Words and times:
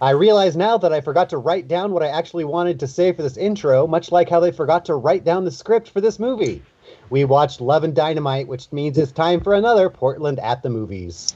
I 0.00 0.10
realize 0.10 0.56
now 0.56 0.76
that 0.76 0.92
I 0.92 1.00
forgot 1.00 1.30
to 1.30 1.38
write 1.38 1.68
down 1.68 1.92
what 1.92 2.02
I 2.02 2.08
actually 2.08 2.44
wanted 2.44 2.78
to 2.80 2.86
say 2.86 3.12
for 3.12 3.22
this 3.22 3.38
intro, 3.38 3.86
much 3.86 4.12
like 4.12 4.28
how 4.28 4.40
they 4.40 4.52
forgot 4.52 4.84
to 4.86 4.94
write 4.94 5.24
down 5.24 5.46
the 5.46 5.50
script 5.50 5.88
for 5.88 6.02
this 6.02 6.18
movie. 6.18 6.62
We 7.08 7.24
watched 7.24 7.62
Love 7.62 7.82
and 7.82 7.94
Dynamite, 7.94 8.46
which 8.46 8.70
means 8.72 8.98
it's 8.98 9.10
time 9.10 9.40
for 9.40 9.54
another 9.54 9.88
Portland 9.88 10.38
at 10.40 10.62
the 10.62 10.68
Movies. 10.68 11.34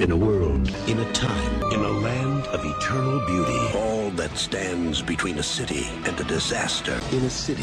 In 0.00 0.10
a 0.10 0.16
world, 0.16 0.68
In 0.88 0.98
a 0.98 1.12
time, 1.12 1.62
in 1.72 1.80
a 1.80 1.90
land 1.90 2.44
of 2.48 2.64
eternal 2.64 3.24
beauty, 3.24 3.58
all 3.78 4.10
that 4.10 4.36
stands 4.36 5.02
between 5.02 5.38
a 5.38 5.42
city 5.42 5.86
and 6.04 6.18
a 6.18 6.24
disaster. 6.24 6.98
in 7.12 7.22
a 7.24 7.30
city 7.30 7.62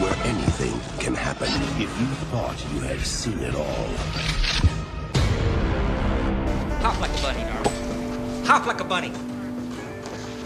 where 0.00 0.16
anything 0.24 0.78
can 1.00 1.14
happen. 1.14 1.48
If 1.82 1.90
you 2.00 2.06
thought 2.30 2.56
you 2.72 2.80
had 2.80 3.00
seen 3.00 3.38
it 3.40 3.54
all, 3.56 3.64
Hop 3.66 4.73
like 7.04 7.18
a 7.18 7.22
bunny. 7.22 7.40
Hop 8.46 8.66
like 8.66 8.80
a 8.80 8.84
bunny. 8.84 9.12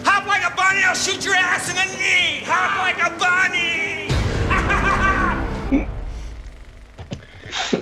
Hop 0.04 0.26
like 0.26 0.42
a 0.42 0.56
bunny, 0.56 0.82
I'll 0.82 0.94
shoot 0.94 1.24
your 1.24 1.34
ass 1.34 1.70
in 1.70 1.76
the 1.76 1.84
knee! 1.96 2.42
Hop 2.46 2.78
like 2.78 2.98
a 2.98 3.16
bunny! 3.16 3.97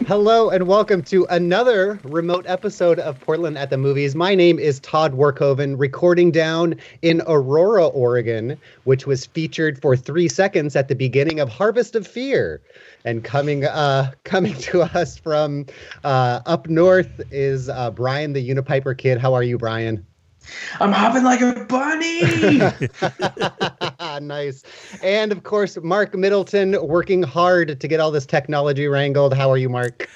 Hello 0.07 0.51
and 0.51 0.69
welcome 0.69 1.03
to 1.03 1.27
another 1.31 1.99
remote 2.05 2.45
episode 2.47 3.01
of 3.01 3.19
Portland 3.19 3.59
at 3.59 3.71
the 3.71 3.77
Movies. 3.77 4.15
My 4.15 4.37
name 4.37 4.57
is 4.57 4.79
Todd 4.79 5.15
Workhoven, 5.15 5.75
recording 5.77 6.31
down 6.31 6.77
in 7.03 7.23
Aurora, 7.27 7.89
Oregon, 7.89 8.57
which 8.85 9.05
was 9.05 9.27
featured 9.27 9.83
for 9.83 9.97
three 9.97 10.29
seconds 10.29 10.77
at 10.77 10.87
the 10.87 10.95
beginning 10.95 11.41
of 11.41 11.49
Harvest 11.49 11.97
of 11.97 12.07
Fear. 12.07 12.61
And 13.05 13.25
coming 13.25 13.65
uh, 13.65 14.13
coming 14.23 14.55
to 14.55 14.83
us 14.83 15.19
from 15.19 15.67
uh, 16.05 16.39
up 16.47 16.69
north 16.69 17.21
is 17.33 17.69
uh, 17.69 17.91
Brian 17.91 18.33
the 18.33 18.49
Unipiper 18.49 18.97
Kidd. 18.97 19.19
How 19.19 19.35
are 19.35 19.43
you, 19.43 19.59
Brian? 19.59 20.07
I'm 20.81 20.93
hopping 20.93 21.25
like 21.25 21.41
a 21.41 21.65
bunny. 21.65 22.59
nice. 24.27 24.63
And 25.03 25.33
of 25.33 25.43
course, 25.43 25.79
Mark 25.83 26.15
Middleton 26.15 26.77
working 26.87 27.23
hard 27.23 27.81
to 27.81 27.89
get 27.89 28.01
all 28.01 28.11
this 28.11 28.27
technology 28.27 28.87
wrangled. 28.87 29.35
How 29.35 29.51
are 29.51 29.57
you, 29.57 29.69
Mark? 29.69 30.09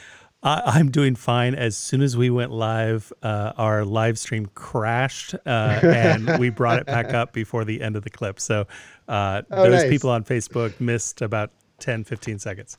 I, 0.43 0.63
I'm 0.65 0.91
doing 0.91 1.17
fine. 1.17 1.55
As 1.55 1.77
soon 1.77 2.01
as 2.01 2.17
we 2.17 2.31
went 2.31 2.51
live, 2.51 3.13
uh, 3.23 3.53
our 3.57 3.85
live 3.85 4.19
stream 4.19 4.47
crashed, 4.55 5.35
uh, 5.35 5.39
and 5.83 6.39
we 6.39 6.49
brought 6.51 6.79
it 6.81 6.87
back 6.87 7.13
up 7.13 7.33
before 7.33 7.65
the 7.65 7.83
end 7.83 7.97
of 7.97 8.05
the 8.05 8.11
clip. 8.11 8.41
So 8.41 8.67
uh, 9.09 9.43
Oh, 9.51 9.65
those 9.65 9.83
nice. 9.83 9.91
people 9.91 10.11
on 10.11 10.25
Facebook 10.25 10.81
missed 10.81 11.21
about 11.21 11.51
10, 11.81 12.05
15 12.05 12.39
seconds. 12.39 12.79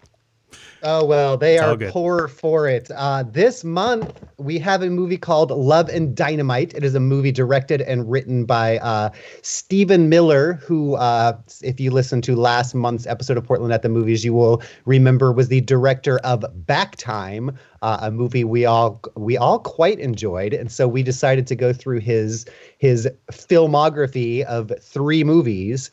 Oh 0.83 1.05
well, 1.05 1.38
they 1.38 1.55
It's 1.55 1.63
are 1.63 1.77
poor 1.91 2.27
for 2.27 2.67
it. 2.67 2.89
Uh, 2.95 3.23
this 3.23 3.63
month 3.63 4.11
we 4.38 4.57
have 4.59 4.81
a 4.81 4.89
movie 4.89 5.17
called 5.17 5.52
Love 5.52 5.89
and 5.89 6.16
Dynamite. 6.16 6.73
It 6.73 6.83
is 6.83 6.95
a 6.95 6.99
movie 6.99 7.31
directed 7.31 7.81
and 7.81 8.09
written 8.09 8.45
by 8.45 8.79
uh, 8.79 9.11
Stephen 9.44 10.09
Miller, 10.09 10.53
who, 10.53 10.95
uh, 10.95 11.38
if 11.61 11.79
you 11.79 11.91
listen 11.91 12.22
to 12.23 12.35
last 12.35 12.73
month's 12.73 13.05
episode 13.05 13.38
of 13.38 13.44
Portland 13.44 13.73
at 13.73 13.83
the 13.83 13.89
Movies, 13.89 14.25
you 14.25 14.33
will 14.33 14.61
remember 14.85 15.31
was 15.31 15.49
the 15.49 15.61
director 15.61 16.17
of 16.19 16.44
Back 16.66 16.95
Time, 16.95 17.55
uh, 17.83 17.99
a 18.02 18.11
movie 18.11 18.44
we 18.44 18.66
all 18.66 19.02
we 19.16 19.38
all 19.38 19.59
quite 19.59 19.99
enjoyed, 19.99 20.53
and 20.53 20.72
so 20.72 20.88
we 20.88 21.03
decided 21.03 21.45
to 21.47 21.55
go 21.55 21.72
through 21.73 21.99
his 21.99 22.45
his 22.79 23.07
filmography 23.31 24.44
of 24.45 24.72
three 24.81 25.23
movies 25.23 25.91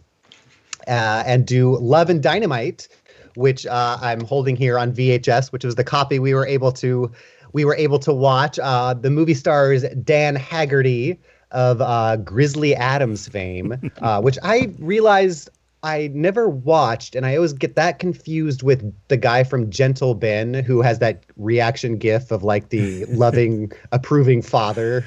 uh, 0.87 1.23
and 1.27 1.47
do 1.47 1.77
Love 1.79 2.09
and 2.09 2.23
Dynamite, 2.23 2.89
which 3.37 3.67
uh, 3.67 3.99
I'm 4.01 4.25
holding 4.25 4.57
here 4.57 4.79
on 4.79 4.93
VHS, 4.93 5.53
which 5.53 5.65
was 5.65 5.75
the 5.75 5.85
copy 5.85 6.19
we 6.19 6.35
were 6.35 6.47
able 6.47 6.73
to 6.73 7.11
we 7.53 7.65
were 7.65 7.77
able 7.77 7.99
to 8.01 8.13
watch. 8.13 8.59
Uh, 8.59 8.95
the 8.95 9.11
movie 9.11 9.35
stars 9.35 9.83
Dan 10.05 10.37
Haggerty 10.37 11.19
of 11.51 11.81
uh, 11.81 12.17
Grizzly 12.17 12.75
Adams 12.75 13.27
fame, 13.27 13.81
uh, 14.03 14.21
which 14.21 14.39
I 14.43 14.73
realized 14.79 15.49
I 15.83 16.11
never 16.13 16.49
watched, 16.49 17.15
and 17.15 17.25
I 17.25 17.37
always 17.37 17.53
get 17.53 17.77
that 17.77 17.99
confused 18.01 18.63
with 18.63 18.93
the 19.09 19.17
guy 19.17 19.45
from 19.45 19.71
Gentle 19.71 20.15
Ben 20.15 20.55
who 20.55 20.83
has 20.83 20.99
that 20.99 21.25
reaction 21.37 21.99
gif 21.99 22.31
of 22.31 22.43
like 22.43 22.71
the 22.71 23.05
loving, 23.09 23.73
approving 23.93 24.43
father. 24.43 25.05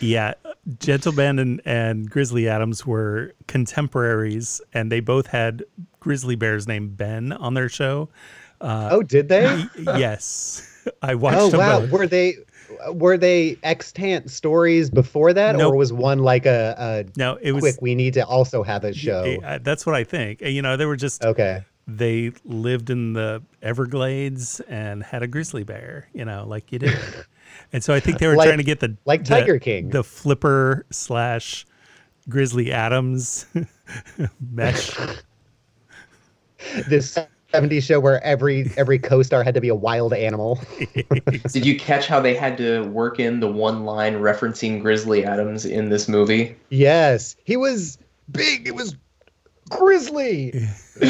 Yeah, 0.00 0.34
Gentle 0.80 1.12
Ben 1.12 1.38
and, 1.38 1.60
and 1.64 2.10
Grizzly 2.10 2.48
Adams 2.48 2.86
were 2.86 3.32
contemporaries, 3.46 4.60
and 4.74 4.92
they 4.92 5.00
both 5.00 5.26
had 5.28 5.64
grizzly 6.00 6.36
bears 6.36 6.66
named 6.68 6.96
Ben 6.96 7.32
on 7.32 7.54
their 7.54 7.68
show. 7.68 8.08
oh, 8.60 9.02
did 9.02 9.28
they? 9.28 9.64
Yes, 9.78 10.84
I 11.02 11.14
watched 11.16 11.38
Oh 11.38 11.50
them 11.50 11.60
wow, 11.60 11.80
both. 11.80 11.90
were 11.90 12.06
they 12.06 12.34
were 12.92 13.16
they 13.16 13.56
extant 13.62 14.30
stories 14.30 14.90
before 14.90 15.32
that, 15.32 15.56
Nope. 15.56 15.72
or 15.72 15.76
was 15.76 15.90
one 15.92 16.18
like 16.18 16.44
a, 16.44 16.74
a 16.78 17.04
No, 17.16 17.38
it 17.40 17.52
was. 17.52 17.62
quick? 17.62 17.76
We 17.80 17.94
need 17.94 18.12
to 18.14 18.26
also 18.26 18.62
have 18.62 18.84
a 18.84 18.92
show. 18.92 19.22
eh, 19.42 19.58
that's 19.62 19.86
what 19.86 19.94
I 19.94 20.04
think. 20.04 20.42
You 20.42 20.60
know, 20.60 20.76
they 20.76 20.84
were 20.86 20.96
just 20.96 21.24
Okay, 21.24 21.64
they 21.86 22.32
lived 22.44 22.90
in 22.90 23.14
the 23.14 23.42
Everglades 23.62 24.60
and 24.68 25.02
had 25.02 25.22
a 25.22 25.26
grizzly 25.26 25.64
bear, 25.64 26.08
you 26.12 26.24
know, 26.26 26.44
like 26.46 26.70
you 26.72 26.78
did. 26.80 26.98
and 27.72 27.82
so 27.84 27.92
I 27.94 28.00
think 28.00 28.18
they 28.18 28.26
were 28.26 28.36
Like- 28.36 28.46
trying 28.46 28.58
to 28.58 28.64
get 28.64 28.80
the 28.80 28.96
like 29.04 29.24
the- 29.24 29.30
Tiger 29.30 29.58
King. 29.58 29.90
the 29.90 30.02
flipper 30.04 30.86
slash 30.90 31.66
Grizzly 32.28 32.70
Adams 32.72 33.46
mesh. 34.52 34.90
this 36.88 37.18
'70s 37.54 37.82
show 37.82 37.98
where 38.00 38.22
every 38.24 38.70
every 38.76 38.98
co-star 38.98 39.42
had 39.42 39.54
to 39.54 39.60
be 39.60 39.68
a 39.68 39.74
wild 39.74 40.12
animal. 40.12 40.60
Did 41.52 41.64
you 41.64 41.78
catch 41.78 42.06
how 42.06 42.20
they 42.20 42.34
had 42.34 42.56
to 42.58 42.82
work 42.88 43.18
in 43.20 43.40
the 43.40 43.48
one 43.50 43.84
line 43.84 44.14
referencing 44.14 44.82
Grizzly 44.82 45.24
Adams 45.24 45.64
in 45.64 45.88
this 45.88 46.08
movie? 46.08 46.56
yes, 46.68 47.36
he 47.44 47.56
was 47.56 47.98
big. 48.30 48.66
It 48.68 48.74
was 48.74 48.94
grizzly. 49.70 50.52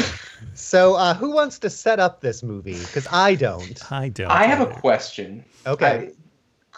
so, 0.53 0.95
uh, 0.95 1.13
who 1.13 1.31
wants 1.31 1.59
to 1.59 1.69
set 1.69 1.99
up 1.99 2.21
this 2.21 2.43
movie? 2.43 2.77
Because 2.79 3.07
I 3.11 3.35
don't. 3.35 3.91
I 3.91 4.07
don't. 4.09 4.29
I 4.31 4.43
have 4.45 4.61
a 4.61 4.67
question. 4.73 5.43
Okay. 5.67 6.11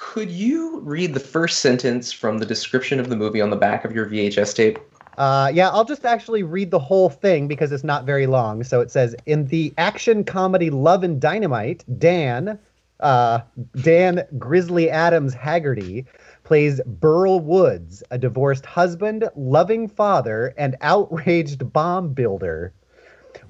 Could 0.02 0.32
you 0.32 0.80
read 0.80 1.14
the 1.14 1.20
first 1.22 1.60
sentence 1.60 2.12
from 2.12 2.40
the 2.40 2.46
description 2.46 3.00
of 3.00 3.08
the 3.08 3.16
movie 3.16 3.40
on 3.40 3.52
the 3.52 3.56
back 3.56 3.86
of 3.86 3.94
your 3.94 4.08
VHS 4.08 4.56
tape? 4.56 4.80
Uh, 5.18 5.52
yeah, 5.54 5.70
I'll 5.70 5.86
just 5.86 6.06
actually 6.06 6.42
read 6.42 6.72
the 6.72 6.80
whole 6.80 7.10
thing 7.10 7.48
because 7.48 7.72
it's 7.72 7.84
not 7.84 8.04
very 8.04 8.26
long. 8.26 8.64
So 8.64 8.82
it 8.82 8.90
says 8.90 9.16
in 9.28 9.46
the 9.46 9.72
action 9.78 10.24
comedy 10.24 10.72
Love 10.72 11.04
and 11.04 11.22
Dynamite, 11.22 11.86
Dan, 12.00 12.58
uh, 13.00 13.42
Dan 13.80 14.26
Grizzly 14.40 14.90
Adams 14.90 15.36
Haggerty 15.36 16.06
plays 16.44 16.82
Burl 16.86 17.40
Woods, 17.40 18.02
a 18.10 18.18
divorced 18.18 18.66
husband, 18.66 19.30
loving 19.36 19.88
father, 19.88 20.54
and 20.58 20.76
outraged 20.82 21.72
bomb 21.72 22.12
builder. 22.14 22.74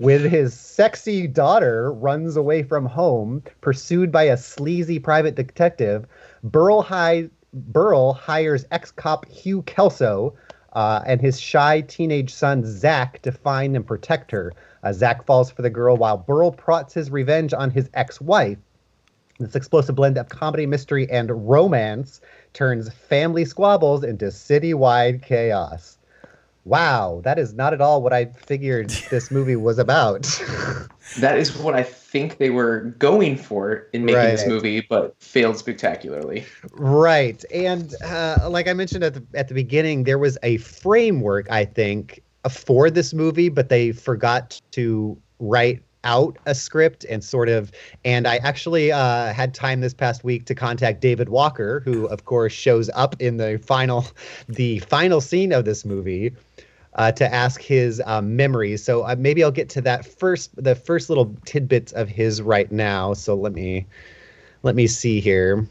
With 0.02 0.24
his 0.24 0.56
sexy 0.56 1.28
daughter 1.28 1.94
runs 1.94 2.36
away 2.36 2.64
from 2.64 2.88
home, 2.88 3.44
pursued 3.62 4.12
by 4.12 4.24
a 4.24 4.36
sleazy 4.36 4.98
private 4.98 5.36
detective, 5.36 6.08
Burl, 6.44 6.82
hi- 6.82 7.30
Burl 7.54 8.14
hires 8.14 8.66
ex-cop 8.72 9.28
Hugh 9.28 9.62
Kelso 9.62 10.34
uh, 10.74 11.04
and 11.06 11.22
his 11.22 11.40
shy 11.40 11.82
teenage 11.82 12.34
son 12.34 12.66
Zach 12.66 13.22
to 13.22 13.32
find 13.32 13.76
and 13.76 13.86
protect 13.86 14.32
her. 14.32 14.52
Uh, 14.82 14.92
Zach 14.92 15.24
falls 15.24 15.52
for 15.52 15.62
the 15.62 15.70
girl 15.70 15.96
while 15.96 16.18
Burl 16.18 16.52
plots 16.52 16.96
his 16.96 17.12
revenge 17.12 17.54
on 17.54 17.70
his 17.70 17.88
ex-wife. 17.94 18.58
This 19.40 19.56
explosive 19.56 19.94
blend 19.96 20.18
of 20.18 20.30
comedy, 20.30 20.66
mystery, 20.66 21.08
and 21.12 21.48
romance 21.48 22.22
turns 22.54 22.92
family 22.92 23.46
squabbles 23.46 24.04
into 24.04 24.26
citywide 24.26 25.22
chaos. 25.22 26.00
Wow, 26.64 27.22
that 27.24 27.40
is 27.40 27.54
not 27.54 27.74
at 27.74 27.82
all 27.82 28.04
what 28.04 28.14
I 28.14 28.26
figured 28.26 28.90
this 29.10 29.32
movie 29.32 29.56
was 29.56 29.80
about. 29.80 30.24
That 31.20 31.38
is 31.38 31.58
what 31.58 31.74
I 31.74 31.84
think 31.84 32.38
they 32.38 32.50
were 32.50 32.82
going 33.00 33.36
for 33.36 33.88
in 33.94 34.06
making 34.06 34.22
this 34.22 34.46
movie, 34.46 34.82
but 34.82 35.16
failed 35.20 35.58
spectacularly. 35.58 36.46
right, 36.74 37.44
and 37.54 37.96
uh, 38.04 38.48
like 38.50 38.68
I 38.68 38.74
mentioned 38.74 39.04
at 39.04 39.16
the 39.16 39.24
at 39.34 39.48
the 39.48 39.54
beginning, 39.54 40.04
there 40.04 40.20
was 40.20 40.38
a 40.44 40.58
framework 40.58 41.50
I 41.50 41.66
think 41.66 42.22
for 42.50 42.90
this 42.90 43.14
movie, 43.14 43.50
but 43.50 43.70
they 43.70 43.92
forgot 43.92 44.62
to 44.72 45.18
write 45.40 45.82
out 46.04 46.38
a 46.46 46.56
script 46.56 47.06
and 47.10 47.24
sort 47.24 47.48
of 47.48 47.72
and 48.04 48.28
i 48.28 48.38
actually 48.38 48.92
uh, 48.92 49.32
had 49.34 49.54
time 49.54 49.82
this 49.82 49.94
past 49.94 50.24
week 50.24 50.46
to 50.46 50.56
contact 50.56 51.00
david 51.00 51.30
walker 51.30 51.82
who 51.82 52.08
of 52.08 52.26
course 52.26 52.54
shows 52.54 52.90
up 52.96 53.16
in 53.22 53.38
the 53.38 53.62
final 53.64 54.06
the 54.50 54.80
final 54.80 55.22
scene 55.22 55.52
of 55.52 55.66
this 55.66 55.86
movie 55.86 56.34
uh, 56.96 57.12
to 57.14 57.34
ask 57.34 57.62
his 57.62 58.02
um, 58.06 58.36
memories. 58.36 58.84
So 58.84 59.04
uh, 59.04 59.16
maybe 59.18 59.44
i'll 59.44 59.52
get 59.52 59.70
to 59.70 59.82
that 59.82 60.06
first 60.06 60.52
the 60.62 60.76
first 60.76 61.10
little 61.10 61.36
tidbits 61.46 61.92
of 61.94 62.10
his 62.10 62.42
right 62.42 62.72
now. 62.72 63.14
So 63.14 63.36
let 63.36 63.54
me 63.54 63.86
let 64.64 64.76
me 64.76 64.88
see 64.88 65.20
here 65.20 65.68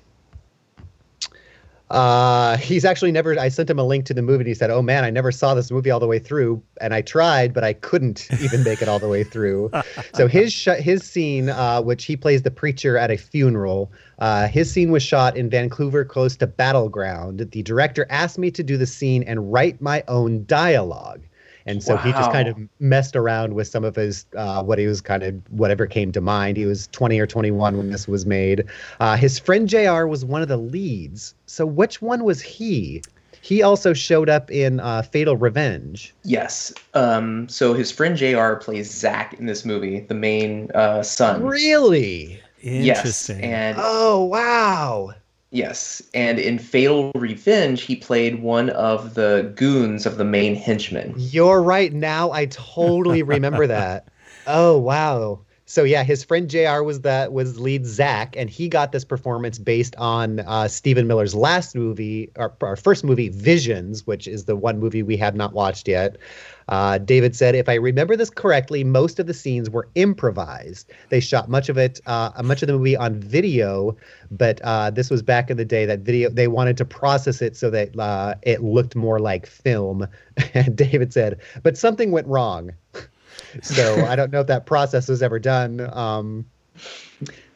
Uh, 1.90 2.56
he's 2.58 2.84
actually 2.84 3.10
never. 3.10 3.36
I 3.38 3.48
sent 3.48 3.68
him 3.68 3.78
a 3.78 3.84
link 3.84 4.04
to 4.06 4.14
the 4.14 4.22
movie, 4.22 4.42
and 4.42 4.48
he 4.48 4.54
said, 4.54 4.70
"Oh 4.70 4.80
man, 4.80 5.02
I 5.02 5.10
never 5.10 5.32
saw 5.32 5.54
this 5.54 5.72
movie 5.72 5.90
all 5.90 5.98
the 5.98 6.06
way 6.06 6.20
through, 6.20 6.62
and 6.80 6.94
I 6.94 7.02
tried, 7.02 7.52
but 7.52 7.64
I 7.64 7.72
couldn't 7.72 8.28
even 8.40 8.62
make 8.62 8.80
it 8.80 8.88
all 8.88 9.00
the 9.00 9.08
way 9.08 9.24
through." 9.24 9.72
so 10.14 10.28
his 10.28 10.52
sh- 10.52 10.68
his 10.78 11.02
scene, 11.02 11.48
uh, 11.48 11.82
which 11.82 12.04
he 12.04 12.16
plays 12.16 12.42
the 12.42 12.50
preacher 12.50 12.96
at 12.96 13.10
a 13.10 13.16
funeral, 13.16 13.90
uh, 14.20 14.46
his 14.46 14.70
scene 14.70 14.92
was 14.92 15.02
shot 15.02 15.36
in 15.36 15.50
Vancouver, 15.50 16.04
close 16.04 16.36
to 16.36 16.46
Battle 16.46 16.88
Ground. 16.88 17.48
The 17.50 17.62
director 17.64 18.06
asked 18.08 18.38
me 18.38 18.52
to 18.52 18.62
do 18.62 18.76
the 18.76 18.86
scene 18.86 19.24
and 19.24 19.52
write 19.52 19.80
my 19.80 20.04
own 20.06 20.44
dialogue. 20.46 21.22
And 21.70 21.82
so 21.82 21.96
he 21.96 22.10
just 22.12 22.32
kind 22.32 22.48
of 22.48 22.58
messed 22.80 23.14
around 23.14 23.54
with 23.54 23.68
some 23.68 23.84
of 23.84 23.94
his 23.94 24.26
uh, 24.36 24.62
what 24.62 24.78
he 24.78 24.86
was 24.86 25.00
kind 25.00 25.22
of 25.22 25.34
whatever 25.50 25.86
came 25.86 26.10
to 26.12 26.20
mind. 26.20 26.56
He 26.56 26.66
was 26.66 26.88
20 26.88 27.18
or 27.20 27.26
21 27.26 27.76
when 27.76 27.90
this 27.90 28.08
was 28.08 28.26
made. 28.26 28.64
Uh, 28.98 29.16
his 29.16 29.38
friend 29.38 29.68
JR 29.68 30.06
was 30.06 30.24
one 30.24 30.42
of 30.42 30.48
the 30.48 30.56
leads. 30.56 31.34
So 31.46 31.64
which 31.64 32.02
one 32.02 32.24
was 32.24 32.40
he? 32.40 33.02
He 33.42 33.62
also 33.62 33.94
showed 33.94 34.28
up 34.28 34.50
in 34.50 34.80
uh, 34.80 35.02
Fatal 35.02 35.36
Revenge. 35.36 36.14
Yes. 36.24 36.74
Um, 36.94 37.48
so 37.48 37.72
his 37.72 37.90
friend 37.90 38.16
JR 38.16 38.54
plays 38.54 38.90
Zach 38.90 39.34
in 39.34 39.46
this 39.46 39.64
movie, 39.64 40.00
the 40.00 40.14
main 40.14 40.70
uh, 40.74 41.02
son. 41.02 41.42
Really? 41.44 42.40
Yes. 42.60 42.98
Interesting. 42.98 43.42
And 43.42 43.76
Oh 43.80 44.24
wow! 44.24 45.14
Yes. 45.50 46.02
And 46.14 46.38
in 46.38 46.58
Fatal 46.58 47.12
Revenge, 47.14 47.82
he 47.82 47.96
played 47.96 48.42
one 48.42 48.70
of 48.70 49.14
the 49.14 49.52
goons 49.54 50.06
of 50.06 50.16
the 50.16 50.24
main 50.24 50.54
henchman. 50.54 51.14
You're 51.16 51.62
right. 51.62 51.92
Now 51.92 52.30
I 52.32 52.46
totally 52.46 53.22
remember 53.22 53.66
that. 53.66 54.06
Oh 54.46 54.78
wow. 54.78 55.40
So 55.70 55.84
yeah, 55.84 56.02
his 56.02 56.24
friend 56.24 56.50
Jr. 56.50 56.82
was 56.82 57.02
that 57.02 57.32
was 57.32 57.60
lead 57.60 57.86
Zach, 57.86 58.34
and 58.36 58.50
he 58.50 58.68
got 58.68 58.90
this 58.90 59.04
performance 59.04 59.56
based 59.56 59.94
on 59.98 60.40
uh, 60.40 60.66
Stephen 60.66 61.06
Miller's 61.06 61.32
last 61.32 61.76
movie, 61.76 62.28
our, 62.34 62.52
our 62.60 62.74
first 62.74 63.04
movie, 63.04 63.28
Visions, 63.28 64.04
which 64.04 64.26
is 64.26 64.46
the 64.46 64.56
one 64.56 64.80
movie 64.80 65.04
we 65.04 65.16
have 65.18 65.36
not 65.36 65.52
watched 65.52 65.86
yet. 65.86 66.16
Uh, 66.66 66.98
David 66.98 67.36
said, 67.36 67.54
if 67.54 67.68
I 67.68 67.74
remember 67.74 68.16
this 68.16 68.30
correctly, 68.30 68.82
most 68.82 69.20
of 69.20 69.28
the 69.28 69.34
scenes 69.34 69.70
were 69.70 69.88
improvised. 69.94 70.90
They 71.08 71.20
shot 71.20 71.48
much 71.48 71.68
of 71.68 71.78
it, 71.78 72.00
uh, 72.04 72.32
much 72.42 72.62
of 72.62 72.66
the 72.66 72.72
movie 72.72 72.96
on 72.96 73.20
video, 73.20 73.96
but 74.28 74.60
uh, 74.62 74.90
this 74.90 75.08
was 75.08 75.22
back 75.22 75.50
in 75.50 75.56
the 75.56 75.64
day 75.64 75.86
that 75.86 76.00
video 76.00 76.30
they 76.30 76.48
wanted 76.48 76.78
to 76.78 76.84
process 76.84 77.40
it 77.40 77.56
so 77.56 77.70
that 77.70 77.96
uh, 77.96 78.34
it 78.42 78.64
looked 78.64 78.96
more 78.96 79.20
like 79.20 79.46
film. 79.46 80.08
David 80.74 81.12
said, 81.12 81.38
but 81.62 81.78
something 81.78 82.10
went 82.10 82.26
wrong. 82.26 82.72
So 83.62 84.04
I 84.06 84.16
don't 84.16 84.32
know 84.32 84.40
if 84.40 84.46
that 84.46 84.66
process 84.66 85.08
was 85.08 85.22
ever 85.22 85.38
done. 85.38 85.88
Um, 85.92 86.46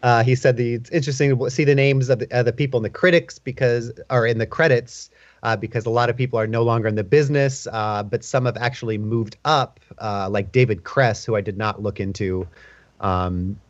uh, 0.03 0.23
he 0.23 0.35
said 0.35 0.57
the 0.57 0.75
it's 0.75 0.91
interesting 0.91 1.39
to 1.39 1.51
see 1.51 1.65
the 1.65 1.75
names 1.75 2.11
of 2.11 2.19
the, 2.19 2.43
the 2.43 2.53
people 2.53 2.79
in 2.79 2.83
the 2.83 2.91
critics 2.91 3.39
because 3.39 3.91
or 4.11 4.27
in 4.27 4.39
the 4.39 4.47
credits 4.47 5.11
uh, 5.45 5.57
because 5.57 5.87
a 5.87 5.91
lot 5.91 6.11
of 6.11 6.17
people 6.17 6.39
are 6.39 6.47
no 6.47 6.63
longer 6.63 6.89
in 6.89 6.95
the 6.95 7.05
business, 7.05 7.67
uh, 7.71 8.03
but 8.03 8.25
some 8.25 8.47
have 8.47 8.57
actually 8.57 8.99
moved 8.99 9.37
up, 9.45 9.79
uh, 9.99 10.29
like 10.31 10.51
David 10.53 10.85
Kress, 10.85 11.25
who 11.25 11.37
I 11.37 11.43
did 11.43 11.59
not 11.59 11.83
look 11.83 12.01
into. 12.01 12.49
Um, 13.01 13.61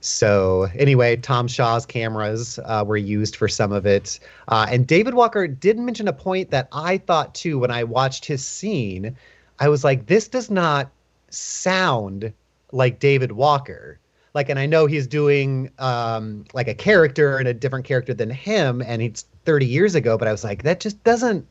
so 0.00 0.68
anyway, 0.76 1.16
Tom 1.16 1.46
Shaw's 1.46 1.86
cameras 1.86 2.58
uh, 2.64 2.84
were 2.86 2.96
used 2.96 3.36
for 3.36 3.48
some 3.48 3.70
of 3.70 3.86
it, 3.86 4.18
uh, 4.48 4.66
and 4.68 4.86
David 4.86 5.14
Walker 5.14 5.46
did 5.46 5.78
mention 5.78 6.08
a 6.08 6.12
point 6.12 6.50
that 6.50 6.68
I 6.72 6.98
thought 6.98 7.34
too 7.34 7.58
when 7.58 7.70
I 7.70 7.84
watched 7.84 8.24
his 8.24 8.44
scene. 8.44 9.16
I 9.58 9.68
was 9.68 9.84
like, 9.84 10.06
this 10.06 10.26
does 10.26 10.50
not 10.50 10.90
sound 11.30 12.32
like 12.72 12.98
David 12.98 13.32
Walker. 13.32 13.98
Like, 14.32 14.48
and 14.48 14.58
I 14.58 14.66
know 14.66 14.86
he's 14.86 15.06
doing 15.06 15.70
um, 15.78 16.44
like 16.52 16.68
a 16.68 16.74
character 16.74 17.38
and 17.38 17.48
a 17.48 17.54
different 17.54 17.84
character 17.84 18.14
than 18.14 18.30
him, 18.30 18.80
and 18.80 19.02
it's 19.02 19.24
30 19.44 19.66
years 19.66 19.94
ago, 19.94 20.16
but 20.16 20.28
I 20.28 20.32
was 20.32 20.44
like, 20.44 20.62
that 20.62 20.80
just 20.80 21.02
doesn't 21.02 21.46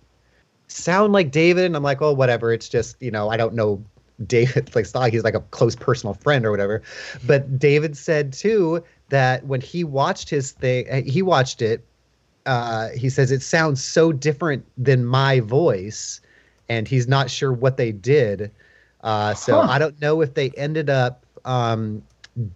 sound 0.67 1.13
like 1.13 1.31
David. 1.31 1.65
And 1.65 1.75
I'm 1.75 1.83
like, 1.83 1.99
well, 1.99 2.15
whatever. 2.15 2.53
It's 2.53 2.69
just, 2.69 2.95
you 3.01 3.11
know, 3.11 3.29
I 3.29 3.37
don't 3.37 3.53
know 3.53 3.83
David. 4.25 4.71
Like, 4.75 4.85
it's 4.85 4.93
not 4.93 5.01
like 5.01 5.13
he's 5.13 5.23
like 5.23 5.35
a 5.35 5.41
close 5.41 5.75
personal 5.75 6.13
friend 6.13 6.45
or 6.45 6.51
whatever. 6.51 6.81
But 7.25 7.59
David 7.59 7.97
said 7.97 8.31
too 8.31 8.83
that 9.09 9.45
when 9.45 9.61
he 9.61 9.83
watched 9.83 10.29
his 10.29 10.51
thing, 10.51 11.05
he 11.05 11.21
watched 11.21 11.61
it. 11.61 11.83
Uh, 12.45 12.89
he 12.89 13.09
says 13.09 13.31
it 13.31 13.41
sounds 13.41 13.83
so 13.83 14.11
different 14.11 14.65
than 14.77 15.05
my 15.05 15.39
voice, 15.41 16.21
and 16.69 16.87
he's 16.87 17.07
not 17.07 17.29
sure 17.29 17.51
what 17.51 17.77
they 17.77 17.91
did. 17.91 18.51
Uh, 19.03 19.33
so 19.33 19.61
Huh. 19.61 19.67
I 19.67 19.79
don't 19.79 19.99
know 20.01 20.21
if 20.21 20.33
they 20.33 20.49
ended 20.51 20.89
up 20.89 21.25
um, 21.45 22.03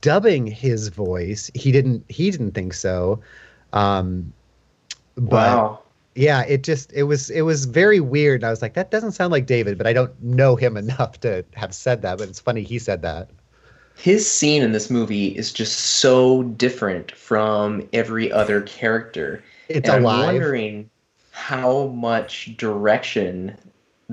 dubbing 0.02 0.48
his 0.48 0.90
voice. 0.90 1.50
He 1.54 1.72
didn't. 1.72 2.06
He 2.10 2.32
didn't 2.32 2.52
think 2.52 2.74
so. 2.74 3.22
Um, 3.74 4.34
but 5.16 5.66
Wow. 5.66 5.80
yeah, 6.16 6.44
it 6.44 6.64
just 6.64 6.92
it 6.94 7.04
was 7.04 7.30
it 7.30 7.42
was 7.42 7.66
very 7.66 8.00
weird. 8.00 8.42
And 8.42 8.48
I 8.48 8.50
was 8.50 8.62
like, 8.62 8.74
that 8.76 8.92
doesn't 8.92 9.14
sound 9.14 9.32
like 9.32 9.46
David, 9.46 9.78
but 9.78 9.88
I 9.88 9.94
don't 9.94 10.22
know 10.22 10.56
him 10.56 10.78
enough 10.84 11.20
to 11.22 11.46
have 11.56 11.74
said 11.74 12.02
that. 12.04 12.18
But 12.18 12.30
it's 12.30 12.40
funny 12.40 12.64
he 12.64 12.80
said 12.80 13.02
that. 13.04 13.30
His 13.96 14.30
scene 14.30 14.62
in 14.64 14.72
this 14.72 14.90
movie 14.90 15.28
is 15.36 15.52
just 15.52 15.78
so 15.80 16.44
different 16.44 17.12
from 17.16 17.88
every 17.94 18.32
other 18.32 18.62
character. 18.62 19.44
It's 19.70 19.90
and 19.90 19.92
I'm 19.92 20.04
wondering 20.04 20.90
how 21.32 21.88
much 21.88 22.56
direction 22.58 23.58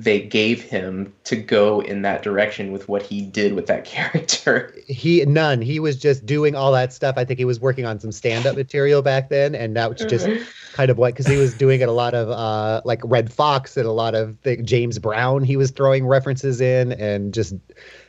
they 0.02 0.20
gave 0.20 0.62
him 0.62 1.12
to 1.24 1.36
go 1.36 1.80
in 1.80 2.02
that 2.02 2.22
direction 2.22 2.72
with 2.72 2.88
what 2.88 3.02
he 3.02 3.20
did 3.22 3.52
with 3.54 3.66
that 3.66 3.84
character. 3.84 4.74
He 4.86 5.24
none. 5.26 5.60
He 5.60 5.78
was 5.80 5.96
just 5.96 6.24
doing 6.24 6.54
all 6.54 6.72
that 6.72 6.92
stuff. 6.92 7.16
I 7.18 7.24
think 7.24 7.38
he 7.38 7.44
was 7.44 7.60
working 7.60 7.84
on 7.84 8.00
some 8.00 8.12
stand-up 8.12 8.56
material 8.64 9.02
back 9.02 9.28
then, 9.28 9.54
and 9.54 9.76
that 9.76 9.90
was 9.90 10.00
just 10.04 10.26
kind 10.72 10.90
of 10.90 10.98
what 10.98 11.12
because 11.14 11.26
he 11.26 11.36
was 11.36 11.54
doing 11.54 11.80
it 11.80 11.88
a 11.88 11.92
lot 11.92 12.14
of 12.14 12.30
uh 12.30 12.80
like 12.84 13.00
Redd 13.04 13.32
Foxx 13.32 13.76
and 13.76 13.86
a 13.86 13.92
lot 13.92 14.14
of 14.14 14.40
the, 14.42 14.56
James 14.58 14.98
Brown. 14.98 15.42
He 15.44 15.56
was 15.56 15.70
throwing 15.70 16.06
references 16.06 16.60
in 16.60 16.92
and 16.92 17.34
just 17.34 17.54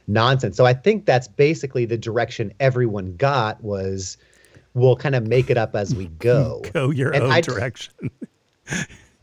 nonsense. 0.07 0.57
So 0.57 0.65
I 0.65 0.73
think 0.73 1.05
that's 1.05 1.27
basically 1.27 1.85
the 1.85 1.97
direction 1.97 2.53
everyone 2.59 3.15
got 3.17 3.63
was 3.63 4.17
we'll 4.73 4.95
kind 4.95 5.15
of 5.15 5.27
make 5.27 5.49
it 5.49 5.57
up 5.57 5.75
as 5.75 5.93
we 5.93 6.05
go. 6.07 6.61
Go 6.73 6.91
your 6.91 7.11
And 7.11 7.23
own 7.23 7.31
I- 7.31 7.41
direction. 7.41 7.93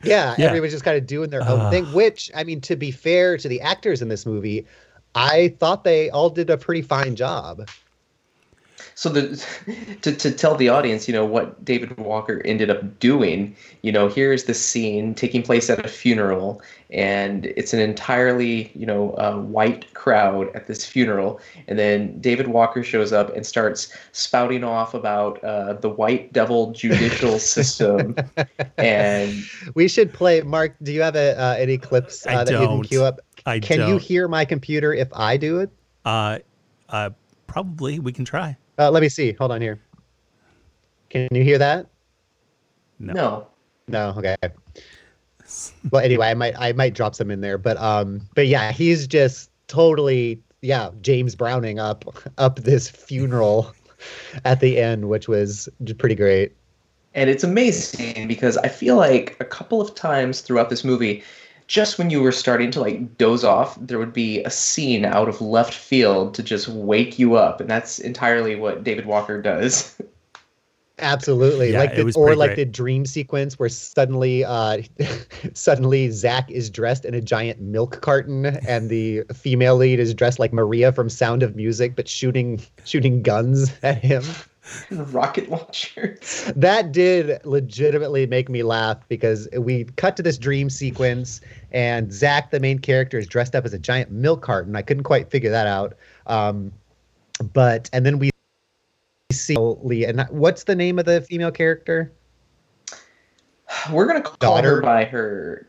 Yeah, 0.05 0.35
Yeah. 0.39 0.47
everyone's 0.47 0.73
just 0.73 0.85
kind 0.85 0.97
of 0.97 1.07
doing 1.07 1.31
their 1.31 1.43
own 1.49 1.71
thing. 1.71 1.85
Which 1.93 2.31
I 2.35 2.45
mean, 2.45 2.61
to 2.63 2.77
be 2.77 2.91
fair 2.91 3.37
to 3.37 3.49
the 3.49 3.61
actors 3.61 4.01
in 4.03 4.09
this 4.09 4.27
movie, 4.27 4.67
I 5.15 5.55
thought 5.59 5.85
they 5.85 6.11
all 6.11 6.31
did 6.31 6.51
a 6.51 6.57
pretty 6.57 6.83
fine 6.83 7.17
job. 7.17 7.69
So 8.99 9.11
the 9.11 9.41
to, 10.03 10.13
to 10.13 10.33
tell 10.33 10.57
the 10.57 10.69
audience, 10.69 11.07
you 11.07 11.15
know, 11.15 11.25
what 11.25 11.65
David 11.65 11.97
Walker 11.99 12.43
ended 12.45 12.69
up 12.69 12.99
doing, 12.99 13.55
you 13.83 13.93
know, 13.93 14.09
here's 14.09 14.45
the 14.45 14.55
scene 14.55 15.15
taking 15.15 15.45
place 15.45 15.71
at 15.71 15.87
a 15.87 15.89
funeral, 15.89 16.61
and 16.91 17.47
it's 17.47 17.73
an 17.73 17.79
entirely, 17.79 18.73
you 18.75 18.85
know, 18.85 19.13
uh, 19.13 19.37
white 19.37 19.95
crowd 19.95 20.49
at 20.57 20.67
this 20.67 20.85
funeral, 20.85 21.41
and 21.69 21.79
then 21.79 22.21
David 22.21 22.49
Walker 22.49 22.83
shows 22.83 23.13
up 23.13 23.33
and 23.37 23.47
starts 23.47 23.97
spouting 24.11 24.65
off 24.65 24.95
about 24.95 25.45
uh, 25.45 25.75
the 25.75 25.91
white 25.91 26.33
devil 26.33 26.73
judicial 26.73 27.39
system, 27.55 28.17
and 28.79 29.33
We 29.77 29.87
should 29.87 30.13
play. 30.13 30.41
Mark, 30.41 30.75
do 30.83 30.91
you 30.93 31.03
have 31.03 31.15
a, 31.15 31.41
uh, 31.41 31.55
any 31.57 31.79
clips 31.79 32.27
uh, 32.27 32.31
I 32.31 32.43
that 32.43 32.51
you 32.51 32.59
can 32.59 32.67
don't. 32.67 32.83
queue 32.83 33.05
up? 33.05 33.21
I 33.47 33.61
Can 33.61 33.79
you 33.79 33.87
don't. 33.87 34.03
hear 34.03 34.27
my 34.27 34.45
computer 34.45 34.93
if 34.93 35.07
I 35.13 35.37
do 35.37 35.61
it? 35.61 35.71
Uh, 36.05 36.41
uh, 36.89 37.11
probably 37.47 38.01
we 38.01 38.11
can 38.11 38.25
try. 38.25 38.57
Uh, 38.79 38.91
let 38.91 39.03
me 39.03 39.09
see. 39.09 39.33
Hold 39.33 39.51
on 39.51 39.61
here. 39.61 39.81
Can 41.11 41.29
you 41.33 41.43
hear 41.43 41.59
that? 41.59 41.87
No. 42.99 43.13
no, 43.13 43.47
No. 43.89 44.15
Okay. 44.19 44.37
Well, 45.91 46.05
anyway, 46.05 46.29
I 46.29 46.35
might 46.35 46.55
I 46.59 46.73
might 46.73 46.95
drop 46.95 47.15
some 47.15 47.31
in 47.31 47.41
there, 47.41 47.57
but 47.57 47.79
um, 47.79 48.21
but 48.35 48.47
yeah, 48.47 48.71
he's 48.71 49.07
just 49.07 49.51
totally 49.67 50.43
yeah 50.61 50.91
James 51.01 51.35
Browning 51.35 51.79
up 51.79 52.05
up 52.37 52.57
this 52.57 52.91
funeral 52.91 53.73
at 54.45 54.61
the 54.61 54.79
end, 54.79 55.09
which 55.09 55.29
was 55.29 55.69
pretty 55.99 56.15
great. 56.15 56.53
And 57.15 57.31
it's 57.31 57.43
amazing 57.43 58.29
because 58.29 58.59
I 58.59 58.69
feel 58.69 58.97
like 58.97 59.37
a 59.41 59.45
couple 59.45 59.81
of 59.81 59.95
times 59.95 60.43
throughout 60.43 60.69
this 60.69 60.85
movie, 60.85 61.23
just 61.69 61.99
when 61.99 62.09
you 62.11 62.23
were 62.23 62.33
starting 62.33 62.71
to 62.73 62.81
like 62.81 63.17
doze 63.19 63.45
off, 63.45 63.79
there 63.81 63.99
would 63.99 64.15
be 64.15 64.43
a 64.43 64.51
scene 64.51 65.05
out 65.05 65.29
of 65.29 65.41
left 65.41 65.75
field 65.75 66.35
to 66.35 66.43
just 66.43 66.67
wake 66.67 67.19
you 67.19 67.37
up. 67.37 67.61
And 67.61 67.71
that's 67.71 67.99
entirely 67.99 68.57
what 68.57 68.83
David 68.83 69.07
Walker 69.07 69.41
does. 69.41 69.97
Absolutely, 71.01 71.73
Yeah, 71.73 71.79
like 71.79 71.91
it 71.93 71.97
the, 71.97 72.05
was 72.07 72.17
or 72.17 72.35
like 72.35 72.49
great. 72.49 72.57
the 72.57 72.65
dream 72.65 73.07
sequence 73.07 73.57
where 73.57 73.69
suddenly, 73.69 74.45
uh, 74.45 74.83
suddenly 75.55 76.11
Zach 76.11 76.51
is 76.51 76.71
dressed 76.71 77.05
in 77.05 77.15
a 77.15 77.21
giant 77.21 77.61
milk 77.61 78.01
carton, 78.01 78.47
and 78.47 78.89
the 78.91 79.23
female 79.33 79.77
lead 79.77 80.01
is 80.01 80.13
dressed 80.13 80.41
like 80.41 80.53
Maria 80.53 80.91
from 80.91 81.09
Sound 81.09 81.45
of 81.45 81.55
Music, 81.55 81.95
but 81.95 82.09
shooting 82.09 82.61
shooting 82.85 83.23
guns 83.23 83.73
at 83.85 83.99
him. 83.99 84.25
Rocket 84.91 85.49
launchers. 85.49 86.51
That 86.57 86.93
did 86.93 87.45
legitimately 87.45 88.27
make 88.27 88.49
me 88.49 88.63
laugh 88.63 88.99
because 89.09 89.49
we 89.59 89.85
cut 89.97 90.17
to 90.17 90.23
this 90.23 90.39
dream 90.39 90.71
sequence, 90.71 91.41
and 91.73 92.13
Zach, 92.13 92.51
the 92.51 92.61
main 92.61 92.79
character, 92.79 93.19
is 93.19 93.27
dressed 93.27 93.55
up 93.55 93.65
as 93.65 93.73
a 93.73 93.79
giant 93.79 94.11
milk 94.11 94.43
carton. 94.43 94.77
I 94.77 94.83
couldn't 94.83 95.05
quite 95.05 95.31
figure 95.31 95.51
that 95.51 95.67
out, 95.67 95.95
um, 96.27 96.73
but 97.53 97.89
and 97.93 98.05
then 98.05 98.19
we 98.19 98.31
see 99.33 99.57
Lee. 99.57 100.05
And 100.05 100.27
what's 100.31 100.65
the 100.65 100.75
name 100.75 100.99
of 100.99 101.05
the 101.05 101.21
female 101.23 101.51
character? 101.53 102.13
We're 103.93 104.07
gonna 104.07 104.23
call 104.23 104.37
Daughter? 104.39 104.77
her 104.77 104.83
by 104.83 105.05
her 105.05 105.69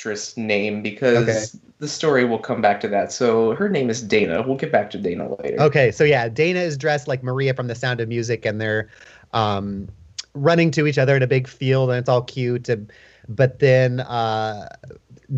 actress 0.00 0.34
name 0.34 0.82
because 0.82 1.28
Okay. 1.28 1.44
the 1.78 1.86
story 1.88 2.24
will 2.24 2.38
come 2.38 2.62
back 2.62 2.80
to 2.80 2.88
that. 2.88 3.12
So 3.12 3.54
her 3.54 3.68
name 3.68 3.90
is 3.90 4.00
Dana. 4.00 4.40
We'll 4.40 4.56
get 4.56 4.72
back 4.72 4.90
to 4.92 4.98
Dana 4.98 5.34
later. 5.42 5.60
Okay, 5.60 5.92
so 5.92 6.04
yeah, 6.04 6.26
Dana 6.26 6.60
is 6.60 6.78
dressed 6.78 7.06
like 7.06 7.22
Maria 7.22 7.52
from 7.52 7.66
The 7.66 7.74
Sound 7.74 8.00
of 8.00 8.08
Music, 8.08 8.46
and 8.46 8.58
they're 8.58 8.88
um, 9.34 9.88
running 10.32 10.70
to 10.70 10.86
each 10.86 10.96
other 10.96 11.14
in 11.16 11.22
a 11.22 11.26
big 11.26 11.46
field, 11.46 11.90
and 11.90 11.98
it's 11.98 12.08
all 12.08 12.22
cute. 12.22 12.70
And, 12.70 12.90
but 13.28 13.58
then 13.58 14.00
uh, 14.00 14.70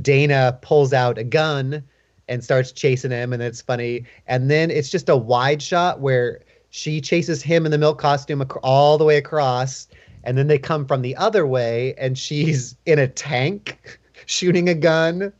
Dana 0.00 0.56
pulls 0.62 0.92
out 0.92 1.18
a 1.18 1.24
gun 1.24 1.82
and 2.28 2.44
starts 2.44 2.70
chasing 2.70 3.10
him, 3.10 3.32
and 3.32 3.42
it's 3.42 3.60
funny. 3.60 4.04
And 4.28 4.48
then 4.48 4.70
it's 4.70 4.90
just 4.90 5.08
a 5.08 5.16
wide 5.16 5.60
shot 5.60 5.98
where 5.98 6.38
she 6.70 7.00
chases 7.00 7.42
him 7.42 7.64
in 7.64 7.72
the 7.72 7.78
milk 7.78 7.98
costume 7.98 8.42
ac- 8.42 8.60
all 8.62 8.96
the 8.96 9.04
way 9.04 9.16
across, 9.16 9.88
and 10.22 10.38
then 10.38 10.46
they 10.46 10.58
come 10.58 10.86
from 10.86 11.02
the 11.02 11.16
other 11.16 11.48
way, 11.48 11.94
and 11.98 12.16
she's 12.16 12.76
in 12.86 13.00
a 13.00 13.08
tank 13.08 13.98
shooting 14.32 14.68
a 14.68 14.74
gun 14.74 15.32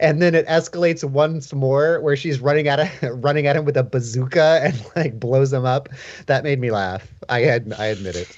and 0.00 0.22
then 0.22 0.34
it 0.34 0.46
escalates 0.46 1.04
once 1.04 1.52
more 1.52 2.00
where 2.00 2.16
she's 2.16 2.40
running 2.40 2.68
at 2.68 2.86
him, 2.86 3.20
running 3.20 3.46
at 3.46 3.56
him 3.56 3.64
with 3.64 3.76
a 3.76 3.82
bazooka 3.82 4.60
and 4.62 4.82
like 4.96 5.18
blows 5.18 5.52
him 5.52 5.64
up. 5.64 5.88
That 6.26 6.44
made 6.44 6.60
me 6.60 6.70
laugh. 6.70 7.06
I 7.28 7.40
had 7.40 7.72
I 7.78 7.86
admit 7.86 8.16
it. 8.16 8.36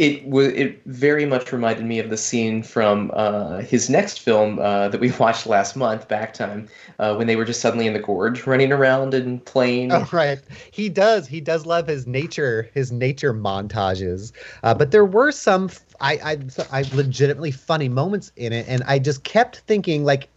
It. 0.00 0.22
It 0.24 0.80
very 0.86 1.26
much 1.26 1.52
reminded 1.52 1.84
me 1.84 1.98
of 1.98 2.08
the 2.08 2.16
scene 2.16 2.62
from 2.62 3.10
uh, 3.12 3.58
his 3.58 3.90
next 3.90 4.20
film 4.20 4.58
uh, 4.58 4.88
that 4.88 4.98
we 4.98 5.10
watched 5.18 5.46
last 5.46 5.76
month, 5.76 6.08
Back 6.08 6.32
Time, 6.32 6.68
uh, 6.98 7.14
when 7.16 7.26
they 7.26 7.36
were 7.36 7.44
just 7.44 7.60
suddenly 7.60 7.86
in 7.86 7.92
the 7.92 7.98
gorge, 7.98 8.46
running 8.46 8.72
around 8.72 9.12
and 9.12 9.44
playing. 9.44 9.92
Oh 9.92 10.08
right, 10.10 10.40
he 10.70 10.88
does. 10.88 11.28
He 11.28 11.42
does 11.42 11.66
love 11.66 11.86
his 11.86 12.06
nature 12.06 12.70
his 12.72 12.90
nature 12.90 13.34
montages. 13.34 14.32
Uh, 14.62 14.72
but 14.72 14.90
there 14.90 15.04
were 15.04 15.30
some 15.32 15.68
I 16.00 16.38
I 16.72 16.82
legitimately 16.94 17.50
funny 17.50 17.90
moments 17.90 18.32
in 18.36 18.54
it, 18.54 18.64
and 18.68 18.82
I 18.84 18.98
just 19.00 19.24
kept 19.24 19.58
thinking 19.66 20.04
like 20.04 20.30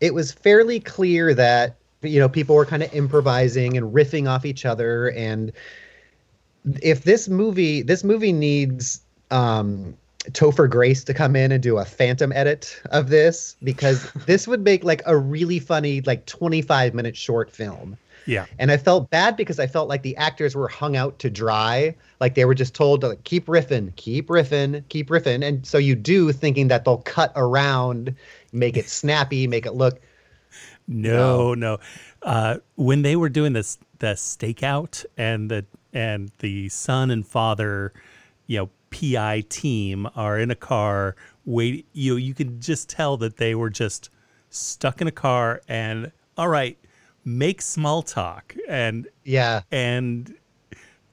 it 0.00 0.14
was 0.14 0.32
fairly 0.32 0.80
clear 0.80 1.34
that 1.34 1.76
you 2.00 2.18
know 2.18 2.28
people 2.30 2.56
were 2.56 2.64
kind 2.64 2.82
of 2.82 2.94
improvising 2.94 3.76
and 3.76 3.92
riffing 3.94 4.30
off 4.30 4.46
each 4.46 4.64
other 4.64 5.10
and 5.10 5.52
if 6.82 7.04
this 7.04 7.28
movie 7.28 7.82
this 7.82 8.02
movie 8.04 8.32
needs 8.32 9.02
um 9.30 9.96
Topher 10.32 10.68
Grace 10.68 11.02
to 11.04 11.14
come 11.14 11.34
in 11.34 11.50
and 11.50 11.62
do 11.62 11.78
a 11.78 11.84
phantom 11.84 12.32
edit 12.32 12.80
of 12.90 13.08
this 13.08 13.56
because 13.62 14.12
this 14.26 14.46
would 14.46 14.62
make 14.62 14.84
like 14.84 15.02
a 15.06 15.16
really 15.16 15.58
funny 15.58 16.02
like 16.02 16.26
25 16.26 16.94
minute 16.94 17.16
short 17.16 17.50
film. 17.50 17.96
Yeah. 18.26 18.44
And 18.58 18.70
I 18.70 18.76
felt 18.76 19.08
bad 19.08 19.36
because 19.36 19.58
I 19.58 19.66
felt 19.66 19.88
like 19.88 20.02
the 20.02 20.16
actors 20.16 20.54
were 20.54 20.68
hung 20.68 20.94
out 20.94 21.18
to 21.20 21.30
dry. 21.30 21.94
Like 22.20 22.34
they 22.34 22.44
were 22.44 22.54
just 22.54 22.74
told 22.74 23.00
to 23.00 23.08
like, 23.08 23.24
keep 23.24 23.46
riffing, 23.46 23.96
keep 23.96 24.28
riffing, 24.28 24.86
keep 24.90 25.08
riffing. 25.08 25.42
And 25.42 25.66
so 25.66 25.78
you 25.78 25.94
do 25.94 26.30
thinking 26.32 26.68
that 26.68 26.84
they'll 26.84 26.98
cut 26.98 27.32
around, 27.34 28.14
make 28.52 28.76
it 28.76 28.88
snappy, 28.88 29.46
make 29.46 29.64
it 29.64 29.72
look 29.72 30.00
No, 30.86 31.54
no. 31.54 31.78
Uh, 32.22 32.58
when 32.74 33.02
they 33.02 33.16
were 33.16 33.30
doing 33.30 33.54
this, 33.54 33.78
the 34.00 34.14
stakeout 34.14 35.04
and 35.16 35.50
the 35.50 35.64
and 35.92 36.30
the 36.38 36.68
son 36.68 37.10
and 37.10 37.26
father, 37.26 37.92
you 38.46 38.58
know, 38.58 38.70
PI 38.90 39.44
team 39.48 40.08
are 40.14 40.38
in 40.38 40.50
a 40.50 40.54
car. 40.54 41.16
Wait, 41.44 41.86
you 41.92 42.12
know, 42.12 42.16
you 42.16 42.34
can 42.34 42.60
just 42.60 42.88
tell 42.88 43.16
that 43.18 43.36
they 43.36 43.54
were 43.54 43.70
just 43.70 44.10
stuck 44.50 45.00
in 45.00 45.06
a 45.06 45.12
car 45.12 45.62
and 45.68 46.12
all 46.36 46.48
right, 46.48 46.78
make 47.24 47.62
small 47.62 48.02
talk 48.02 48.54
and 48.68 49.08
yeah. 49.24 49.62
and 49.70 50.34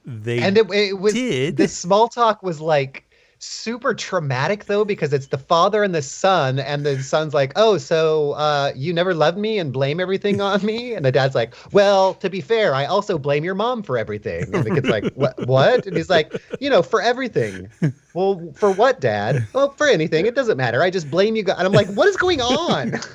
they 0.04 0.38
And 0.38 0.56
it, 0.58 0.70
it 0.70 0.98
was 0.98 1.14
did. 1.14 1.56
the 1.56 1.68
small 1.68 2.08
talk 2.08 2.42
was 2.42 2.60
like 2.60 3.07
super 3.40 3.94
traumatic 3.94 4.64
though 4.64 4.84
because 4.84 5.12
it's 5.12 5.28
the 5.28 5.38
father 5.38 5.84
and 5.84 5.94
the 5.94 6.02
son 6.02 6.58
and 6.58 6.84
the 6.84 7.00
son's 7.02 7.32
like 7.32 7.52
oh 7.54 7.78
so 7.78 8.32
uh 8.32 8.72
you 8.74 8.92
never 8.92 9.14
loved 9.14 9.38
me 9.38 9.58
and 9.58 9.72
blame 9.72 10.00
everything 10.00 10.40
on 10.40 10.64
me? 10.64 10.94
And 10.94 11.04
the 11.04 11.12
dad's 11.12 11.34
like 11.34 11.54
well 11.72 12.14
to 12.14 12.28
be 12.28 12.40
fair 12.40 12.74
i 12.74 12.84
also 12.84 13.18
blame 13.18 13.44
your 13.44 13.54
mom 13.54 13.82
for 13.82 13.96
everything. 13.96 14.54
And 14.54 14.64
the 14.64 14.70
kid's 14.70 14.88
like 14.88 15.12
what 15.14 15.46
what? 15.46 15.86
And 15.86 15.96
he's 15.96 16.10
like 16.10 16.32
you 16.60 16.68
know 16.68 16.82
for 16.82 17.00
everything. 17.00 17.70
Well 18.14 18.52
for 18.56 18.72
what 18.72 19.00
dad? 19.00 19.46
Well 19.52 19.70
for 19.70 19.86
anything. 19.86 20.26
It 20.26 20.34
doesn't 20.34 20.56
matter. 20.56 20.82
I 20.82 20.90
just 20.90 21.10
blame 21.10 21.36
you 21.36 21.44
and 21.46 21.66
i'm 21.66 21.72
like 21.72 21.88
what 21.88 22.08
is 22.08 22.16
going 22.16 22.40
on? 22.40 22.94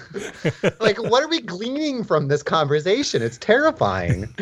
Like 0.80 1.02
what 1.02 1.24
are 1.24 1.28
we 1.28 1.42
gleaning 1.42 2.04
from 2.04 2.28
this 2.28 2.44
conversation? 2.44 3.22
It's 3.22 3.38
terrifying 3.38 4.34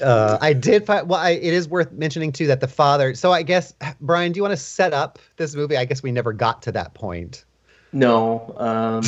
uh, 0.00 0.38
I 0.40 0.52
did 0.52 0.86
find. 0.86 1.08
Well, 1.08 1.20
I, 1.20 1.30
it 1.30 1.52
is 1.52 1.68
worth 1.68 1.92
mentioning 1.92 2.32
too 2.32 2.46
that 2.46 2.60
the 2.60 2.68
father. 2.68 3.14
So 3.14 3.32
I 3.32 3.42
guess 3.42 3.74
Brian, 4.00 4.32
do 4.32 4.38
you 4.38 4.42
want 4.42 4.52
to 4.52 4.62
set 4.62 4.92
up 4.92 5.18
this 5.36 5.54
movie? 5.54 5.76
I 5.76 5.84
guess 5.84 6.02
we 6.02 6.12
never 6.12 6.32
got 6.32 6.62
to 6.62 6.72
that 6.72 6.94
point. 6.94 7.44
No. 7.92 8.54
Um, 8.56 9.02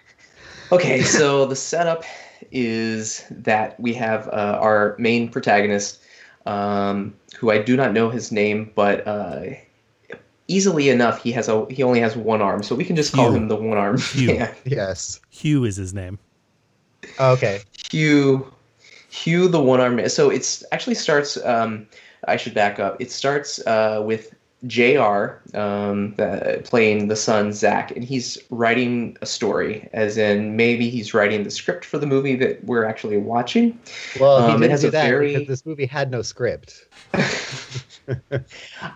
okay, 0.72 1.02
so 1.02 1.46
the 1.46 1.56
setup 1.56 2.04
is 2.50 3.24
that 3.30 3.78
we 3.78 3.94
have 3.94 4.28
uh, 4.28 4.58
our 4.60 4.96
main 4.98 5.28
protagonist, 5.28 6.00
um, 6.46 7.14
who 7.38 7.50
I 7.50 7.58
do 7.58 7.76
not 7.76 7.92
know 7.92 8.10
his 8.10 8.32
name, 8.32 8.72
but 8.74 9.06
uh, 9.06 9.42
easily 10.48 10.88
enough, 10.88 11.22
he 11.22 11.30
has 11.32 11.48
a 11.48 11.66
he 11.70 11.82
only 11.82 12.00
has 12.00 12.16
one 12.16 12.42
arm, 12.42 12.62
so 12.62 12.74
we 12.74 12.84
can 12.84 12.96
just 12.96 13.12
call 13.12 13.30
Hugh. 13.30 13.36
him 13.36 13.48
the 13.48 13.56
one 13.56 13.78
arm. 13.78 13.98
Hugh. 13.98 14.34
Yeah, 14.34 14.54
Yes. 14.64 15.20
Hugh 15.30 15.64
is 15.64 15.76
his 15.76 15.94
name. 15.94 16.18
Okay. 17.20 17.60
Hugh. 17.90 18.52
Hugh, 19.24 19.48
the 19.48 19.60
one 19.60 19.80
arm. 19.80 20.08
So 20.08 20.30
it's 20.30 20.64
actually 20.72 20.94
starts. 20.94 21.36
Um, 21.44 21.86
I 22.26 22.36
should 22.36 22.54
back 22.54 22.78
up. 22.78 23.00
It 23.00 23.10
starts 23.10 23.64
uh, 23.66 24.02
with 24.04 24.34
Jr. 24.66 25.38
Um, 25.54 26.14
the, 26.16 26.60
playing 26.64 27.06
the 27.08 27.14
son 27.16 27.52
Zach, 27.52 27.92
and 27.92 28.02
he's 28.04 28.36
writing 28.50 29.16
a 29.22 29.26
story. 29.26 29.88
As 29.92 30.16
in, 30.18 30.56
maybe 30.56 30.90
he's 30.90 31.14
writing 31.14 31.44
the 31.44 31.50
script 31.50 31.84
for 31.84 31.96
the 31.98 32.06
movie 32.06 32.34
that 32.36 32.64
we're 32.64 32.84
actually 32.84 33.18
watching. 33.18 33.78
Well, 34.20 34.46
he 34.46 34.52
Um, 34.52 34.56
it 34.56 34.66
didn't 34.66 34.70
has 34.72 34.80
do 34.82 34.90
that 34.90 35.08
very- 35.08 35.32
because 35.34 35.48
this 35.48 35.64
movie 35.66 35.86
had 35.86 36.10
no 36.10 36.22
script. 36.22 36.86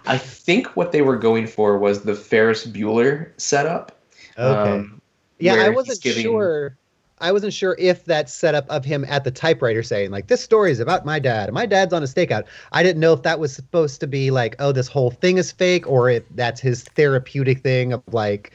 I 0.06 0.18
think 0.18 0.76
what 0.76 0.92
they 0.92 1.02
were 1.02 1.16
going 1.16 1.46
for 1.46 1.78
was 1.78 2.02
the 2.02 2.14
Ferris 2.14 2.66
Bueller 2.66 3.30
setup. 3.36 4.00
Okay. 4.38 4.70
Um, 4.72 5.00
yeah, 5.38 5.54
I 5.54 5.68
wasn't 5.68 6.00
giving- 6.00 6.22
sure. 6.24 6.76
I 7.22 7.32
wasn't 7.32 7.54
sure 7.54 7.76
if 7.78 8.04
that 8.06 8.28
setup 8.28 8.68
of 8.68 8.84
him 8.84 9.04
at 9.08 9.24
the 9.24 9.30
typewriter 9.30 9.82
saying 9.82 10.10
like 10.10 10.26
this 10.26 10.42
story 10.42 10.70
is 10.70 10.80
about 10.80 11.06
my 11.06 11.18
dad 11.18 11.52
my 11.52 11.66
dad's 11.66 11.92
on 11.92 12.02
a 12.02 12.06
stakeout. 12.06 12.44
I 12.72 12.82
didn't 12.82 13.00
know 13.00 13.12
if 13.12 13.22
that 13.22 13.38
was 13.38 13.54
supposed 13.54 14.00
to 14.00 14.06
be 14.06 14.30
like 14.30 14.56
oh 14.58 14.72
this 14.72 14.88
whole 14.88 15.10
thing 15.10 15.38
is 15.38 15.50
fake 15.52 15.88
or 15.88 16.10
if 16.10 16.24
that's 16.34 16.60
his 16.60 16.82
therapeutic 16.82 17.60
thing 17.60 17.92
of 17.92 18.02
like 18.12 18.52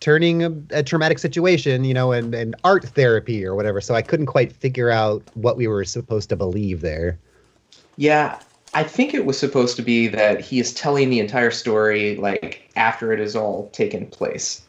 turning 0.00 0.42
a, 0.42 0.52
a 0.70 0.82
traumatic 0.82 1.18
situation, 1.18 1.84
you 1.84 1.94
know, 1.94 2.12
and, 2.12 2.34
and 2.34 2.56
art 2.64 2.84
therapy 2.84 3.44
or 3.44 3.54
whatever. 3.54 3.80
So 3.80 3.94
I 3.94 4.02
couldn't 4.02 4.26
quite 4.26 4.52
figure 4.52 4.90
out 4.90 5.22
what 5.34 5.56
we 5.56 5.68
were 5.68 5.84
supposed 5.84 6.30
to 6.30 6.36
believe 6.36 6.80
there. 6.80 7.18
Yeah, 7.96 8.40
I 8.72 8.82
think 8.82 9.14
it 9.14 9.26
was 9.26 9.38
supposed 9.38 9.76
to 9.76 9.82
be 9.82 10.08
that 10.08 10.40
he 10.40 10.58
is 10.58 10.72
telling 10.72 11.10
the 11.10 11.20
entire 11.20 11.50
story 11.50 12.16
like 12.16 12.70
after 12.76 13.12
it 13.12 13.18
has 13.18 13.36
all 13.36 13.68
taken 13.70 14.06
place. 14.06 14.62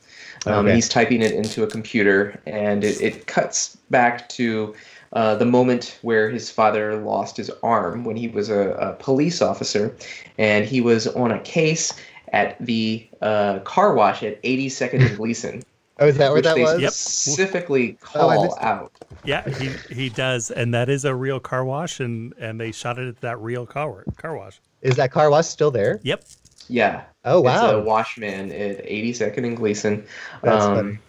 Um, 0.46 0.66
Okay. 0.66 0.76
He's 0.76 0.90
typing 0.90 1.22
it 1.22 1.32
into 1.34 1.64
a 1.64 1.68
computer, 1.68 2.40
and 2.46 2.84
it, 2.84 3.00
it 3.02 3.28
cuts 3.28 3.78
back 3.90 4.28
to 4.30 4.74
uh, 5.14 5.36
the 5.36 5.46
moment 5.46 6.00
where 6.02 6.30
his 6.30 6.50
father 6.50 6.96
lost 6.98 7.38
his 7.38 7.52
arm 7.64 8.04
when 8.06 8.16
he 8.16 8.28
was 8.28 8.50
a, 8.50 8.72
a 8.72 8.94
police 8.94 9.42
officer, 9.42 9.96
and 10.38 10.66
he 10.66 10.82
was 10.82 11.08
on 11.08 11.32
a 11.32 11.40
case 11.42 11.94
at 12.34 12.56
the 12.66 13.08
uh, 13.22 13.60
car 13.60 13.94
wash 13.94 14.24
at 14.24 14.42
82nd 14.42 15.06
and 15.06 15.18
Gleason, 15.18 15.64
Oh, 16.00 16.08
is 16.08 16.18
that 16.18 16.30
what 16.30 16.36
which 16.38 16.46
that 16.46 16.56
they 16.56 16.64
was? 16.64 16.82
Yep. 16.82 16.92
specifically 16.94 17.98
Oh, 18.16 18.30
I 18.30 18.36
call 18.36 18.46
missed 18.46 18.58
it. 18.58 18.64
out. 18.64 18.92
Yeah, 19.24 19.48
he, 19.48 19.70
he 19.94 20.10
does, 20.10 20.50
and 20.50 20.74
that 20.74 20.90
is 20.90 21.06
a 21.06 21.14
real 21.14 21.40
car 21.40 21.64
wash, 21.64 22.00
and 22.00 22.34
and 22.40 22.60
they 22.60 22.72
shot 22.72 22.98
it 22.98 23.08
at 23.08 23.22
that 23.22 23.40
real 23.40 23.68
car 23.68 24.04
car 24.18 24.36
wash. 24.36 24.60
Is 24.82 24.96
that 24.96 25.12
car 25.12 25.30
wash 25.30 25.46
still 25.46 25.70
there? 25.70 26.00
Yep. 26.02 26.24
Yeah. 26.72 27.04
Oh 27.24 27.42
wow. 27.42 27.72
a 27.78 27.82
Washman 27.82 28.52
at 28.52 28.84
82nd 28.86 29.46
and 29.46 29.56
Gleason. 29.58 30.04
That's 30.42 30.66
Um, 30.66 30.76
funny. 30.76 31.00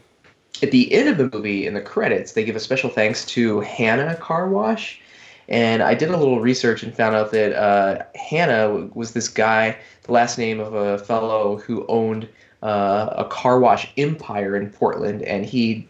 At 0.62 0.71
the 0.71 0.92
end 0.92 1.09
of 1.09 1.16
the 1.19 1.31
movie, 1.37 1.66
in 1.66 1.75
the 1.75 1.81
credits, 1.81 2.33
they 2.33 2.45
give 2.45 2.54
a 2.57 2.61
special 2.61 2.90
thanks 2.90 3.25
to 3.26 3.61
Hanna 3.61 4.14
Car 4.16 4.49
Wash. 4.49 5.00
And 5.49 5.83
I 5.83 5.95
did 5.95 6.11
a 6.11 6.16
little 6.16 6.40
research 6.40 6.83
and 6.83 6.95
found 6.95 7.16
out 7.16 7.33
that 7.33 7.52
uh, 7.59 8.04
Hanna 8.14 8.66
w- 8.69 8.90
was 8.95 9.12
this 9.12 9.28
guy, 9.28 9.76
the 10.04 10.12
last 10.12 10.38
name 10.38 10.61
of 10.61 10.75
a 10.75 10.99
fellow 10.99 11.57
who 11.59 11.85
owned 11.88 12.28
uh, 12.62 13.09
a 13.16 13.25
car 13.25 13.59
wash 13.59 13.90
empire 13.97 14.54
in 14.57 14.71
Portland. 14.71 15.23
And 15.23 15.45
he 15.45 15.88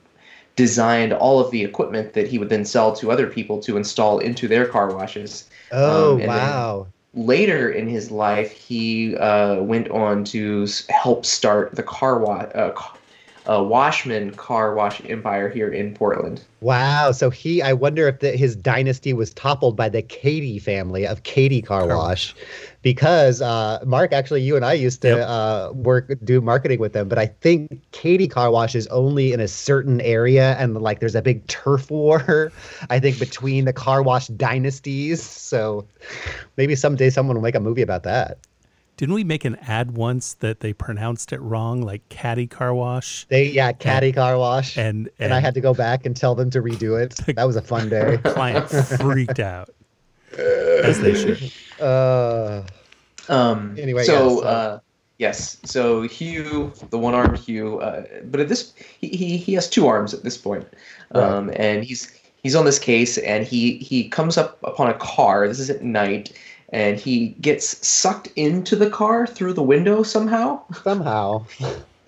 designed 0.56 1.12
all 1.12 1.38
of 1.40 1.50
the 1.50 1.64
equipment 1.64 2.12
that 2.14 2.28
he 2.28 2.38
would 2.38 2.48
then 2.48 2.64
sell 2.64 2.94
to 2.96 3.10
other 3.10 3.26
people 3.26 3.60
to 3.60 3.76
install 3.76 4.18
into 4.20 4.48
their 4.48 4.66
car 4.66 4.94
washes. 4.94 5.48
Oh 5.72 6.12
um, 6.14 6.20
and 6.20 6.22
then- 6.22 6.28
wow. 6.28 6.86
Later 7.14 7.70
in 7.70 7.88
his 7.88 8.10
life, 8.10 8.52
he 8.52 9.16
uh, 9.16 9.56
went 9.62 9.90
on 9.90 10.24
to 10.24 10.66
help 10.88 11.26
start 11.26 11.74
the 11.74 11.82
car 11.82 12.18
wash. 12.18 12.50
Uh, 12.54 12.72
uh, 13.48 13.62
Washman 13.62 14.30
car 14.32 14.74
wash 14.74 15.02
empire 15.08 15.48
here 15.48 15.68
in 15.68 15.94
Portland. 15.94 16.42
Wow. 16.60 17.10
So 17.12 17.28
he, 17.28 17.60
I 17.60 17.72
wonder 17.72 18.06
if 18.06 18.20
the, 18.20 18.32
his 18.32 18.54
dynasty 18.54 19.12
was 19.12 19.34
toppled 19.34 19.76
by 19.76 19.88
the 19.88 20.02
Katie 20.02 20.60
family 20.60 21.06
of 21.06 21.24
Katie 21.24 21.60
Car 21.62 21.88
Wash, 21.88 22.34
because 22.82 23.42
uh, 23.42 23.80
Mark, 23.84 24.12
actually, 24.12 24.42
you 24.42 24.54
and 24.54 24.64
I 24.64 24.74
used 24.74 25.02
to 25.02 25.08
Yep. 25.08 25.28
uh, 25.28 25.72
work 25.74 26.12
do 26.22 26.40
marketing 26.40 26.78
with 26.78 26.92
them, 26.92 27.08
but 27.08 27.18
I 27.18 27.26
think 27.26 27.80
Katie 27.90 28.28
Car 28.28 28.50
Wash 28.50 28.74
is 28.76 28.86
only 28.88 29.32
in 29.32 29.40
a 29.40 29.48
certain 29.48 30.00
area, 30.00 30.56
and 30.58 30.80
like 30.80 31.00
there's 31.00 31.16
a 31.16 31.22
big 31.22 31.44
turf 31.48 31.90
war, 31.90 32.52
I 32.90 33.00
think, 33.00 33.18
between 33.18 33.64
the 33.64 33.72
car 33.72 34.02
wash 34.02 34.28
dynasties. 34.28 35.20
So 35.22 35.84
maybe 36.56 36.76
someday 36.76 37.10
someone 37.10 37.36
will 37.36 37.42
make 37.42 37.56
a 37.56 37.60
movie 37.60 37.82
about 37.82 38.04
that. 38.04 38.38
Didn't 39.02 39.16
we 39.16 39.24
make 39.24 39.44
an 39.44 39.56
ad 39.56 39.96
once 39.96 40.34
that 40.34 40.60
they 40.60 40.72
pronounced 40.72 41.32
it 41.32 41.40
wrong, 41.40 41.82
like 41.82 42.08
caddy 42.08 42.46
car 42.46 42.72
wash? 42.72 43.26
They 43.26 43.46
yeah, 43.46 43.72
Caddy 43.72 44.12
Car 44.12 44.38
Wash, 44.38 44.78
And 44.78 45.10
and 45.18 45.34
I 45.34 45.40
had 45.40 45.54
to 45.54 45.60
go 45.60 45.74
back 45.74 46.06
and 46.06 46.14
tell 46.16 46.36
them 46.36 46.50
to 46.50 46.62
redo 46.62 47.02
it. 47.02 47.16
That 47.34 47.44
was 47.44 47.56
a 47.56 47.62
fun 47.62 47.88
day. 47.88 48.18
client 48.24 48.70
freaked 48.70 49.40
out, 49.40 49.70
as 50.38 51.00
they 51.00 51.14
should. 51.14 51.52
Uh, 51.80 52.62
Um, 53.28 53.74
Anyway, 53.76 54.04
so 54.04 54.36
yes, 54.36 54.44
uh, 54.44 54.46
uh, 54.46 54.78
yes, 55.18 55.56
so 55.64 56.02
Hugh, 56.02 56.72
the 56.90 56.98
one-armed 56.98 57.38
Hugh, 57.38 57.80
uh, 57.80 58.04
but 58.26 58.38
at 58.38 58.48
this 58.48 58.72
he, 59.00 59.08
he 59.08 59.36
he 59.36 59.52
has 59.54 59.68
two 59.68 59.88
arms 59.88 60.14
at 60.14 60.22
this 60.22 60.38
point, 60.38 60.64
um, 61.10 61.50
and 61.56 61.82
he's 61.82 62.08
he's 62.44 62.54
on 62.54 62.64
this 62.66 62.78
case, 62.78 63.18
and 63.18 63.44
he 63.44 63.78
he 63.78 64.08
comes 64.08 64.38
up 64.38 64.58
upon 64.62 64.88
a 64.90 64.94
car. 64.94 65.48
This 65.48 65.58
is 65.58 65.70
at 65.70 65.82
night, 65.82 66.32
and 66.72 66.98
he 66.98 67.28
gets 67.40 67.86
sucked 67.86 68.28
into 68.36 68.74
the 68.74 68.90
car 68.90 69.26
through 69.26 69.52
the 69.52 69.62
window 69.62 70.02
somehow. 70.02 70.62
somehow. 70.82 71.44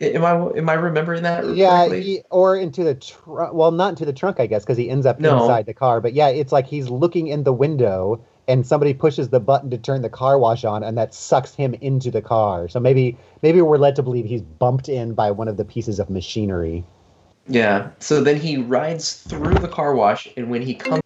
Am 0.01 0.25
I 0.25 0.33
am 0.59 0.69
I 0.69 0.73
remembering 0.75 1.23
that? 1.23 1.55
Yeah, 1.55 1.89
he, 1.89 2.23
or 2.31 2.57
into 2.57 2.83
the 2.83 2.97
trunk. 2.97 3.55
Well, 3.55 3.71
not 3.71 3.91
into 3.91 4.05
the 4.05 4.13
trunk, 4.13 4.41
I 4.41 4.47
guess, 4.47 4.65
because 4.65 4.77
he 4.77 4.91
ends 4.91 5.07
up 5.07 5.21
No. 5.21 5.41
inside 5.41 5.67
the 5.67 5.73
car. 5.73 6.01
But 6.01 6.15
yeah, 6.15 6.29
it's 6.29 6.51
like 6.51 6.67
he's 6.67 6.89
looking 6.91 7.29
in 7.29 7.45
the 7.45 7.53
window, 7.53 8.21
and 8.49 8.67
somebody 8.67 8.93
pushes 8.93 9.29
the 9.29 9.39
button 9.39 9.71
to 9.71 9.79
turn 9.79 10.03
the 10.03 10.11
car 10.11 10.37
wash 10.37 10.65
on, 10.65 10.83
and 10.83 10.99
that 10.99 11.15
sucks 11.15 11.55
him 11.55 11.75
into 11.75 12.11
the 12.11 12.21
car. 12.21 12.67
So 12.69 12.81
maybe 12.81 13.17
maybe 13.43 13.63
we're 13.63 13.79
led 13.79 13.95
to 13.97 14.03
believe 14.03 14.25
he's 14.27 14.43
bumped 14.43 14.89
in 14.89 15.15
by 15.15 15.31
one 15.31 15.47
of 15.47 15.57
the 15.57 15.65
pieces 15.65 16.01
of 16.01 16.11
machinery. 16.11 16.83
Yeah. 17.47 17.91
So 18.01 18.21
then 18.21 18.41
he 18.41 18.57
rides 18.57 19.23
through 19.23 19.55
the 19.55 19.69
car 19.69 19.95
wash, 19.95 20.29
and 20.37 20.51
when 20.51 20.61
he 20.61 20.75
comes, 20.75 21.04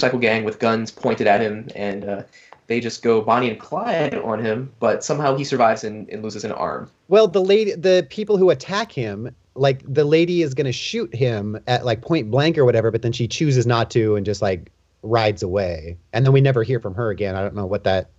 motorcycle 0.00 0.18
gang 0.18 0.44
with 0.44 0.58
guns 0.58 0.90
pointed 0.90 1.26
at 1.26 1.40
him, 1.40 1.68
and 1.74 2.04
uh, 2.04 2.22
they 2.66 2.80
just 2.80 3.02
go 3.02 3.20
Bonnie 3.20 3.50
and 3.50 3.60
Clyde 3.60 4.14
on 4.14 4.42
him. 4.42 4.72
But 4.80 5.04
somehow 5.04 5.36
he 5.36 5.44
survives 5.44 5.84
and, 5.84 6.08
and 6.08 6.22
loses 6.22 6.44
an 6.44 6.52
arm. 6.52 6.90
Well, 7.08 7.28
the 7.28 7.42
lady, 7.42 7.74
the 7.74 8.06
people 8.08 8.38
who 8.38 8.50
attack 8.50 8.92
him, 8.92 9.34
like 9.54 9.82
the 9.86 10.04
lady 10.04 10.42
is 10.42 10.54
going 10.54 10.66
to 10.66 10.72
shoot 10.72 11.14
him 11.14 11.60
at 11.66 11.84
like 11.84 12.00
point 12.00 12.30
blank 12.30 12.56
or 12.56 12.64
whatever, 12.64 12.90
but 12.90 13.02
then 13.02 13.12
she 13.12 13.28
chooses 13.28 13.66
not 13.66 13.90
to 13.90 14.16
and 14.16 14.24
just 14.24 14.40
like 14.40 14.70
rides 15.02 15.42
away. 15.42 15.98
And 16.12 16.24
then 16.24 16.32
we 16.32 16.40
never 16.40 16.62
hear 16.62 16.80
from 16.80 16.94
her 16.94 17.10
again. 17.10 17.36
I 17.36 17.42
don't 17.42 17.54
know 17.54 17.66
what 17.66 17.84
that, 17.84 18.10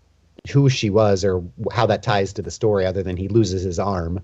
who 0.51 0.69
she 0.69 0.89
was 0.89 1.25
or 1.25 1.43
how 1.71 1.87
that 1.87 2.03
ties 2.03 2.33
to 2.33 2.41
the 2.41 2.51
story, 2.51 2.85
other 2.85 3.01
than 3.01 3.17
he 3.17 3.27
loses 3.27 3.63
his 3.63 3.79
arm. 3.79 4.21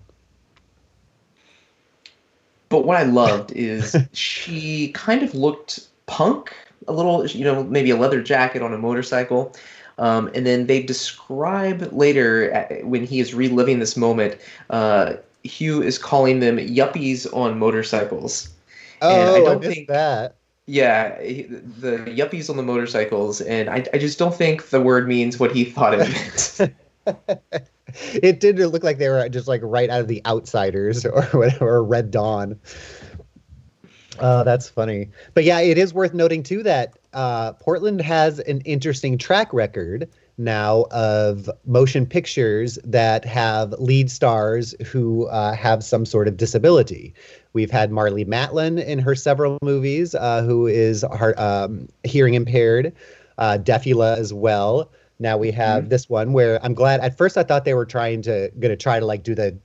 But 2.69 2.85
what 2.85 2.97
I 2.97 3.03
loved 3.03 3.51
is 3.53 3.95
she 4.13 4.89
kind 4.89 5.23
of 5.23 5.33
looked 5.33 5.87
punk 6.07 6.53
a 6.87 6.93
little, 6.93 7.25
you 7.27 7.43
know, 7.43 7.63
maybe 7.65 7.91
a 7.91 7.95
leather 7.97 8.21
jacket 8.21 8.61
on 8.61 8.73
a 8.73 8.77
motorcycle. 8.77 9.53
Um, 9.99 10.29
and 10.35 10.45
then 10.45 10.67
they 10.67 10.81
describe 10.81 11.89
later 11.91 12.53
uh, 12.53 12.85
when 12.85 13.05
he 13.05 13.19
is 13.19 13.33
reliving 13.33 13.79
this 13.79 13.95
moment, 13.97 14.37
uh, 14.69 15.13
Hugh 15.43 15.81
is 15.81 15.97
calling 15.97 16.39
them 16.39 16.57
yuppies 16.57 17.25
on 17.33 17.57
motorcycles. 17.59 18.49
Oh, 19.01 19.09
And 19.09 19.29
I 19.29 19.33
I, 19.33 19.39
don't 19.43 19.59
missed 19.61 19.73
think- 19.75 19.87
that. 19.89 20.35
Yeah, 20.69 21.17
the 21.19 22.03
yuppies 22.07 22.49
on 22.49 22.57
the 22.57 22.63
motorcycles, 22.63 23.39
and 23.39 23.69
I, 23.69 23.85
I 23.93 23.97
just 23.97 24.19
don't 24.19 24.35
think 24.35 24.67
the 24.69 24.81
word 24.81 25.07
means 25.07 25.39
what 25.39 25.53
he 25.55 25.63
thought 25.63 25.93
it 25.93 26.59
meant. 27.07 27.39
It 28.13 28.41
did 28.41 28.59
look 28.59 28.83
like 28.83 28.97
they 28.97 29.07
were 29.07 29.27
just 29.29 29.47
like 29.47 29.61
right 29.63 29.89
out 29.89 30.01
of 30.01 30.07
the 30.09 30.21
Outsiders 30.25 31.05
or 31.05 31.21
whatever, 31.31 31.77
or 31.77 31.83
Red 31.83 32.11
Dawn. 32.11 32.59
Uh, 34.19 34.43
that's 34.43 34.67
funny. 34.69 35.09
But 35.33 35.43
yeah, 35.43 35.59
it 35.59 35.77
is 35.77 35.93
worth 35.93 36.13
noting 36.13 36.43
too 36.43 36.63
that 36.63 36.97
uh, 37.13 37.53
Portland 37.53 38.01
has 38.01 38.39
an 38.39 38.61
interesting 38.61 39.17
track 39.17 39.53
record 39.53 40.09
now 40.37 40.85
of 40.91 41.49
motion 41.65 42.05
pictures 42.05 42.77
that 42.83 43.25
have 43.25 43.71
lead 43.79 44.11
stars 44.11 44.75
who 44.85 45.27
uh, 45.27 45.53
have 45.53 45.83
some 45.83 46.05
sort 46.05 46.27
of 46.27 46.37
disability. 46.37 47.13
We've 47.53 47.71
had 47.71 47.91
Marlee 47.91 48.27
Matlin 48.27 48.83
in 48.83 48.99
her 48.99 49.15
several 49.15 49.57
movies, 49.63 50.13
uh, 50.13 50.43
who 50.43 50.67
is 50.67 51.03
heart, 51.11 51.39
um, 51.39 51.87
hearing 52.03 52.35
impaired, 52.35 52.93
uh, 53.39 53.57
Defula 53.59 54.17
as 54.17 54.31
well. 54.31 54.91
Now 55.19 55.37
we 55.37 55.51
have 55.51 55.89
this 55.89 56.07
one 56.07 56.33
where 56.33 56.63
I'm 56.63 56.75
glad. 56.75 56.99
At 56.99 57.17
first, 57.17 57.37
I 57.37 57.43
thought 57.43 57.65
they 57.65 57.73
were 57.73 57.85
trying 57.85 58.21
to 58.23 58.51
gonna 58.59 58.75
try 58.75 58.99
to 58.99 59.05
like 59.05 59.23
do 59.23 59.33
the 59.33 59.57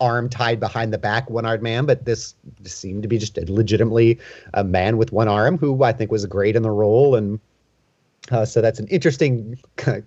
arm 0.00 0.28
tied 0.28 0.60
behind 0.60 0.92
the 0.92 0.98
back 0.98 1.28
one-armed 1.30 1.62
man, 1.62 1.86
but 1.86 2.04
this 2.04 2.34
seemed 2.64 3.02
to 3.02 3.08
be 3.08 3.18
just 3.18 3.36
legitimately 3.48 4.18
a 4.54 4.64
man 4.64 4.96
with 4.96 5.12
one 5.12 5.28
arm 5.28 5.58
who 5.58 5.82
I 5.82 5.92
think 5.92 6.10
was 6.10 6.24
great 6.26 6.56
in 6.56 6.62
the 6.62 6.70
role, 6.70 7.14
and 7.14 7.38
uh, 8.30 8.44
so 8.44 8.60
that's 8.60 8.78
an 8.78 8.86
interesting 8.88 9.58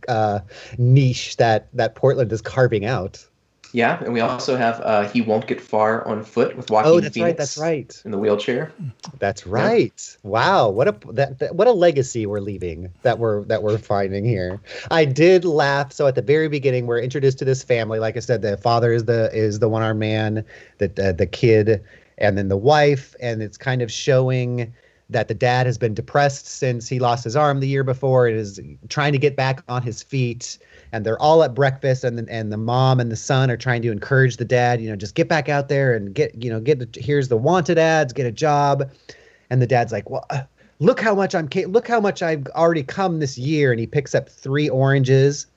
uh, 0.07 0.39
niche 0.77 1.37
that 1.37 1.67
that 1.73 1.95
Portland 1.95 2.31
is 2.31 2.41
carving 2.41 2.85
out. 2.85 3.25
Yeah, 3.73 4.01
and 4.03 4.13
we 4.13 4.19
also 4.19 4.55
have 4.55 4.79
uh, 4.81 5.09
He 5.09 5.21
Won't 5.21 5.47
Get 5.47 5.59
Far 5.59 6.07
on 6.07 6.23
Foot 6.23 6.55
with 6.55 6.69
Joaquin 6.69 6.91
Oh, 6.91 6.99
that's 6.99 7.15
Phoenix 7.15 7.27
right. 7.27 7.37
That's 7.37 7.57
right. 7.57 8.01
in 8.05 8.11
the 8.11 8.19
wheelchair. 8.19 8.71
That's 9.17 9.47
right. 9.47 10.17
Wow, 10.21 10.69
what 10.69 10.87
a 10.87 10.95
that, 11.13 11.39
that 11.39 11.55
what 11.55 11.67
a 11.67 11.71
legacy 11.71 12.27
we're 12.27 12.39
leaving 12.39 12.91
that 13.01 13.17
we're 13.17 13.43
that 13.45 13.63
we're 13.63 13.79
finding 13.79 14.23
here. 14.23 14.61
I 14.91 15.05
did 15.05 15.43
laugh. 15.43 15.91
So 15.91 16.05
at 16.05 16.13
the 16.13 16.21
very 16.21 16.47
beginning, 16.47 16.85
we're 16.85 16.99
introduced 16.99 17.39
to 17.39 17.45
this 17.45 17.63
family. 17.63 17.97
Like 17.97 18.15
I 18.15 18.19
said, 18.19 18.43
the 18.43 18.57
father 18.57 18.93
is 18.93 19.05
the 19.05 19.31
is 19.33 19.57
the 19.57 19.69
one 19.69 19.81
armed 19.81 19.99
man, 19.99 20.45
the 20.77 21.09
uh, 21.09 21.11
the 21.11 21.25
kid, 21.25 21.83
and 22.19 22.37
then 22.37 22.49
the 22.49 22.57
wife, 22.57 23.15
and 23.19 23.41
it's 23.41 23.57
kind 23.57 23.81
of 23.81 23.91
showing 23.91 24.71
that 25.09 25.27
the 25.27 25.33
dad 25.33 25.65
has 25.65 25.77
been 25.77 25.93
depressed 25.93 26.45
since 26.45 26.87
he 26.87 26.99
lost 26.99 27.23
his 27.23 27.35
arm 27.35 27.59
the 27.59 27.67
year 27.67 27.83
before 27.83 28.27
and 28.27 28.37
is 28.37 28.59
trying 28.89 29.13
to 29.13 29.17
get 29.17 29.35
back 29.35 29.63
on 29.67 29.81
his 29.81 30.03
feet 30.03 30.57
and 30.93 31.03
they're 31.03 31.19
all 31.19 31.43
at 31.43 31.55
breakfast 31.55 32.03
and 32.03 32.19
the, 32.19 32.31
and 32.31 32.53
the 32.53 32.57
mom 32.57 32.99
and 32.99 33.11
the 33.11 33.15
son 33.15 33.49
are 33.49 33.57
trying 33.57 33.81
to 33.81 33.91
encourage 33.91 34.37
the 34.37 34.45
dad 34.45 34.79
you 34.79 34.87
know 34.87 34.95
just 34.95 35.15
get 35.15 35.27
back 35.27 35.49
out 35.49 35.67
there 35.67 35.95
and 35.95 36.13
get 36.13 36.41
you 36.41 36.49
know 36.49 36.61
get 36.61 36.95
here's 36.95 37.27
the 37.27 37.35
wanted 37.35 37.77
ads 37.77 38.13
get 38.13 38.25
a 38.25 38.31
job. 38.31 38.89
And 39.49 39.61
the 39.61 39.67
dad's 39.67 39.91
like 39.91 40.09
well 40.09 40.25
uh, 40.29 40.43
look 40.79 40.99
how 40.99 41.13
much 41.13 41.35
i'm 41.35 41.49
look 41.67 41.87
how 41.87 41.99
much 41.99 42.21
i've 42.21 42.47
already 42.49 42.83
come 42.83 43.19
this 43.19 43.37
year. 43.37 43.71
And 43.71 43.79
he 43.79 43.87
picks 43.87 44.15
up 44.15 44.29
three 44.29 44.69
oranges 44.69 45.47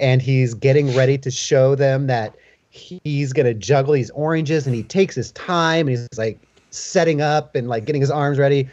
and 0.00 0.20
he's 0.22 0.54
getting 0.54 0.94
ready 0.96 1.18
to 1.18 1.30
show 1.30 1.74
them 1.74 2.06
that 2.06 2.34
he's 2.70 3.32
going 3.32 3.46
to 3.46 3.54
juggle 3.54 3.94
these 3.94 4.10
oranges 4.10 4.66
and 4.66 4.74
he 4.74 4.82
takes 4.82 5.14
his 5.14 5.30
time 5.32 5.88
and 5.88 5.98
he's 5.98 6.18
like 6.18 6.38
setting 6.70 7.20
up 7.20 7.54
and 7.54 7.68
like 7.68 7.84
getting 7.84 8.00
his 8.00 8.10
arms 8.10 8.38
ready 8.38 8.68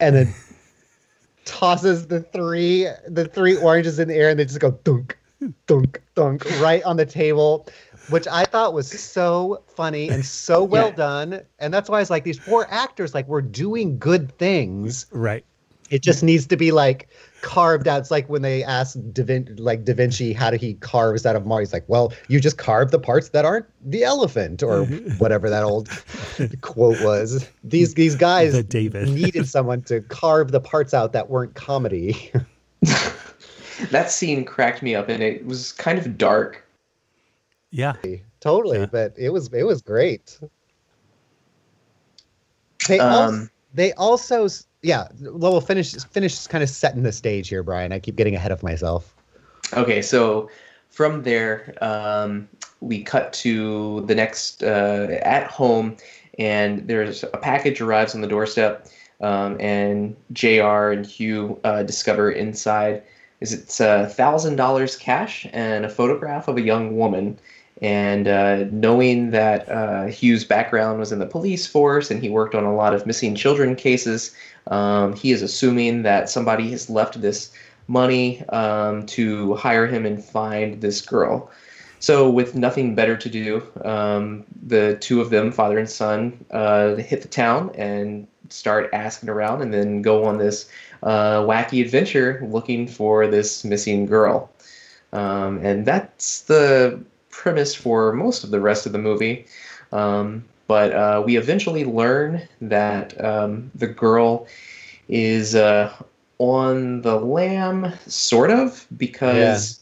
and 0.00 0.16
then 0.16 0.34
tosses 1.44 2.06
the 2.06 2.20
three 2.20 2.88
the 3.06 3.26
three 3.26 3.56
oranges 3.56 3.98
in 3.98 4.08
the 4.08 4.14
air 4.14 4.30
and 4.30 4.38
they 4.38 4.44
just 4.44 4.60
go 4.60 4.70
dunk 4.84 5.18
dunk 5.66 6.02
dunk 6.14 6.44
right 6.60 6.82
on 6.84 6.96
the 6.96 7.06
table 7.06 7.68
which 8.08 8.26
i 8.28 8.44
thought 8.44 8.72
was 8.72 8.88
so 8.88 9.62
funny 9.68 10.08
and 10.08 10.24
so 10.24 10.64
well 10.64 10.88
Yeah. 10.88 10.94
done 10.94 11.40
and 11.58 11.72
that's 11.74 11.88
why 11.90 12.00
it's 12.00 12.10
like 12.10 12.24
these 12.24 12.38
poor 12.38 12.66
actors 12.70 13.14
like 13.14 13.28
we're 13.28 13.42
doing 13.42 13.98
good 13.98 14.36
things 14.38 15.06
Right. 15.12 15.44
it 15.90 16.02
just 16.02 16.22
needs 16.22 16.46
to 16.46 16.56
be 16.56 16.72
like 16.72 17.08
carved 17.42 17.86
out. 17.86 18.00
It's 18.00 18.10
like 18.10 18.28
when 18.28 18.42
they 18.42 18.64
ask 18.64 18.98
Da 19.12 19.22
Vin- 19.22 19.54
like 19.58 19.84
Da 19.84 19.94
Vinci 19.94 20.32
how 20.32 20.50
did 20.50 20.60
he 20.60 20.74
carves 20.74 21.24
out 21.24 21.36
of 21.36 21.46
Mars. 21.46 21.68
He's 21.68 21.72
like, 21.74 21.84
well, 21.86 22.12
you 22.26 22.40
just 22.40 22.58
carve 22.58 22.90
the 22.90 22.98
parts 22.98 23.28
that 23.28 23.44
aren't 23.44 23.66
the 23.88 24.02
elephant 24.02 24.64
or 24.64 24.80
mm-hmm. 24.84 25.10
whatever 25.18 25.48
that 25.48 25.62
old 25.62 25.88
quote 26.62 27.00
was. 27.02 27.48
These 27.62 27.94
these 27.94 28.16
guys 28.16 28.52
The 28.52 29.06
needed 29.06 29.48
someone 29.48 29.82
to 29.82 30.00
carve 30.00 30.50
the 30.50 30.60
parts 30.60 30.92
out 30.92 31.12
that 31.12 31.30
weren't 31.30 31.54
comedy. 31.54 32.32
That 33.90 34.10
scene 34.10 34.44
cracked 34.44 34.82
me 34.82 34.94
up, 34.94 35.08
and 35.08 35.22
it 35.22 35.44
was 35.46 35.72
kind 35.72 35.98
of 35.98 36.16
dark. 36.18 36.64
Yeah. 37.70 37.94
totally, 38.40 38.78
Yeah. 38.78 38.86
but 38.86 39.14
it 39.16 39.30
was 39.30 39.52
it 39.52 39.64
was 39.64 39.82
great. 39.82 40.38
They 42.88 42.98
also, 43.00 43.34
Um, 43.34 43.50
they 43.74 43.92
also 43.94 44.48
yeah. 44.82 45.08
Well, 45.20 45.52
we'll 45.52 45.60
finish 45.60 45.94
finish 45.94 46.46
kind 46.46 46.62
of 46.62 46.70
setting 46.70 47.02
the 47.02 47.12
stage 47.12 47.48
here, 47.48 47.62
Brian. 47.62 47.92
I 47.92 47.98
keep 47.98 48.16
getting 48.16 48.34
ahead 48.34 48.52
of 48.52 48.62
myself. 48.62 49.14
Okay, 49.74 50.00
so 50.00 50.48
from 50.90 51.24
there, 51.24 51.74
um, 51.82 52.48
we 52.80 53.02
cut 53.02 53.32
to 53.34 54.02
the 54.02 54.14
next 54.14 54.62
uh, 54.62 55.18
at 55.22 55.48
home, 55.48 55.96
and 56.38 56.86
there's 56.86 57.24
a 57.24 57.38
package 57.38 57.80
arrives 57.80 58.14
on 58.14 58.20
the 58.20 58.28
doorstep, 58.28 58.86
um, 59.20 59.56
and 59.60 60.14
Jr. 60.32 60.92
and 60.92 61.04
Hugh 61.04 61.58
uh, 61.64 61.82
discover 61.82 62.30
inside 62.30 63.02
is 63.40 63.52
it's 63.52 63.80
a 63.80 64.08
thousand 64.08 64.56
dollars 64.56 64.96
cash 64.96 65.46
and 65.52 65.84
a 65.84 65.88
photograph 65.88 66.48
of 66.48 66.56
a 66.56 66.62
young 66.62 66.96
woman. 66.96 67.38
And 67.82 68.26
uh, 68.26 68.64
knowing 68.70 69.32
that 69.32 69.68
uh, 69.68 70.06
Hugh's 70.06 70.44
background 70.44 70.98
was 70.98 71.12
in 71.12 71.18
the 71.18 71.26
police 71.26 71.66
force 71.66 72.10
and 72.10 72.22
he 72.22 72.30
worked 72.30 72.54
on 72.54 72.64
a 72.64 72.74
lot 72.74 72.94
of 72.94 73.04
missing 73.06 73.34
children 73.34 73.76
cases, 73.76 74.34
um, 74.68 75.14
he 75.14 75.30
is 75.30 75.42
assuming 75.42 76.02
that 76.02 76.30
somebody 76.30 76.70
has 76.70 76.88
left 76.88 77.20
this 77.20 77.50
money 77.88 78.42
um, 78.48 79.04
to 79.06 79.54
hire 79.54 79.86
him 79.86 80.06
and 80.06 80.24
find 80.24 80.80
this 80.80 81.00
girl. 81.00 81.50
So, 81.98 82.28
with 82.28 82.54
nothing 82.54 82.94
better 82.94 83.16
to 83.16 83.28
do, 83.28 83.62
um, 83.84 84.44
the 84.66 84.96
two 85.00 85.20
of 85.20 85.30
them, 85.30 85.50
father 85.50 85.78
and 85.78 85.88
son, 85.88 86.44
uh, 86.50 86.96
hit 86.96 87.22
the 87.22 87.28
town 87.28 87.70
and 87.74 88.26
start 88.48 88.90
asking 88.92 89.28
around 89.28 89.62
and 89.62 89.72
then 89.72 90.02
go 90.02 90.24
on 90.24 90.38
this 90.38 90.68
uh, 91.02 91.40
wacky 91.40 91.84
adventure 91.84 92.40
looking 92.44 92.86
for 92.86 93.26
this 93.26 93.64
missing 93.64 94.06
girl. 94.06 94.50
Um, 95.12 95.58
and 95.58 95.86
that's 95.86 96.42
the 96.42 97.00
premise 97.30 97.74
for 97.74 98.12
most 98.12 98.44
of 98.44 98.50
the 98.50 98.60
rest 98.60 98.86
of 98.86 98.92
the 98.92 98.98
movie. 98.98 99.46
Um, 99.92 100.44
but 100.66 100.92
uh, 100.92 101.22
we 101.24 101.36
eventually 101.36 101.84
learn 101.84 102.42
that 102.60 103.22
um, 103.24 103.70
the 103.74 103.86
girl 103.86 104.46
is 105.08 105.54
uh, 105.54 105.94
on 106.38 107.02
the 107.02 107.16
lam, 107.16 107.92
sort 108.06 108.50
of, 108.50 108.86
because 108.96 109.80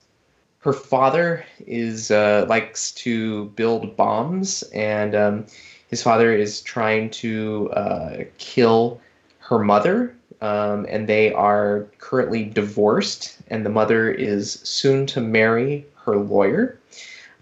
her 0.58 0.72
father 0.72 1.44
is 1.66 2.10
uh, 2.10 2.46
likes 2.48 2.92
to 2.92 3.46
build 3.50 3.96
bombs, 3.96 4.62
and 4.74 5.14
um, 5.14 5.46
his 5.88 6.02
father 6.02 6.32
is 6.32 6.60
trying 6.62 7.10
to 7.10 7.70
uh, 7.72 8.24
kill 8.38 9.00
her 9.38 9.58
mother, 9.58 10.14
um, 10.44 10.86
and 10.90 11.06
they 11.08 11.32
are 11.32 11.86
currently 11.98 12.44
divorced, 12.44 13.38
and 13.48 13.64
the 13.64 13.70
mother 13.70 14.10
is 14.10 14.52
soon 14.62 15.06
to 15.06 15.20
marry 15.20 15.86
her 16.04 16.16
lawyer 16.16 16.78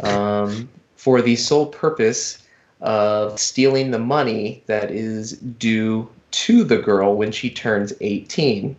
um, 0.01 0.69
for 0.97 1.21
the 1.21 1.35
sole 1.37 1.67
purpose 1.67 2.39
of 2.81 3.39
stealing 3.41 3.91
the 3.91 3.99
money 3.99 4.63
that 4.67 4.91
is 4.91 5.33
due 5.59 6.09
to 6.31 6.65
the 6.65 6.79
girl 6.79 7.17
when 7.17 7.33
she 7.33 7.51
turns 7.51 7.93
18. 8.01 8.77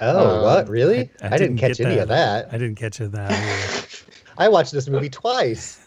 Oh, 0.00 0.36
Um, 0.36 0.42
what? 0.42 0.68
Really? 0.68 1.10
I- 1.22 1.26
I, 1.28 1.34
I 1.34 1.38
didn't 1.38 1.56
didn't 1.56 1.58
catch 1.58 1.80
any 1.80 1.94
that. 1.96 2.02
of 2.02 2.08
that. 2.08 2.48
I 2.52 2.58
didn't 2.58 2.76
catch 2.76 3.00
it 3.00 3.12
that. 3.12 4.02
I 4.38 4.48
watched 4.48 4.72
this 4.72 4.88
movie 4.88 5.08
twice. 5.10 5.80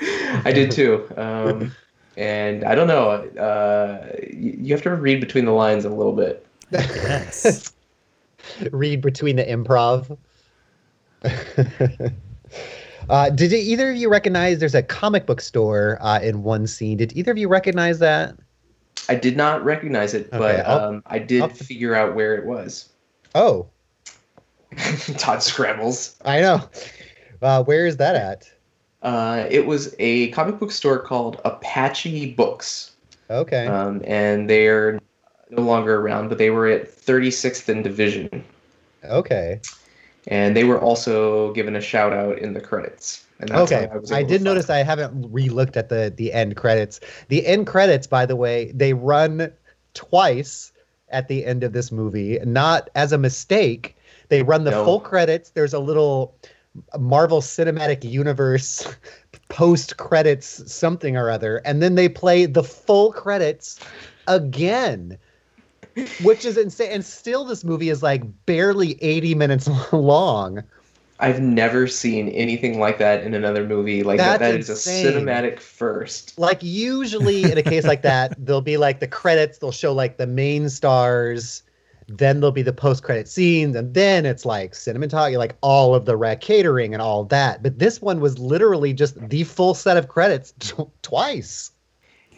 I 0.44 0.52
did 0.52 0.70
too. 0.70 1.06
Um, 1.16 1.74
and 2.16 2.64
I 2.64 2.74
don't 2.74 2.86
know. 2.88 3.08
Uh, 3.10 4.06
you, 4.32 4.56
you 4.60 4.74
have 4.74 4.82
to 4.82 4.94
read 4.94 5.20
between 5.20 5.44
the 5.44 5.52
lines 5.52 5.84
a 5.84 5.90
little 5.90 6.12
bit. 6.12 6.46
Yes. 6.70 7.72
Read 8.72 9.00
between 9.00 9.36
the 9.36 9.44
improv. 9.44 10.16
uh, 13.08 13.30
did 13.30 13.52
either 13.52 13.90
of 13.90 13.96
you 13.96 14.10
recognize 14.10 14.58
there's 14.58 14.74
a 14.74 14.82
comic 14.82 15.26
book 15.26 15.40
store 15.40 15.98
uh, 16.00 16.20
in 16.20 16.42
one 16.42 16.66
scene? 16.66 16.98
Did 16.98 17.16
either 17.16 17.32
of 17.32 17.38
you 17.38 17.48
recognize 17.48 17.98
that? 18.00 18.36
I 19.08 19.14
did 19.14 19.36
not 19.36 19.64
recognize 19.64 20.14
it, 20.14 20.28
Okay, 20.28 20.38
but 20.38 20.66
I'll- 20.66 20.88
um, 20.88 21.02
I 21.06 21.18
did 21.18 21.42
I'll- 21.42 21.48
figure 21.48 21.94
out 21.94 22.14
where 22.14 22.34
it 22.34 22.46
was. 22.46 22.90
Oh, 23.34 23.66
Todd 25.18 25.42
scrambles. 25.42 26.16
I 26.24 26.40
know. 26.40 26.68
Uh, 27.42 27.62
where 27.64 27.86
is 27.86 27.96
that 27.98 28.14
at? 28.16 28.50
Uh, 29.02 29.46
it 29.50 29.66
was 29.66 29.94
a 29.98 30.30
comic 30.30 30.58
book 30.58 30.70
store 30.70 30.98
called 30.98 31.40
Apache 31.44 32.32
Books, 32.34 32.92
Okay. 33.28 33.66
um, 33.66 34.00
and 34.06 34.48
they're 34.48 34.98
no 35.56 35.62
longer 35.62 36.00
around, 36.00 36.28
but 36.28 36.38
they 36.38 36.50
were 36.50 36.66
at 36.66 36.88
36th 36.88 37.68
in 37.68 37.82
Division, 37.82 38.44
okay. 39.04 39.60
and 40.26 40.56
they 40.56 40.64
were 40.64 40.80
also 40.80 41.52
given 41.52 41.76
a 41.76 41.80
shout 41.80 42.12
out 42.12 42.38
in 42.38 42.52
the 42.54 42.60
credits. 42.60 43.26
And 43.40 43.48
that's 43.50 43.72
Okay. 43.72 43.88
was 43.92 44.12
I, 44.12 44.22
did 44.22 44.42
notice. 44.42 44.70
I 44.70 44.78
haven't 44.78 45.32
re-looked 45.32 45.76
at 45.76 45.88
the 45.88 46.12
the 46.16 46.32
end 46.32 46.56
credits. 46.56 47.00
The 47.28 47.44
end 47.46 47.66
credits, 47.66 48.06
by 48.06 48.26
the 48.26 48.36
way, 48.36 48.70
they 48.72 48.92
run 48.92 49.52
twice 49.94 50.72
at 51.08 51.28
the 51.28 51.44
end 51.44 51.64
of 51.64 51.72
this 51.72 51.90
movie, 51.90 52.38
not 52.44 52.90
as 52.94 53.12
a 53.12 53.18
mistake. 53.18 53.96
They 54.28 54.42
run 54.42 54.64
the 54.64 54.70
No. 54.70 54.84
full 54.84 55.00
credits. 55.00 55.50
There's 55.50 55.74
a 55.74 55.78
little 55.80 56.36
Marvel 56.98 57.40
Cinematic 57.40 58.08
Universe 58.08 58.86
post 59.48 59.96
credits 59.96 60.72
something 60.72 61.16
or 61.16 61.28
other, 61.30 61.58
and 61.64 61.82
then 61.82 61.96
they 61.96 62.08
play 62.08 62.46
the 62.46 62.64
full 62.64 63.12
credits 63.12 63.78
again. 64.28 65.18
Which 66.22 66.44
is 66.44 66.56
insane. 66.56 66.90
And 66.90 67.04
still 67.04 67.44
this 67.44 67.64
movie 67.64 67.88
is 67.88 68.02
like 68.02 68.22
barely 68.46 69.02
80 69.02 69.34
minutes 69.34 69.68
long. 69.92 70.62
I've 71.20 71.40
never 71.40 71.86
seen 71.86 72.28
anything 72.30 72.80
like 72.80 72.98
that 72.98 73.22
in 73.22 73.34
another 73.34 73.64
movie. 73.64 74.02
Like 74.02 74.18
that, 74.18 74.40
That's 74.40 74.52
that 74.52 74.60
is 74.60 74.70
a 74.70 74.74
cinematic 74.74 75.60
first. 75.60 76.38
like 76.38 76.58
usually 76.62 77.44
in 77.44 77.56
a 77.56 77.62
case 77.62 77.84
like 77.84 78.02
that 78.02 78.34
there'll 78.44 78.60
be 78.60 78.76
like 78.76 79.00
the 79.00 79.06
credits 79.06 79.58
they'll 79.58 79.70
show 79.72 79.92
like 79.92 80.16
the 80.16 80.26
main 80.26 80.68
stars 80.68 81.62
then 82.06 82.40
there'll 82.40 82.52
be 82.52 82.60
the 82.60 82.72
post-credit 82.72 83.26
scenes 83.26 83.74
and 83.76 83.94
then 83.94 84.26
it's 84.26 84.44
like 84.44 84.72
cinematography 84.72 85.38
like 85.38 85.56
all 85.62 85.94
of 85.94 86.04
the 86.04 86.16
rack 86.16 86.40
catering 86.40 86.92
and 86.92 87.00
all 87.00 87.24
that 87.24 87.62
but 87.62 87.78
this 87.78 88.02
one 88.02 88.20
was 88.20 88.38
literally 88.38 88.92
just 88.92 89.16
the 89.30 89.42
full 89.44 89.72
set 89.72 89.96
of 89.96 90.08
credits 90.08 90.52
t- 90.58 90.74
twice 91.00 91.70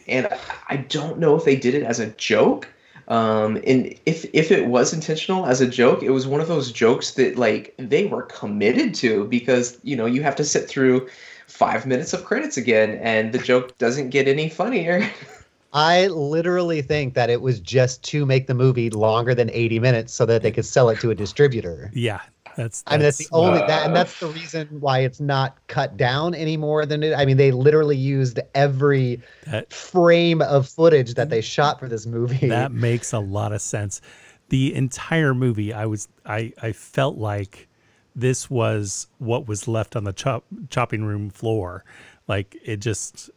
and 0.07 0.29
I 0.69 0.77
don't 0.77 1.19
know 1.19 1.35
if 1.35 1.45
they 1.45 1.57
did 1.57 1.75
it 1.75 1.83
as 1.83 1.99
a 1.99 2.07
joke. 2.11 2.69
Um, 3.09 3.57
and 3.67 3.95
if 4.05 4.27
if 4.33 4.51
it 4.51 4.67
was 4.67 4.93
intentional 4.93 5.47
as 5.47 5.61
a 5.61 5.67
joke, 5.67 6.03
it 6.03 6.11
was 6.11 6.27
one 6.27 6.41
of 6.41 6.49
those 6.49 6.73
jokes 6.73 7.13
that 7.13 7.37
like 7.37 7.75
they 7.79 8.07
were 8.07 8.23
committed 8.23 8.95
to 8.97 9.25
because 9.27 9.79
you 9.83 9.97
know 9.97 10.07
you 10.07 10.23
have 10.23 10.37
to 10.37 10.45
sit 10.45 10.69
through 10.69 11.09
five 11.47 11.87
minutes 11.87 12.13
of 12.13 12.25
credits 12.25 12.57
again, 12.57 12.99
and 13.03 13.33
the 13.33 13.39
joke 13.39 13.79
doesn't 13.79 14.11
get 14.11 14.27
any 14.29 14.49
funnier. 14.49 15.09
i 15.73 16.07
literally 16.07 16.81
think 16.81 17.15
that 17.15 17.29
it 17.29 17.43
was 17.43 17.61
just 17.61 18.03
to 18.03 18.25
make 18.25 18.47
the 18.47 18.55
movie 18.55 18.89
longer 18.89 19.35
than 19.35 19.51
80 19.51 19.81
minutes 19.81 20.15
so 20.15 20.25
that 20.25 20.43
they 20.43 20.53
could 20.53 20.65
sell 20.65 20.89
it 20.89 21.01
to 21.01 21.11
a 21.11 21.15
distributor 21.15 21.91
Yeah. 21.93 22.21
That's, 22.57 22.83
I 22.87 22.93
mean, 22.93 23.03
that's 23.03 23.19
the 23.19 23.29
only 23.33 23.59
that, 23.59 23.85
and 23.85 23.95
that's 23.95 24.19
the 24.19 24.29
reason 24.29 24.69
why 24.81 25.01
it's 25.01 25.21
not 25.21 25.59
cut 25.67 25.99
down 25.99 26.35
any 26.35 26.57
more 26.57 26.87
than 26.87 27.03
it. 27.03 27.15
I 27.15 27.27
mean, 27.27 27.37
they 27.37 27.53
literally 27.53 27.97
used 27.97 28.41
every 28.55 29.21
That- 29.45 29.73
frame 29.73 30.41
of 30.41 30.67
footage 30.67 31.15
that 31.15 31.29
they 31.29 31.41
mm-hmm. 31.41 31.45
shot 31.45 31.79
for 31.79 31.89
this 31.89 32.07
movie. 32.07 32.49
that 32.49 32.73
makes 32.73 33.13
a 33.13 33.19
lot 33.19 33.53
of 33.53 33.61
sense. 33.61 34.01
The 34.49 34.75
entire 34.75 35.35
movie, 35.35 35.73
I 35.73 35.85
was, 35.87 36.09
I, 36.25 36.53
I 36.63 36.73
felt 36.73 37.19
like 37.19 37.69
this 38.15 38.49
was 38.49 39.07
what 39.19 39.47
was 39.47 39.69
left 39.69 39.95
on 39.95 40.05
the 40.05 40.13
chop, 40.15 40.45
chopping 40.71 41.05
room 41.05 41.29
floor. 41.29 41.85
Like 42.27 42.57
it 42.65 42.79
just, 42.79 43.29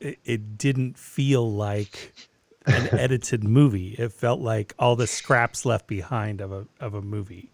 it, 0.00 0.18
it 0.24 0.58
didn't 0.58 0.98
feel 0.98 1.50
like 1.50 2.12
an 2.66 2.88
edited 2.98 3.44
movie. 3.44 3.94
It 3.98 4.12
felt 4.12 4.40
like 4.40 4.74
all 4.78 4.96
the 4.96 5.06
scraps 5.06 5.64
left 5.64 5.86
behind 5.86 6.40
of 6.40 6.50
a 6.52 6.66
of 6.80 6.94
a 6.94 7.02
movie. 7.02 7.50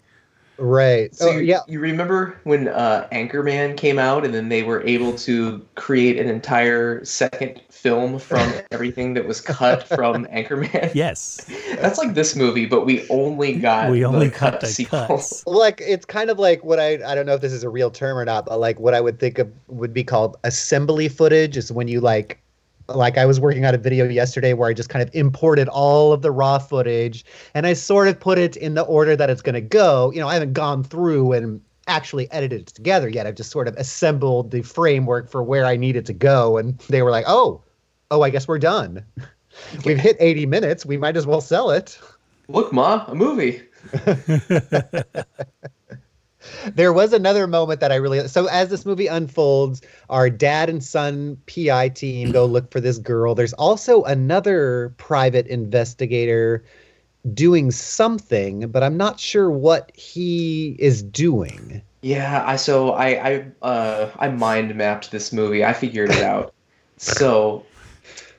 Right. 0.61 1.14
So 1.14 1.29
oh, 1.29 1.33
you, 1.33 1.40
yeah. 1.40 1.61
you 1.66 1.81
remember 1.81 2.38
when 2.44 2.68
uh, 2.68 3.09
Anchorman 3.12 3.77
came 3.77 3.99
out, 3.99 4.25
and 4.25 4.33
then 4.33 4.49
they 4.49 4.62
were 4.62 4.87
able 4.87 5.14
to 5.18 5.66
create 5.75 6.18
an 6.18 6.29
entire 6.29 7.05
second 7.05 7.61
film 7.70 8.18
from 8.18 8.53
everything 8.70 9.14
that 9.14 9.27
was 9.27 9.40
cut 9.40 9.88
from 9.88 10.27
Anchorman. 10.33 10.94
Yes, 10.94 11.44
That's 11.81 11.99
like 11.99 12.14
this 12.14 12.37
movie, 12.37 12.66
but 12.66 12.85
we 12.87 13.09
only 13.09 13.55
got 13.57 13.90
we 13.90 14.05
only 14.05 14.29
the 14.29 14.35
cut 14.35 14.53
cut 14.53 14.61
the 14.61 14.66
sequel. 14.66 15.07
cuts. 15.07 15.46
Like 15.46 15.81
it's 15.85 16.05
kind 16.05 16.31
of 16.31 16.38
like 16.38 16.62
what 16.64 16.79
I 16.79 16.94
I 17.05 17.14
don't 17.14 17.27
know 17.27 17.35
if 17.35 17.40
this 17.40 17.53
is 17.53 17.64
a 17.64 17.68
real 17.68 17.90
term 17.90 18.16
or 18.16 18.25
not, 18.25 18.46
but 18.46 18.61
like 18.61 18.79
what 18.79 18.94
I 18.94 19.01
would 19.01 19.18
think 19.18 19.38
of 19.38 19.51
would 19.68 19.94
be 19.94 20.05
called 20.05 20.37
assembly 20.44 21.09
footage 21.09 21.57
is 21.57 21.73
when 21.73 21.88
you 21.88 22.01
like 22.01 22.40
like 22.94 23.18
I 23.18 23.26
was 23.26 23.40
working 23.40 23.64
on 23.64 23.74
a 23.74 23.79
video 23.79 24.09
yesterday 24.09 24.53
where 24.53 24.68
I 24.68 24.72
just 24.72 24.88
kind 24.88 25.03
of 25.07 25.14
imported 25.14 25.68
all 25.68 26.12
of 26.12 26.22
the 26.22 26.31
raw 26.31 26.59
footage 26.59 27.24
and 27.55 27.66
I 27.66 27.72
sort 27.72 28.09
of 28.09 28.18
put 28.18 28.38
it 28.38 28.57
in 28.57 28.74
the 28.74 28.83
order 28.83 29.16
that 29.16 29.31
it's 29.31 29.42
going 29.42 29.55
to 29.55 29.61
go. 29.61 30.11
You 30.12 30.20
know, 30.20 30.29
I 30.29 30.35
haven't 30.35 30.53
gone 30.53 30.83
through 30.83 31.33
and 31.33 31.61
actually 31.87 32.31
edited 32.31 32.62
it 32.62 32.66
together 32.68 33.09
yet. 33.09 33.26
I've 33.26 33.35
just 33.35 33.50
sort 33.50 33.68
of 33.68 33.74
assembled 33.76 34.50
the 34.50 34.62
framework 34.62 35.31
for 35.31 35.42
where 35.42 35.64
I 35.64 35.76
need 35.76 35.96
it 35.96 36.07
to 36.07 36.12
go 36.12 36.59
and 36.59 36.79
they 36.88 37.03
were 37.03 37.11
like, 37.11 37.24
"Oh, 37.26 37.62
oh, 38.11 38.22
I 38.22 38.31
guess 38.31 38.46
we're 38.46 38.59
done. 38.59 39.05
We've 39.85 39.98
hit 39.98 40.16
80 40.20 40.46
minutes. 40.46 40.87
We 40.87 40.96
might 40.96 41.16
as 41.16 41.26
well 41.26 41.40
sell 41.40 41.70
it." 41.70 41.98
Look, 42.48 42.72
Ma, 42.72 43.05
a 43.07 43.14
movie. 43.14 43.62
there 46.74 46.92
was 46.92 47.12
another 47.12 47.46
moment 47.46 47.81
that 47.81 47.92
I 47.92 47.96
really 47.96 48.26
so 48.29 48.46
as 48.46 48.68
this 48.68 48.87
movie 48.87 49.07
unfolds, 49.07 49.83
our 50.09 50.31
dad 50.31 50.68
and 50.68 50.83
son 50.83 51.38
PI 51.46 51.90
team 51.90 52.33
go 52.33 52.44
look 52.44 52.70
for 52.70 52.81
this 52.81 52.98
girl. 52.98 53.35
There's 53.35 53.53
also 53.55 54.03
another 54.05 54.94
private 54.96 55.46
investigator 55.46 56.64
doing 57.35 57.70
something, 57.70 58.68
but 58.70 58.83
I'm 58.83 58.96
not 58.96 59.20
sure 59.20 59.50
what 59.50 59.92
he 59.94 60.76
is 60.79 61.03
doing. 61.03 61.83
Yeah, 62.03 62.42
I 62.46 62.57
so 62.57 62.92
I 62.92 63.29
I 63.29 63.46
uh 63.62 64.11
I 64.18 64.29
mind 64.29 64.74
mapped 64.74 65.11
this 65.11 65.33
movie. 65.33 65.64
I 65.64 65.72
figured 65.72 66.11
it 66.11 66.22
out. 66.22 66.55
so 66.96 67.64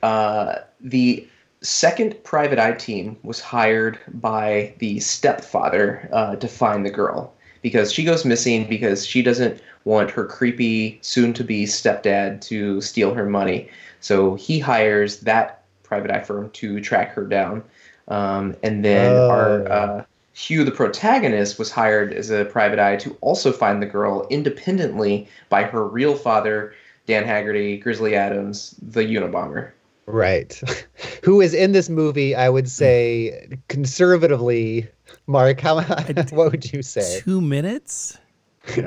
uh 0.02 0.56
the 0.80 1.26
second 1.62 2.22
private 2.24 2.58
eye 2.58 2.72
team 2.72 3.16
was 3.22 3.40
hired 3.40 3.98
by 4.14 4.74
the 4.78 4.98
stepfather 4.98 6.08
uh, 6.12 6.34
to 6.34 6.48
find 6.48 6.84
the 6.84 6.90
girl 6.90 7.32
because 7.62 7.92
she 7.92 8.04
goes 8.04 8.24
missing 8.24 8.68
because 8.68 9.06
she 9.06 9.22
doesn't 9.22 9.60
want 9.84 10.10
her 10.10 10.24
creepy 10.24 10.98
soon 11.02 11.32
to 11.32 11.44
be 11.44 11.64
stepdad 11.64 12.40
to 12.42 12.80
steal 12.80 13.14
her 13.14 13.26
money. 13.26 13.68
So 14.00 14.34
he 14.34 14.58
hires 14.58 15.20
that 15.20 15.62
private 15.82 16.10
eye 16.10 16.20
firm 16.22 16.50
to 16.50 16.80
track 16.80 17.12
her 17.14 17.24
down. 17.24 17.62
Um, 18.08 18.56
and 18.62 18.84
then 18.84 19.12
Oh. 19.16 19.30
our 19.30 19.72
uh, 19.72 20.04
Hugh, 20.34 20.64
the 20.64 20.70
protagonist, 20.70 21.58
was 21.58 21.70
hired 21.70 22.12
as 22.12 22.30
a 22.30 22.44
private 22.46 22.78
eye 22.78 22.96
to 22.96 23.16
also 23.20 23.52
find 23.52 23.82
the 23.82 23.86
girl 23.86 24.26
independently 24.30 25.28
by 25.50 25.62
her 25.64 25.86
real 25.86 26.14
father, 26.14 26.74
Dan 27.06 27.24
Haggerty, 27.24 27.76
Grizzly 27.76 28.16
Adams, 28.16 28.74
the 28.80 29.02
Unabomber. 29.02 29.70
Right. 30.06 30.60
Who 31.22 31.40
is 31.40 31.54
in 31.54 31.72
this 31.72 31.88
movie, 31.88 32.34
I 32.34 32.48
would 32.48 32.68
say 32.70 33.58
conservatively, 33.68 34.88
Mark, 35.26 35.60
how 35.60 35.80
what 36.30 36.52
would 36.52 36.72
you 36.72 36.82
say? 36.82 37.20
Two 37.20 37.40
minutes? 37.40 38.18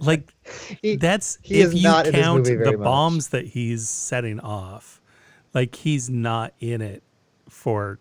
like 0.00 0.32
He- 0.82 0.96
that's 0.96 1.38
he 1.42 1.60
if 1.60 1.68
is 1.68 1.74
you 1.74 1.82
not 1.82 2.06
count 2.06 2.44
movie 2.44 2.56
very 2.56 2.72
the 2.72 2.78
much. 2.78 2.84
bombs 2.84 3.28
that 3.28 3.46
he's 3.46 3.88
setting 3.88 4.40
off. 4.40 5.00
Like 5.52 5.74
he's 5.74 6.10
not 6.10 6.52
in 6.60 6.80
it 6.80 7.02
for 7.48 7.98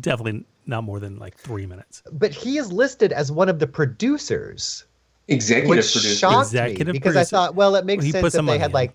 definitely 0.00 0.44
not 0.66 0.84
more 0.84 1.00
than 1.00 1.18
like 1.18 1.36
three 1.36 1.66
minutes. 1.66 2.02
but 2.12 2.32
he 2.32 2.58
is 2.58 2.72
listed 2.72 3.12
as 3.12 3.30
one 3.32 3.48
of 3.48 3.58
the 3.58 3.66
producers, 3.66 4.84
Executive 5.28 5.68
which 5.70 5.92
producer. 5.92 6.08
shocked 6.18 6.48
Executive 6.48 6.86
me 6.88 6.98
because 6.98 7.16
I 7.16 7.24
thought, 7.24 7.54
well, 7.54 7.74
it 7.76 7.84
makes 7.86 8.04
He 8.04 8.12
put 8.12 8.32
sense 8.32 8.32
that 8.32 8.42
they 8.46 8.58
had 8.58 8.70
in. 8.70 8.72
like, 8.72 8.94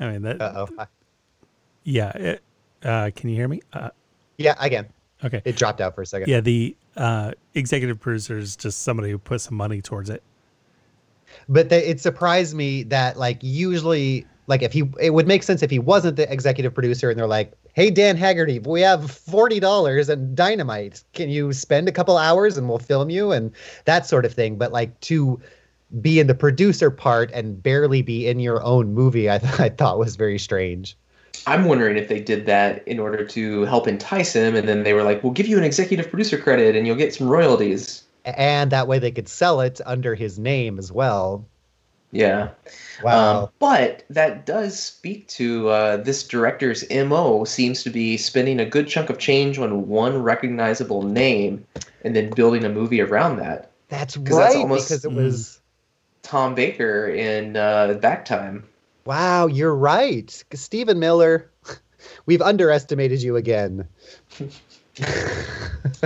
I 0.00 0.10
mean 0.10 0.22
that. 0.22 0.40
uh 0.40 0.66
oh, 0.78 0.86
Yeah. 1.84 2.10
It, 2.16 2.42
uh, 2.82 3.10
can 3.14 3.30
you 3.30 3.36
hear 3.36 3.48
me? 3.48 3.62
Uh, 3.72 3.90
yeah, 4.38 4.54
again, 4.58 4.88
okay. 5.24 5.42
it 5.44 5.56
dropped 5.56 5.80
out 5.80 5.94
for 5.94 6.02
a 6.02 6.06
second. 6.06 6.28
Yeah. 6.28 6.40
The 6.40 6.76
uh, 6.96 7.32
executive 7.54 7.98
producer 8.00 8.38
is 8.38 8.56
just 8.56 8.82
somebody 8.82 9.10
who 9.10 9.18
put 9.18 9.40
some 9.40 9.56
money 9.56 9.80
towards 9.82 10.10
it. 10.10 10.22
but 11.48 11.68
they, 11.68 11.84
it 11.84 12.00
surprised 12.00 12.54
me 12.54 12.82
that 12.84 13.16
like 13.16 13.38
usually 13.42 14.26
like 14.46 14.62
if 14.62 14.72
he 14.72 14.84
it 15.00 15.10
would 15.10 15.26
make 15.26 15.42
sense 15.42 15.62
if 15.62 15.70
he 15.70 15.78
wasn't 15.78 16.16
the 16.16 16.30
executive 16.32 16.74
producer 16.74 17.10
and 17.10 17.18
they're 17.18 17.26
like 17.26 17.52
hey 17.72 17.90
dan 17.90 18.16
haggerty 18.16 18.58
we 18.60 18.80
have 18.82 19.00
$40 19.00 20.08
and 20.08 20.36
dynamite 20.36 21.02
can 21.14 21.28
you 21.30 21.52
spend 21.52 21.88
a 21.88 21.92
couple 21.92 22.16
hours 22.16 22.56
and 22.58 22.68
we'll 22.68 22.78
film 22.78 23.10
you 23.10 23.32
and 23.32 23.52
that 23.86 24.06
sort 24.06 24.24
of 24.24 24.32
thing 24.34 24.56
but 24.56 24.70
like 24.72 24.98
to 25.00 25.40
be 26.00 26.20
in 26.20 26.26
the 26.26 26.34
producer 26.34 26.90
part 26.90 27.30
and 27.32 27.62
barely 27.62 28.02
be 28.02 28.26
in 28.28 28.38
your 28.38 28.62
own 28.62 28.92
movie 28.92 29.30
i, 29.30 29.38
th- 29.38 29.60
I 29.66 29.70
thought 29.70 29.98
was 29.98 30.16
very 30.16 30.38
strange 30.38 30.96
I'm 31.46 31.64
wondering 31.66 31.96
if 31.96 32.08
they 32.08 32.20
did 32.20 32.46
that 32.46 32.86
in 32.88 32.98
order 32.98 33.24
to 33.24 33.62
help 33.62 33.86
entice 33.88 34.32
him, 34.34 34.54
and 34.56 34.68
then 34.68 34.82
they 34.82 34.92
were 34.94 35.02
like, 35.02 35.22
"We'll 35.22 35.32
give 35.32 35.46
you 35.46 35.58
an 35.58 35.64
executive 35.64 36.08
producer 36.08 36.38
credit, 36.38 36.76
and 36.76 36.86
you'll 36.86 36.96
get 36.96 37.14
some 37.14 37.28
royalties." 37.28 38.02
and 38.26 38.72
that 38.72 38.88
way 38.88 38.98
they 38.98 39.10
could 39.10 39.28
sell 39.28 39.60
it 39.60 39.82
under 39.84 40.14
his 40.14 40.38
name 40.38 40.78
as 40.78 40.90
well 40.90 41.44
Yeah. 42.10 42.48
wow 43.02 43.42
Um, 43.42 43.48
but 43.58 44.02
that 44.08 44.46
does 44.46 44.78
speak 44.78 45.28
to 45.28 45.68
uh, 45.68 45.96
this 45.98 46.26
director's 46.26 46.88
MO 46.90 47.44
seems 47.44 47.82
to 47.82 47.90
be 47.90 48.16
spending 48.16 48.60
a 48.60 48.64
good 48.64 48.88
chunk 48.88 49.10
of 49.10 49.18
change 49.18 49.58
on 49.58 49.88
one 49.88 50.22
recognizable 50.22 51.02
name 51.02 51.66
and 52.02 52.16
then 52.16 52.30
building 52.30 52.64
a 52.64 52.70
movie 52.70 53.02
around 53.02 53.36
that. 53.40 53.70
that's 53.90 54.16
'cause 54.16 54.30
right 54.30 54.44
that's 54.44 54.56
almost- 54.56 54.88
because 54.88 55.04
it 55.04 55.10
Mm. 55.10 55.16
was 55.16 55.60
Tom 56.22 56.54
Baker 56.54 57.08
in 57.08 57.58
uh, 57.58 57.92
Back 58.00 58.24
Time. 58.24 58.64
Wow, 59.06 59.46
you're 59.46 59.74
right. 59.74 60.44
Stephen 60.54 60.98
Miller, 60.98 61.50
we've 62.26 62.42
underestimated 62.42 63.22
you 63.22 63.36
again. 63.36 63.86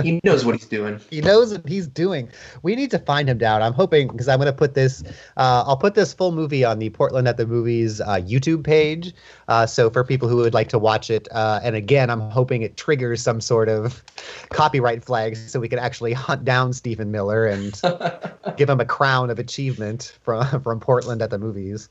He 0.01 0.19
knows 0.23 0.45
what 0.45 0.55
he's 0.55 0.65
doing. 0.65 0.99
He 1.09 1.21
knows 1.21 1.51
what 1.51 1.67
he's 1.67 1.87
doing. 1.87 2.29
We 2.63 2.75
need 2.75 2.91
to 2.91 2.99
find 2.99 3.29
him 3.29 3.37
down. 3.37 3.61
I'm 3.61 3.73
hoping 3.73 4.07
because 4.07 4.27
I'm 4.27 4.39
going 4.39 4.47
to 4.47 4.53
put 4.53 4.73
this. 4.73 5.03
Uh, 5.37 5.63
I'll 5.65 5.77
put 5.77 5.95
this 5.95 6.13
full 6.13 6.31
movie 6.31 6.65
on 6.65 6.79
the 6.79 6.89
Portland 6.89 7.27
at 7.27 7.37
the 7.37 7.45
Movies 7.45 8.01
uh, 8.01 8.15
YouTube 8.15 8.63
page. 8.63 9.13
Uh, 9.47 9.65
so 9.65 9.89
for 9.89 10.03
people 10.03 10.27
who 10.27 10.37
would 10.37 10.53
like 10.53 10.69
to 10.69 10.79
watch 10.79 11.09
it, 11.09 11.27
uh, 11.31 11.59
and 11.63 11.75
again, 11.75 12.09
I'm 12.09 12.29
hoping 12.31 12.61
it 12.61 12.77
triggers 12.77 13.21
some 13.21 13.41
sort 13.41 13.69
of 13.69 14.03
copyright 14.49 15.03
flags 15.03 15.51
so 15.51 15.59
we 15.59 15.69
can 15.69 15.79
actually 15.79 16.13
hunt 16.13 16.43
down 16.43 16.73
Stephen 16.73 17.11
Miller 17.11 17.45
and 17.45 17.79
give 18.57 18.69
him 18.69 18.79
a 18.79 18.85
crown 18.85 19.29
of 19.29 19.39
achievement 19.39 20.17
from 20.23 20.61
from 20.61 20.79
Portland 20.79 21.21
at 21.21 21.29
the 21.29 21.39
Movies. 21.39 21.89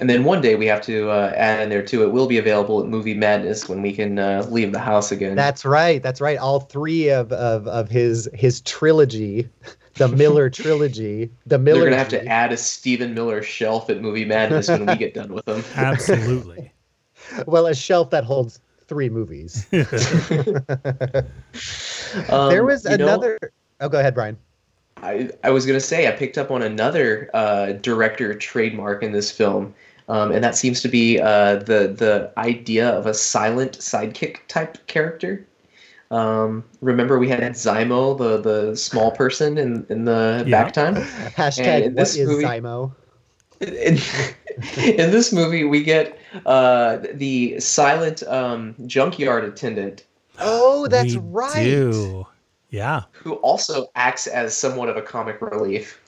And 0.00 0.08
then 0.08 0.24
one 0.24 0.40
day 0.40 0.54
we 0.54 0.66
have 0.66 0.82
to 0.82 1.10
uh, 1.10 1.32
add 1.36 1.62
in 1.62 1.68
there 1.68 1.82
too. 1.82 2.02
It 2.02 2.12
will 2.12 2.26
be 2.26 2.38
available 2.38 2.80
at 2.80 2.86
Movie 2.86 3.14
Madness 3.14 3.68
when 3.68 3.82
we 3.82 3.92
can 3.92 4.18
uh, 4.18 4.46
leave 4.48 4.72
the 4.72 4.78
house 4.78 5.10
again. 5.10 5.34
That's 5.34 5.64
right. 5.64 6.02
That's 6.02 6.20
right. 6.20 6.38
All 6.38 6.60
three 6.60 7.08
of 7.08 7.32
of, 7.32 7.66
of 7.66 7.88
his 7.88 8.28
his 8.32 8.60
trilogy, 8.62 9.48
the 9.94 10.08
Miller 10.16 10.50
trilogy, 10.50 11.30
the 11.46 11.58
Miller. 11.58 11.80
They're 11.80 11.90
gonna 11.90 11.98
have 11.98 12.08
to 12.10 12.26
add 12.26 12.52
a 12.52 12.56
Stephen 12.56 13.14
Miller 13.14 13.42
shelf 13.42 13.90
at 13.90 14.00
Movie 14.00 14.24
Madness 14.24 14.68
when 14.68 14.86
we 14.86 14.96
get 14.96 15.14
done 15.14 15.32
with 15.32 15.44
them. 15.46 15.64
Absolutely. 15.76 16.72
well, 17.46 17.66
a 17.66 17.74
shelf 17.74 18.10
that 18.10 18.24
holds 18.24 18.60
three 18.86 19.10
movies. 19.10 19.66
Um, 22.30 22.48
there 22.48 22.64
was 22.64 22.84
you 22.84 22.96
know, 22.96 23.04
another. 23.04 23.38
oh, 23.80 23.88
go 23.88 23.98
ahead, 23.98 24.14
Brian. 24.14 24.38
I, 25.02 25.30
I 25.44 25.50
was 25.50 25.66
gonna 25.66 25.80
say 25.80 26.08
I 26.08 26.12
picked 26.12 26.38
up 26.38 26.50
on 26.50 26.62
another 26.62 27.30
uh, 27.34 27.72
director 27.72 28.34
trademark 28.34 29.02
in 29.02 29.12
this 29.12 29.30
film, 29.30 29.74
um, 30.08 30.32
and 30.32 30.42
that 30.42 30.56
seems 30.56 30.80
to 30.82 30.88
be 30.88 31.20
uh, 31.20 31.56
the 31.56 31.88
the 31.96 32.32
idea 32.36 32.88
of 32.90 33.06
a 33.06 33.14
silent 33.14 33.78
sidekick 33.78 34.38
type 34.48 34.86
character. 34.86 35.46
Um, 36.10 36.64
remember 36.80 37.18
we 37.18 37.28
had 37.28 37.40
Zymo, 37.52 38.16
the 38.16 38.38
the 38.40 38.76
small 38.76 39.10
person 39.12 39.58
in 39.58 39.86
in 39.88 40.04
the 40.04 40.44
Yeah. 40.46 40.64
back 40.64 40.72
time. 40.72 40.94
Hashtag 41.36 41.66
And 41.66 41.84
in 41.84 41.94
this 41.94 42.16
is 42.16 42.26
movie- 42.28 42.44
Zymo? 42.44 42.92
in, 43.60 43.98
in 44.76 45.10
this 45.10 45.32
movie, 45.32 45.64
we 45.64 45.82
get 45.82 46.18
uh, 46.46 46.98
the 47.14 47.58
silent 47.60 48.22
um, 48.24 48.74
junkyard 48.86 49.44
attendant 49.44 50.04
Oh, 50.40 50.86
that's 50.86 51.14
We 51.14 51.20
right. 51.20 51.64
Do. 51.64 52.26
Yeah. 52.70 53.02
who 53.12 53.34
also 53.34 53.86
acts 53.94 54.26
as 54.26 54.56
somewhat 54.56 54.88
of 54.88 54.96
a 54.96 55.02
comic 55.02 55.40
relief. 55.40 56.00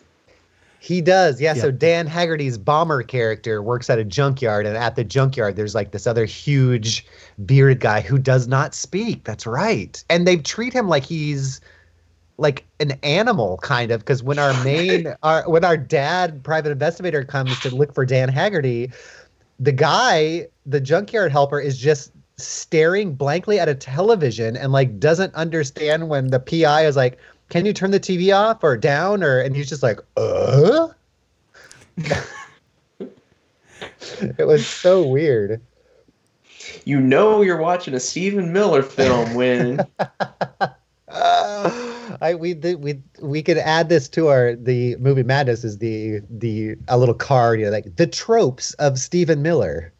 He 0.80 1.02
does. 1.02 1.40
Yeah, 1.40 1.52
So 1.54 1.70
Dan 1.70 2.06
Haggerty's 2.06 2.56
bomber 2.56 3.02
character 3.02 3.62
works 3.62 3.90
at 3.90 3.98
a 3.98 4.04
junkyard, 4.04 4.64
and 4.64 4.78
at 4.78 4.96
the 4.96 5.04
junkyard, 5.04 5.56
there's 5.56 5.74
like 5.74 5.90
this 5.90 6.06
other 6.06 6.24
huge 6.24 7.06
bearded 7.44 7.80
guy 7.80 8.00
who 8.00 8.18
does 8.18 8.48
not 8.48 8.74
speak. 8.74 9.24
That's 9.24 9.46
right. 9.46 10.02
And 10.08 10.26
they 10.26 10.38
treat 10.38 10.72
him 10.72 10.88
like 10.88 11.04
he's 11.04 11.60
like 12.38 12.64
an 12.80 12.92
animal, 13.02 13.58
kind 13.58 13.90
of, 13.90 14.00
because 14.00 14.22
when 14.22 14.38
our 14.38 14.54
main, 14.64 15.14
our 15.22 15.48
when 15.48 15.66
our 15.66 15.76
dad, 15.76 16.42
private 16.42 16.72
investigator, 16.72 17.24
comes 17.24 17.60
to 17.60 17.74
look 17.74 17.94
for 17.94 18.06
Dan 18.06 18.30
Haggerty, 18.30 18.90
the 19.58 19.72
guy, 19.72 20.46
the 20.64 20.80
junkyard 20.80 21.30
helper, 21.30 21.60
is 21.60 21.76
just 21.76 22.10
staring 22.42 23.14
blankly 23.14 23.58
at 23.58 23.68
a 23.68 23.74
television 23.74 24.56
and 24.56 24.72
like 24.72 24.98
doesn't 24.98 25.34
understand 25.34 26.08
when 26.08 26.28
the 26.28 26.40
PI 26.40 26.86
is 26.86 26.96
like, 26.96 27.18
"Can 27.48 27.66
you 27.66 27.72
turn 27.72 27.90
the 27.90 28.00
TV 28.00 28.34
off 28.34 28.62
or 28.62 28.76
down?" 28.76 29.22
or 29.22 29.40
and 29.40 29.54
he's 29.56 29.68
just 29.68 29.82
like, 29.82 30.00
"Uh." 30.16 30.88
it 34.38 34.46
was 34.46 34.66
so 34.66 35.06
weird. 35.06 35.60
You 36.84 37.00
know 37.00 37.42
you're 37.42 37.60
watching 37.60 37.94
a 37.94 38.00
Stephen 38.00 38.52
Miller 38.52 38.82
film 38.82 39.34
when 39.34 39.80
Uh, 41.08 42.16
I 42.20 42.34
we 42.34 42.54
we 42.54 43.00
we 43.20 43.42
could 43.42 43.58
add 43.58 43.88
this 43.88 44.08
to 44.10 44.28
our 44.28 44.54
the 44.54 44.96
movie 44.96 45.22
madness 45.22 45.64
is 45.64 45.78
the 45.78 46.20
the 46.30 46.76
a 46.88 46.98
little 46.98 47.14
card 47.14 47.60
you 47.60 47.66
know 47.66 47.72
like 47.72 47.96
the 47.96 48.06
tropes 48.06 48.74
of 48.74 48.98
Stephen 48.98 49.42
Miller. 49.42 49.92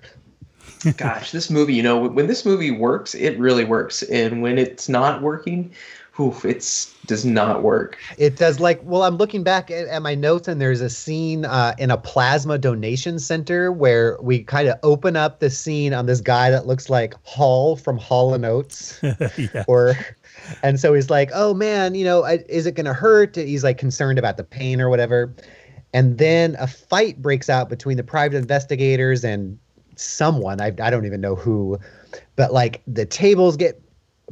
Gosh, 0.97 1.33
this 1.33 1.51
movie, 1.51 1.75
you 1.75 1.83
know, 1.83 1.99
when 1.99 2.27
this 2.27 2.45
movie 2.45 2.71
works, 2.71 3.15
it 3.15 3.39
really 3.39 3.65
works, 3.65 4.03
and 4.05 4.43
when 4.43 4.59
it's 4.59 4.89
not 4.89 5.23
working, 5.23 5.73
oof, 6.19 6.45
it's 6.45 6.95
does 7.07 7.25
not 7.25 7.63
work. 7.63 7.99
It 8.19 8.37
does 8.37 8.61
like 8.61 8.81
well, 8.83 9.03
I'm 9.03 9.17
looking 9.17 9.43
back 9.43 9.71
at, 9.71 9.89
at 9.89 10.03
my 10.03 10.15
notes 10.15 10.49
and 10.49 10.61
there's 10.61 10.81
a 10.81 10.91
scene 10.91 11.45
uh, 11.45 11.75
in 11.79 11.91
a 11.91 11.97
plasma 11.97 12.59
donation 12.59 13.19
center 13.19 13.73
where 13.73 14.19
we 14.21 14.43
kind 14.45 14.69
of 14.69 14.79
open 14.83 15.17
up 15.17 15.41
the 15.41 15.51
scene 15.51 15.93
on 15.93 16.07
this 16.07 16.21
guy 16.21 16.51
that 16.51 16.67
looks 16.67 16.89
like 16.89 17.15
Hall 17.25 17.77
from 17.77 17.99
Hall 17.99 18.35
and 18.35 18.45
Oates. 18.45 19.01
yeah. 19.37 19.65
or 19.67 19.95
and 20.63 20.81
so 20.81 20.95
he's 20.95 21.11
like 21.11 21.31
oh 21.35 21.53
man 21.55 21.95
you 21.95 22.05
know 22.05 22.25
I- 22.25 22.45
is 22.49 22.67
it 22.67 22.75
gonna 22.75 22.95
hurt 22.95 23.37
he's 23.37 23.65
like 23.65 23.79
concerned 23.79 24.19
about 24.19 24.37
the 24.37 24.45
pain 24.45 24.81
or 24.81 24.89
whatever 24.89 25.35
and 25.93 26.19
then 26.19 26.57
a 26.59 26.67
fight 26.67 27.21
breaks 27.21 27.51
out 27.51 27.69
between 27.69 27.97
the 27.97 28.05
private 28.05 28.37
investigators 28.37 29.25
and 29.25 29.59
someone 30.01 30.61
I, 30.61 30.67
I 30.67 30.91
don't 30.91 31.07
even 31.07 31.21
know 31.21 31.35
who 31.35 31.79
but 32.37 32.53
like 32.53 32.83
the 32.87 33.05
tables 33.07 33.57
get 33.57 33.81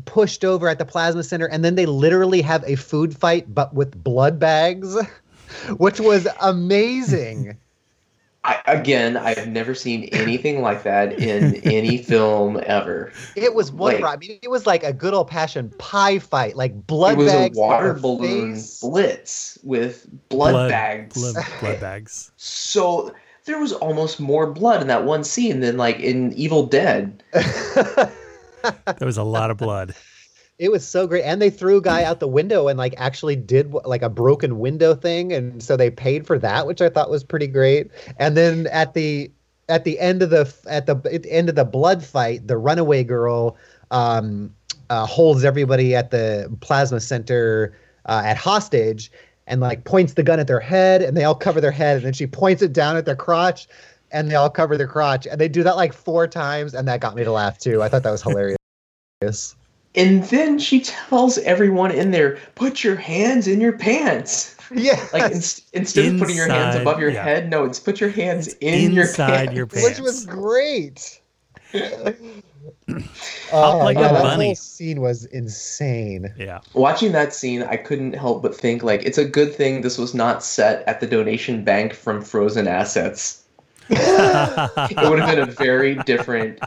pushed 0.05 0.45
over 0.45 0.69
at 0.69 0.79
the 0.79 0.85
plasma 0.85 1.23
center 1.23 1.47
and 1.47 1.65
then 1.65 1.75
they 1.75 1.87
literally 1.87 2.41
have 2.43 2.65
a 2.67 2.77
food 2.77 3.17
fight 3.17 3.53
but 3.55 3.75
with 3.75 4.03
blood 4.03 4.39
bags 4.39 4.97
which 5.77 6.01
was 6.01 6.27
amazing 6.41 7.57
I, 8.45 8.63
again, 8.67 9.17
I've 9.17 9.49
never 9.49 9.75
seen 9.75 10.05
anything 10.05 10.63
like 10.63 10.85
that 10.85 11.19
in 11.19 11.57
any 11.65 11.99
film 11.99 12.59
ever. 12.65 13.13
It 13.37 13.53
was 13.53 13.71
wonderful. 13.73 14.07
Like- 14.07 14.17
I 14.17 14.19
mean, 14.19 14.39
it 14.43 14.49
was 14.49 14.65
like 14.65 14.85
a 14.85 14.93
good 14.93 15.13
old 15.13 15.29
fashioned 15.29 15.77
pie 15.79 16.19
fight, 16.19 16.57
like 16.57 16.87
blood 16.87 17.15
it 17.15 17.19
was 17.19 17.33
bags 17.33 17.59
in 17.59 17.63
water 17.63 17.93
her 17.93 18.01
balloon 18.01 18.55
face. 18.55 18.81
blitz 18.81 19.59
with 19.65 20.07
blood, 20.31 20.71
bags. 20.71 21.15
blood, 21.15 21.45
blood 21.61 21.81
bags. 21.81 22.31
So 22.37 23.13
there 23.49 23.59
was 23.59 23.73
almost 23.73 24.21
more 24.21 24.47
blood 24.47 24.81
in 24.81 24.87
that 24.87 25.05
one 25.05 25.25
scene 25.25 25.61
than 25.61 25.77
like 25.77 25.99
in 25.99 26.33
Evil 26.35 26.67
Dead. 26.67 27.25
There 27.33 29.07
was 29.07 29.17
a 29.17 29.25
lot 29.25 29.51
of 29.51 29.57
blood. 29.57 29.95
It 30.59 30.73
was 30.73 30.85
so 30.85 31.07
great, 31.07 31.23
and 31.23 31.41
they 31.41 31.51
threw 31.51 31.77
a 31.77 31.81
guy 31.81 32.03
out 32.03 32.19
the 32.19 32.27
window 32.27 32.67
and 32.67 32.77
like 32.77 32.93
actually 32.99 33.37
did 33.37 33.73
like 33.73 34.03
a 34.03 34.09
broken 34.09 34.59
window 34.59 34.93
thing, 34.93 35.33
and 35.33 35.63
so 35.63 35.77
they 35.77 35.89
paid 35.89 36.27
for 36.27 36.37
that, 36.41 36.67
which 36.67 36.83
I 36.83 36.89
thought 36.89 37.11
was 37.11 37.23
pretty 37.23 37.47
great. 37.47 37.93
And 38.19 38.37
then 38.37 38.67
at 38.73 38.93
the 38.93 39.31
at 39.69 39.85
the 39.85 40.01
end 40.01 40.21
of 40.21 40.31
the 40.31 40.53
at 40.69 40.87
the, 40.87 40.97
at 41.13 41.23
the 41.23 41.31
end 41.31 41.49
of 41.49 41.55
the 41.55 41.65
blood 41.65 42.05
fight, 42.05 42.49
the 42.49 42.59
runaway 42.59 43.05
girl 43.05 43.57
um, 43.93 44.53
uh, 44.91 45.07
holds 45.07 45.45
everybody 45.45 45.95
at 45.95 46.11
the 46.11 46.53
plasma 46.59 46.99
center 46.99 47.79
uh, 48.07 48.23
at 48.25 48.37
hostage, 48.37 49.13
and 49.49 49.61
like 49.61 49.85
points 49.85 50.13
the 50.15 50.23
gun 50.23 50.39
at 50.39 50.47
their 50.47 50.61
head, 50.61 51.03
and 51.03 51.17
they 51.17 51.25
all 51.25 51.35
cover 51.35 51.61
their 51.61 51.73
head, 51.73 51.97
and 51.97 52.07
then 52.07 52.13
she 52.13 52.27
points 52.27 52.63
it 52.63 52.73
down 52.73 52.97
at 52.97 53.05
their 53.07 53.17
crotch, 53.17 53.67
and 54.13 54.31
they 54.31 54.35
all 54.37 54.51
cover 54.51 54.77
their 54.77 54.87
crotch, 54.87 55.27
and 55.27 55.41
they 55.41 55.49
do 55.49 55.63
that 55.65 55.77
like 55.77 55.93
four 55.93 56.27
times, 56.29 56.75
and 56.75 56.87
that 56.87 57.01
got 57.01 57.17
me 57.17 57.25
to 57.25 57.33
laugh 57.33 57.59
too. 57.59 57.83
I 57.83 57.89
thought 57.89 58.03
that 58.05 58.11
was 58.11 58.23
hilarious. 58.23 59.57
And 59.95 60.23
then 60.25 60.59
she 60.59 60.81
tells 60.81 61.39
everyone 61.39 61.91
in 61.91 62.13
there, 62.13 62.39
"Put 62.55 62.85
your 62.85 62.95
hands 62.97 63.49
in 63.49 63.61
your 63.61 63.73
pants." 63.73 64.55
Yeah, 64.71 65.03
Like 65.15 65.33
ins- 65.33 65.63
instead 65.73 66.13
of 66.13 66.21
putting 66.21 66.37
your 66.37 66.47
hands 66.47 66.77
above 66.77 67.01
your 67.01 67.11
yeah. 67.11 67.25
head, 67.25 67.49
no, 67.49 67.65
it's 67.65 67.81
put 67.81 68.01
your 68.01 68.11
hands 68.11 68.55
in 68.61 68.93
your 68.93 69.07
inside 69.07 69.51
pants. 69.51 69.55
your 69.55 69.67
which 69.83 69.99
was 69.99 70.27
great. 70.27 71.21
Hop 73.51 73.75
oh, 73.75 73.79
like 73.79 73.97
yeah, 73.97 74.11
a 74.11 74.15
uh, 74.15 74.23
that 74.23 74.41
whole 74.41 74.55
scene 74.55 75.01
was 75.01 75.25
insane. 75.27 76.33
Yeah. 76.37 76.61
Watching 76.75 77.13
that 77.13 77.35
scene, 77.35 77.63
I 77.63 77.77
couldn't 77.77 78.15
help 78.15 78.43
but 78.43 78.55
think 78.55 78.83
like 78.83 79.05
it's 79.05 79.19
a 79.19 79.25
good 79.25 79.55
thing 79.55 79.83
this 79.83 79.99
was 79.99 80.15
not 80.15 80.43
set 80.43 80.87
at 80.87 81.01
the 81.01 81.07
donation 81.07 81.65
bank 81.65 81.95
from 81.95 82.23
Frozen 82.23 82.69
Assets. 82.69 83.45
It 83.91 85.09
would 85.09 85.19
have 85.19 85.35
been 85.35 85.39
a 85.39 85.47
very 85.47 85.95
different 85.95 86.61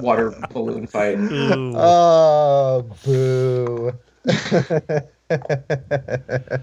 water 0.00 0.34
balloon 0.52 0.86
fight. 0.86 1.18
Ooh. 1.18 1.74
Oh, 1.76 2.86
boo. 3.04 3.92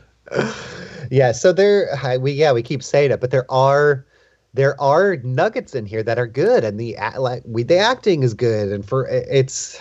yeah, 1.10 1.32
so 1.32 1.52
there 1.52 1.96
hi- 1.96 2.18
we 2.18 2.32
yeah, 2.32 2.52
we 2.52 2.62
keep 2.62 2.84
saying 2.84 3.12
it, 3.12 3.20
but 3.20 3.32
there 3.32 3.52
are 3.52 4.06
there 4.54 4.80
are 4.82 5.18
nuggets 5.18 5.76
in 5.76 5.86
here 5.86 6.04
that 6.04 6.18
are 6.18 6.28
good 6.28 6.64
and 6.64 6.80
the 6.80 6.98
like 7.18 7.44
we 7.46 7.64
the 7.64 7.78
acting 7.78 8.24
is 8.24 8.34
good 8.34 8.72
and 8.72 8.86
for 8.86 9.08
it's 9.08 9.80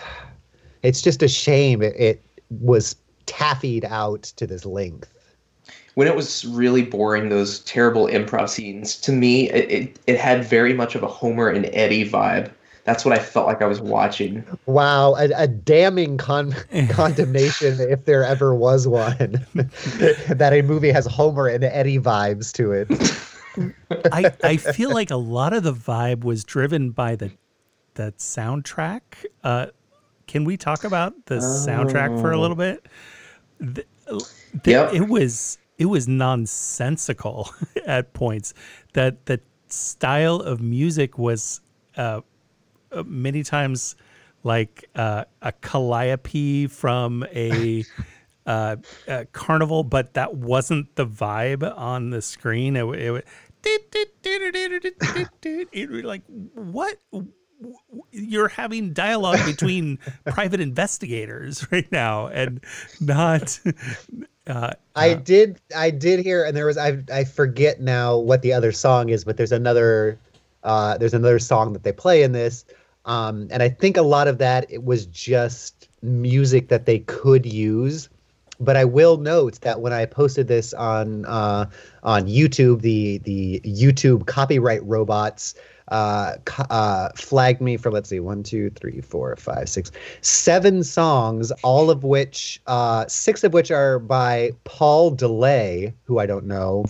it's 0.82 1.00
just 1.00 1.22
a 1.22 1.28
shame 1.28 1.82
it, 1.82 1.94
it 1.96 2.22
was 2.50 2.96
taffied 3.28 3.84
out 3.84 4.22
to 4.22 4.46
this 4.46 4.64
length. 4.64 5.12
when 5.94 6.08
it 6.08 6.16
was 6.16 6.44
really 6.46 6.82
boring, 6.82 7.28
those 7.28 7.60
terrible 7.60 8.06
improv 8.06 8.48
scenes, 8.48 8.96
to 8.96 9.12
me, 9.12 9.50
it, 9.50 9.70
it, 9.70 9.98
it 10.06 10.18
had 10.18 10.44
very 10.44 10.72
much 10.72 10.94
of 10.94 11.02
a 11.02 11.08
Homer 11.08 11.48
and 11.48 11.68
Eddie 11.72 12.08
vibe. 12.08 12.50
That's 12.84 13.04
what 13.04 13.12
I 13.12 13.22
felt 13.22 13.46
like 13.46 13.60
I 13.60 13.66
was 13.66 13.82
watching. 13.82 14.42
Wow, 14.64 15.14
a, 15.16 15.28
a 15.36 15.46
damning 15.46 16.16
con- 16.16 16.54
condemnation 16.88 17.78
if 17.80 18.06
there 18.06 18.24
ever 18.24 18.54
was 18.54 18.88
one. 18.88 19.44
that 19.54 20.50
a 20.52 20.62
movie 20.62 20.90
has 20.90 21.04
Homer 21.04 21.48
and 21.48 21.64
Eddie 21.64 21.98
vibes 21.98 22.50
to 22.54 22.72
it. 22.72 22.88
I, 24.12 24.32
I 24.42 24.56
feel 24.56 24.90
like 24.92 25.10
a 25.10 25.16
lot 25.16 25.52
of 25.52 25.62
the 25.62 25.72
vibe 25.72 26.24
was 26.24 26.44
driven 26.44 26.90
by 26.90 27.16
the 27.16 27.30
the 27.94 28.12
soundtrack. 28.18 29.00
Uh, 29.42 29.66
can 30.26 30.44
we 30.44 30.56
talk 30.56 30.84
about 30.84 31.26
the 31.26 31.36
soundtrack 31.36 32.20
for 32.20 32.30
a 32.32 32.38
little 32.40 32.56
bit? 32.56 32.86
The, 33.58 33.84
the- 34.62 34.70
Yep. 34.70 34.94
It 34.94 35.08
was 35.08 35.58
it 35.78 35.86
was 35.86 36.08
nonsensical 36.08 37.50
at 37.86 38.12
points. 38.12 38.54
That 38.94 39.26
the 39.26 39.40
style 39.68 40.36
of 40.36 40.60
music 40.60 41.18
was 41.18 41.60
uh, 41.96 42.20
uh, 42.92 43.02
many 43.04 43.42
times 43.42 43.96
like 44.44 44.88
uh, 44.94 45.24
a 45.42 45.52
calliope 45.52 46.66
from 46.68 47.24
a, 47.34 47.84
uh, 48.46 48.76
a 49.06 49.26
carnival, 49.26 49.84
but 49.84 50.14
that 50.14 50.34
wasn't 50.34 50.94
the 50.96 51.06
vibe 51.06 51.76
on 51.76 52.10
the 52.10 52.22
screen. 52.22 52.76
It, 52.76 52.84
it, 52.94 53.26
was 55.90 56.04
like 56.04 56.22
what 56.54 56.96
you're 58.12 58.48
having 58.48 58.92
dialogue 58.92 59.44
between 59.44 59.98
private 60.26 60.60
investigators 60.60 61.66
right 61.72 61.90
now 61.90 62.28
and 62.28 62.64
not 63.00 63.58
uh, 64.46 64.72
I 64.96 65.14
did 65.14 65.60
I 65.76 65.90
did 65.90 66.20
hear 66.20 66.44
and 66.44 66.56
there 66.56 66.66
was 66.66 66.78
I 66.78 67.02
I 67.12 67.24
forget 67.24 67.80
now 67.80 68.16
what 68.16 68.42
the 68.42 68.52
other 68.52 68.72
song 68.72 69.10
is, 69.10 69.24
but 69.24 69.36
there's 69.36 69.52
another 69.52 70.18
uh 70.62 70.96
there's 70.98 71.14
another 71.14 71.38
song 71.38 71.72
that 71.74 71.82
they 71.82 71.92
play 71.92 72.22
in 72.22 72.32
this. 72.32 72.64
Um 73.04 73.48
and 73.50 73.62
I 73.62 73.68
think 73.68 73.96
a 73.96 74.02
lot 74.02 74.28
of 74.28 74.38
that 74.38 74.70
it 74.70 74.84
was 74.84 75.06
just 75.06 75.88
music 76.02 76.68
that 76.68 76.86
they 76.86 77.00
could 77.00 77.44
use. 77.44 78.08
But 78.60 78.76
I 78.76 78.84
will 78.84 79.18
note 79.18 79.60
that 79.60 79.80
when 79.80 79.92
I 79.92 80.04
posted 80.06 80.48
this 80.48 80.72
on 80.74 81.24
uh, 81.26 81.66
on 82.02 82.26
YouTube, 82.26 82.80
the 82.82 83.18
the 83.18 83.60
YouTube 83.64 84.26
copyright 84.26 84.84
robots 84.84 85.54
uh, 85.88 86.34
co- 86.44 86.64
uh, 86.70 87.10
flagged 87.16 87.60
me 87.60 87.76
for 87.76 87.90
let's 87.90 88.08
see, 88.08 88.20
one, 88.20 88.42
two, 88.42 88.70
three, 88.70 89.00
four, 89.00 89.34
five, 89.36 89.68
six, 89.68 89.90
seven 90.20 90.82
songs, 90.82 91.50
all 91.62 91.90
of 91.90 92.04
which, 92.04 92.60
uh, 92.66 93.06
six 93.06 93.42
of 93.44 93.52
which 93.52 93.70
are 93.70 93.98
by 93.98 94.52
Paul 94.64 95.14
DeLay, 95.14 95.94
who 96.04 96.18
I 96.18 96.26
don't 96.26 96.46
know, 96.46 96.84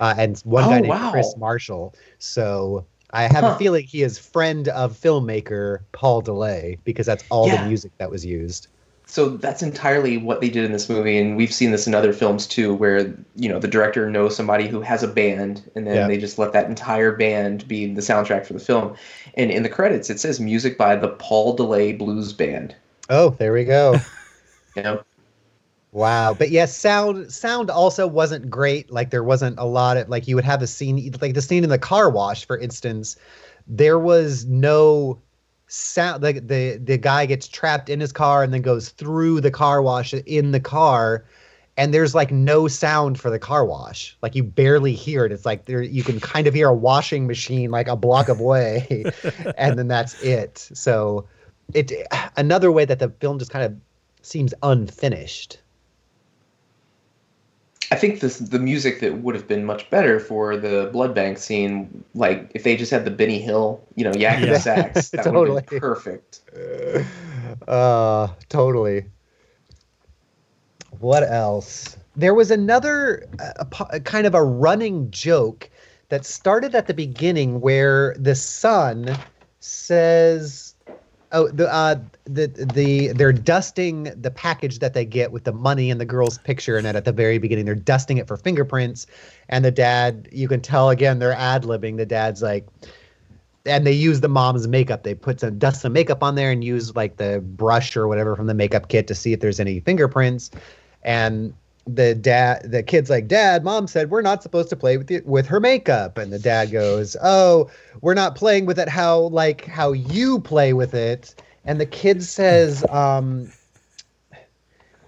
uh, 0.00 0.14
and 0.18 0.38
one 0.44 0.66
Oh, 0.66 0.68
guy 0.68 0.80
named 0.80 0.98
wow. 0.98 1.10
Chris 1.10 1.36
Marshall. 1.36 1.94
So 2.18 2.86
I 3.10 3.22
have 3.24 3.46
a 3.46 3.52
feeling 3.52 3.84
he 3.86 4.02
is 4.02 4.18
friend 4.18 4.68
of 4.68 4.92
filmmaker 4.98 5.80
Paul 5.92 6.22
DeLay 6.22 6.78
because 6.84 7.06
that's 7.06 7.24
all 7.30 7.48
Yeah. 7.48 7.56
the 7.56 7.58
music 7.58 7.92
that 7.98 8.10
was 8.10 8.24
used. 8.26 8.68
So 9.12 9.28
that's 9.28 9.62
entirely 9.62 10.16
what 10.16 10.40
they 10.40 10.48
did 10.48 10.64
in 10.64 10.72
this 10.72 10.88
movie, 10.88 11.18
and 11.18 11.36
we've 11.36 11.52
seen 11.52 11.70
this 11.70 11.86
in 11.86 11.94
other 11.94 12.14
films 12.14 12.46
too, 12.46 12.72
where 12.72 13.14
you 13.36 13.46
know 13.46 13.58
the 13.58 13.68
director 13.68 14.08
knows 14.08 14.34
somebody 14.34 14.66
who 14.68 14.80
has 14.80 15.02
a 15.02 15.06
band, 15.06 15.70
and 15.74 15.86
then 15.86 15.94
Yeah. 15.96 16.06
they 16.06 16.16
just 16.16 16.38
let 16.38 16.54
that 16.54 16.66
entire 16.70 17.12
band 17.14 17.68
be 17.68 17.92
the 17.92 18.00
soundtrack 18.00 18.46
for 18.46 18.54
the 18.54 18.58
film. 18.58 18.96
And 19.34 19.50
in 19.50 19.64
the 19.64 19.68
credits, 19.68 20.08
it 20.08 20.18
says 20.18 20.40
music 20.40 20.78
by 20.78 20.96
the 20.96 21.08
Paul 21.08 21.54
DeLay 21.54 21.92
Blues 21.92 22.32
Band. 22.32 22.74
Oh, 23.10 23.30
there 23.38 23.52
we 23.52 23.64
go. 23.64 24.06
You 24.74 24.82
know, 24.82 25.02
Wow, 25.92 26.32
but 26.32 26.50
yes, 26.50 26.74
sound 26.76 27.30
sound 27.32 27.70
also 27.70 28.06
wasn't 28.06 28.48
great. 28.48 28.90
Like 28.90 29.10
there 29.10 29.22
wasn't 29.22 29.58
a 29.58 29.64
lot 29.66 29.96
of 29.98 30.08
like 30.08 30.26
you 30.26 30.36
would 30.36 30.44
have 30.44 30.62
a 30.62 30.66
scene 30.66 31.12
like 31.20 31.34
the 31.34 31.42
scene 31.42 31.64
in 31.64 31.70
the 31.70 31.78
car 31.78 32.08
wash, 32.10 32.46
for 32.46 32.58
instance. 32.58 33.16
There 33.66 33.98
was 33.98 34.46
no 34.46 35.20
sound. 35.72 36.22
Like 36.22 36.46
the 36.46 36.76
the 36.76 36.98
guy 36.98 37.26
gets 37.26 37.48
trapped 37.48 37.88
in 37.88 38.00
his 38.00 38.12
car 38.12 38.42
and 38.42 38.52
then 38.52 38.62
goes 38.62 38.90
through 38.90 39.40
the 39.40 39.50
car 39.50 39.82
wash 39.82 40.12
in 40.12 40.52
the 40.52 40.60
car, 40.60 41.24
and 41.76 41.92
there's 41.94 42.14
like 42.14 42.30
no 42.30 42.68
sound 42.68 43.18
for 43.18 43.30
the 43.30 43.38
car 43.38 43.64
wash. 43.64 44.16
Like 44.22 44.34
you 44.34 44.44
barely 44.44 44.94
hear 44.94 45.24
it. 45.24 45.32
It's 45.32 45.46
like 45.46 45.64
there 45.64 45.82
you 45.82 46.02
can 46.02 46.20
kind 46.20 46.46
of 46.46 46.54
hear 46.54 46.68
a 46.68 46.74
washing 46.74 47.26
machine 47.26 47.70
like 47.70 47.88
a 47.88 47.96
block 47.96 48.28
away, 48.28 49.04
and 49.56 49.78
then 49.78 49.88
that's 49.88 50.22
it. 50.22 50.58
So 50.58 51.26
it 51.72 51.92
another 52.36 52.70
way 52.70 52.84
that 52.84 52.98
the 52.98 53.08
film 53.08 53.38
just 53.38 53.50
kind 53.50 53.64
of 53.64 53.76
seems 54.20 54.52
unfinished. 54.62 55.58
I 57.92 57.94
think 57.94 58.20
this 58.20 58.38
the 58.38 58.58
music 58.58 59.00
that 59.00 59.18
would 59.18 59.34
have 59.34 59.46
been 59.46 59.66
much 59.66 59.90
better 59.90 60.18
for 60.18 60.56
the 60.56 60.88
blood 60.94 61.14
bank 61.14 61.36
scene, 61.36 62.02
like 62.14 62.50
if 62.54 62.64
they 62.64 62.74
just 62.74 62.90
had 62.90 63.04
the 63.04 63.10
Benny 63.10 63.38
Hill, 63.38 63.86
you 63.96 64.04
know, 64.04 64.12
yakking 64.12 64.46
Yeah. 64.46 64.58
sax, 64.58 65.10
that 65.10 65.30
would 65.30 65.48
have 65.48 65.68
been 65.68 65.78
perfect. 65.78 66.40
Uh, 67.68 68.28
totally. 68.48 69.04
What 71.00 71.22
else? 71.22 71.98
There 72.16 72.32
was 72.32 72.50
another 72.50 73.26
uh, 73.38 73.64
a 73.80 73.96
a 73.96 74.00
kind 74.00 74.26
of 74.26 74.34
a 74.34 74.42
running 74.42 75.10
joke 75.10 75.68
that 76.08 76.24
started 76.24 76.74
at 76.74 76.86
the 76.86 76.94
beginning 76.94 77.60
where 77.60 78.14
the 78.18 78.34
son 78.34 79.14
says, 79.60 80.71
"Oh, 81.32 81.48
the 81.48 81.72
uh, 81.72 81.96
the 82.24 82.46
the 82.46 83.08
they're 83.08 83.32
dusting 83.32 84.04
the 84.20 84.30
package 84.30 84.78
that 84.80 84.94
they 84.94 85.04
get 85.04 85.32
with 85.32 85.44
the 85.44 85.52
money 85.52 85.90
and 85.90 86.00
the 86.00 86.04
girl's 86.04 86.38
picture 86.38 86.78
in 86.78 86.86
it 86.86 86.94
at 86.94 87.04
the 87.04 87.12
very 87.12 87.38
beginning. 87.38 87.64
They're 87.64 87.74
dusting 87.74 88.18
it 88.18 88.26
for 88.28 88.36
fingerprints, 88.36 89.06
and 89.48 89.64
the 89.64 89.70
dad, 89.70 90.28
you 90.30 90.48
can 90.48 90.60
tell 90.60 90.90
again, 90.90 91.18
they're 91.18 91.32
ad 91.32 91.64
libbing. 91.64 91.96
The 91.96 92.06
dad's 92.06 92.42
like." 92.42 92.66
and 93.64 93.86
they 93.86 93.92
use 93.92 94.20
the 94.20 94.28
mom's 94.28 94.66
makeup. 94.66 95.04
They 95.04 95.14
put 95.14 95.40
some 95.40 95.58
dust 95.58 95.82
some 95.82 95.92
makeup 95.92 96.22
on 96.22 96.34
there 96.34 96.50
and 96.50 96.64
use 96.64 96.96
like 96.96 97.16
the 97.16 97.40
brush 97.40 97.96
or 97.96 98.08
whatever 98.08 98.34
from 98.34 98.46
the 98.46 98.54
makeup 98.54 98.88
kit 98.88 99.06
to 99.06 99.14
see 99.14 99.32
if 99.32 99.40
there's 99.40 99.60
any 99.60 99.80
fingerprints. 99.80 100.50
And 101.04 101.54
the 101.86 102.14
dad 102.14 102.70
the 102.70 102.82
kid's 102.82 103.10
like 103.10 103.26
dad 103.26 103.64
mom 103.64 103.88
said 103.88 104.08
we're 104.10 104.22
not 104.22 104.42
supposed 104.42 104.70
to 104.70 104.76
play 104.76 104.96
with 104.96 105.08
the, 105.08 105.20
with 105.24 105.46
her 105.46 105.60
makeup. 105.60 106.16
And 106.16 106.32
the 106.32 106.38
dad 106.38 106.70
goes 106.70 107.16
oh 107.22 107.70
we're 108.00 108.14
not 108.14 108.36
playing 108.36 108.66
with 108.66 108.78
it 108.78 108.88
how 108.88 109.22
like 109.28 109.64
how 109.64 109.92
you 109.92 110.40
play 110.40 110.72
with 110.72 110.94
it. 110.94 111.34
And 111.64 111.80
the 111.80 111.86
kid 111.86 112.22
says 112.22 112.84
um 112.90 113.52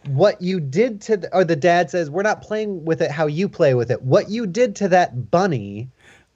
what 0.08 0.40
you 0.42 0.60
did 0.60 1.00
to 1.02 1.16
the, 1.16 1.34
or 1.34 1.44
the 1.44 1.56
dad 1.56 1.90
says 1.90 2.10
we're 2.10 2.22
not 2.22 2.42
playing 2.42 2.84
with 2.84 3.00
it 3.00 3.10
how 3.10 3.26
you 3.26 3.48
play 3.48 3.74
with 3.74 3.90
it. 3.90 4.02
What 4.02 4.28
you 4.28 4.46
did 4.46 4.74
to 4.76 4.88
that 4.88 5.30
bunny 5.30 5.88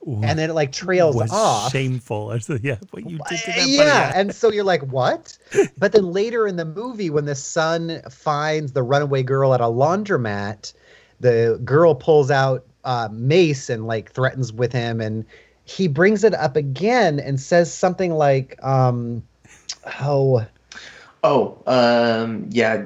and 0.06 0.38
then 0.38 0.50
it 0.50 0.54
like 0.54 0.72
trails 0.72 1.16
was 1.16 1.32
off 1.32 1.72
shameful. 1.72 2.32
Or 2.32 2.40
so, 2.40 2.58
yeah, 2.62 2.76
what 2.90 3.08
you 3.08 3.18
did 3.28 3.38
to 3.38 3.46
that 3.52 3.56
bunny. 3.56 3.72
yeah, 3.74 4.12
and 4.14 4.34
so 4.34 4.50
you're 4.50 4.64
like, 4.64 4.82
what? 4.82 5.36
But 5.78 5.92
then 5.92 6.12
later 6.12 6.46
in 6.46 6.56
the 6.56 6.64
movie, 6.64 7.10
when 7.10 7.24
the 7.24 7.34
son 7.34 8.00
finds 8.10 8.72
the 8.72 8.82
runaway 8.82 9.22
girl 9.22 9.54
at 9.54 9.60
a 9.60 9.64
laundromat, 9.64 10.72
the 11.20 11.60
girl 11.64 11.94
pulls 11.94 12.30
out 12.30 12.64
uh, 12.84 13.08
mace 13.12 13.70
and 13.70 13.86
like 13.86 14.12
threatens 14.12 14.52
with 14.52 14.72
him, 14.72 15.00
and 15.00 15.24
he 15.64 15.88
brings 15.88 16.24
it 16.24 16.34
up 16.34 16.56
again 16.56 17.20
and 17.20 17.40
says 17.40 17.72
something 17.72 18.12
like, 18.12 18.58
um, 18.64 19.22
"Oh, 20.00 20.46
Oh, 21.24 21.58
um, 21.66 22.46
yeah. 22.50 22.84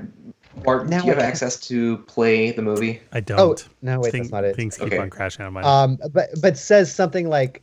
Mark, 0.64 0.86
Now 0.88 1.00
do 1.00 1.06
you 1.06 1.12
have 1.14 1.22
I- 1.22 1.26
access 1.26 1.58
to 1.68 1.98
play 1.98 2.50
the 2.52 2.62
movie? 2.62 3.00
I 3.12 3.20
don't. 3.20 3.38
Oh, 3.40 3.56
no, 3.82 4.00
wait, 4.00 4.12
Thing- 4.12 4.22
that's 4.22 4.32
not 4.32 4.44
it. 4.44 4.54
Things 4.56 4.76
keep 4.76 4.88
Okay. 4.88 4.98
on 4.98 5.10
crashing 5.10 5.44
on 5.44 5.52
my. 5.54 5.62
um, 5.62 5.98
but 6.12 6.30
but 6.40 6.56
says 6.58 6.92
something 6.92 7.28
like 7.28 7.62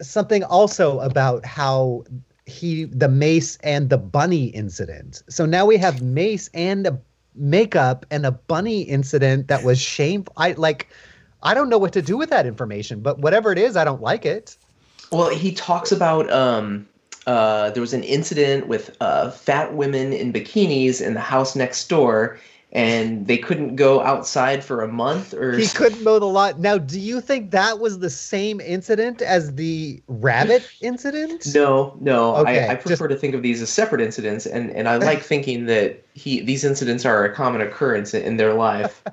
something 0.00 0.42
also 0.44 1.00
about 1.00 1.44
how." 1.44 2.04
He 2.48 2.84
the 2.84 3.08
mace 3.08 3.58
and 3.64 3.90
the 3.90 3.98
bunny 3.98 4.44
incident. 4.46 5.20
So 5.28 5.46
now 5.46 5.66
we 5.66 5.76
have 5.78 6.00
mace 6.00 6.48
and 6.54 6.86
a 6.86 6.96
makeup 7.34 8.06
and 8.12 8.24
a 8.24 8.30
bunny 8.30 8.82
incident 8.82 9.48
that 9.48 9.64
was 9.64 9.80
shameful. 9.80 10.32
I 10.36 10.52
like 10.52 10.86
I 11.42 11.54
don't 11.54 11.68
know 11.68 11.76
what 11.78 11.92
to 11.94 12.02
do 12.02 12.16
with 12.16 12.30
that 12.30 12.46
information, 12.46 13.00
but 13.00 13.18
whatever 13.18 13.50
it 13.50 13.58
is, 13.58 13.76
I 13.76 13.82
don't 13.84 14.00
like 14.00 14.24
it. 14.24 14.56
Well, 15.10 15.30
he 15.30 15.50
talks 15.50 15.90
about 15.90 16.30
um, 16.30 16.86
uh, 17.26 17.70
there 17.70 17.80
was 17.80 17.92
an 17.92 18.02
incident 18.04 18.68
with 18.68 18.96
uh, 19.00 19.30
fat 19.30 19.74
women 19.74 20.12
in 20.12 20.32
bikinis 20.32 21.00
in 21.00 21.14
the 21.14 21.20
house 21.20 21.56
next 21.56 21.88
door, 21.88 22.38
and 22.72 23.26
they 23.26 23.38
couldn't 23.38 23.76
go 23.76 24.00
outside 24.02 24.62
for 24.62 24.82
a 24.82 24.88
month. 24.88 25.32
Or 25.34 25.56
He 25.56 25.66
couldn't 25.68 26.02
mow 26.04 26.18
the 26.18 26.26
lawn. 26.26 26.60
Now, 26.60 26.78
do 26.78 27.00
you 27.00 27.20
think 27.20 27.50
that 27.52 27.78
was 27.78 27.98
the 28.00 28.10
same 28.10 28.60
incident 28.60 29.22
as 29.22 29.54
the 29.54 30.02
rabbit 30.08 30.68
incident? 30.80 31.46
no, 31.54 31.96
no. 32.00 32.36
Okay, 32.36 32.66
I, 32.66 32.72
I 32.72 32.74
just- 32.74 32.86
prefer 32.86 33.08
to 33.08 33.16
think 33.16 33.34
of 33.34 33.42
these 33.42 33.62
as 33.62 33.70
separate 33.70 34.00
incidents, 34.02 34.46
and, 34.46 34.70
and 34.72 34.88
I 34.88 34.96
like 35.10 35.22
thinking 35.22 35.66
that 35.66 36.04
he 36.14 36.40
these 36.42 36.64
incidents 36.64 37.04
are 37.04 37.24
a 37.24 37.34
common 37.34 37.60
occurrence 37.60 38.14
in, 38.14 38.22
in 38.22 38.36
their 38.36 38.54
life. 38.54 39.02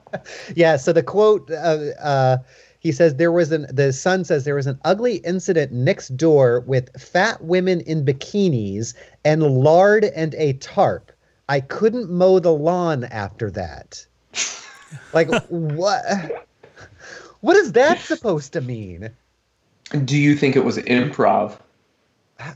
Yeah. 0.55 0.77
So 0.77 0.93
the 0.93 1.03
quote, 1.03 1.49
uh, 1.51 1.91
uh, 2.01 2.37
he 2.83 2.91
says 2.91 3.15
there 3.15 3.31
was 3.31 3.53
an. 3.53 3.65
The 3.71 3.93
son 3.93 4.25
says 4.25 4.43
there 4.43 4.55
was 4.55 4.67
an 4.67 4.77
ugly 4.83 5.15
incident 5.17 5.71
next 5.71 6.17
door 6.17 6.59
with 6.59 6.89
fat 7.01 7.41
women 7.41 7.79
in 7.81 8.05
bikinis 8.05 8.93
and 9.23 9.41
lard 9.41 10.03
and 10.03 10.35
a 10.35 10.53
tarp. 10.53 11.09
I 11.47 11.61
couldn't 11.61 12.11
mow 12.11 12.39
the 12.39 12.51
lawn 12.51 13.05
after 13.05 13.49
that. 13.51 14.05
Like 15.13 15.29
what? 15.47 16.45
What 17.39 17.55
is 17.55 17.71
that 17.71 17.99
supposed 17.99 18.51
to 18.53 18.61
mean? 18.61 19.09
Do 20.03 20.17
you 20.17 20.35
think 20.35 20.57
it 20.57 20.65
was 20.65 20.77
improv? 20.77 21.57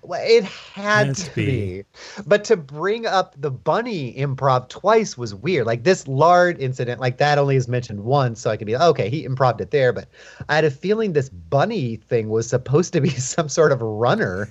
Well, 0.01 0.21
it 0.23 0.43
had 0.43 1.15
to 1.15 1.36
be. 1.36 1.45
be. 1.45 1.84
But 2.25 2.43
to 2.45 2.57
bring 2.57 3.05
up 3.05 3.36
the 3.39 3.51
bunny 3.51 4.13
improv 4.15 4.69
twice 4.69 5.17
was 5.17 5.36
weird. 5.36 5.65
Like 5.65 5.84
this 5.84 6.07
lard 6.07 6.59
incident, 6.59 6.99
like 6.99 7.17
that 7.17 7.38
only 7.38 7.55
is 7.55 7.67
mentioned 7.67 8.03
once, 8.03 8.41
so 8.41 8.49
I 8.49 8.57
could 8.57 8.67
be 8.67 8.73
like, 8.73 8.89
okay, 8.89 9.09
he 9.09 9.23
improved 9.23 9.61
it 9.61 9.71
there. 9.71 9.93
But 9.93 10.07
I 10.49 10.55
had 10.55 10.65
a 10.65 10.71
feeling 10.71 11.13
this 11.13 11.30
bunny 11.30 11.97
thing 11.97 12.30
was 12.30 12.49
supposed 12.49 12.91
to 12.93 13.01
be 13.01 13.09
some 13.11 13.49
sort 13.49 13.71
of 13.71 13.82
runner 13.82 14.49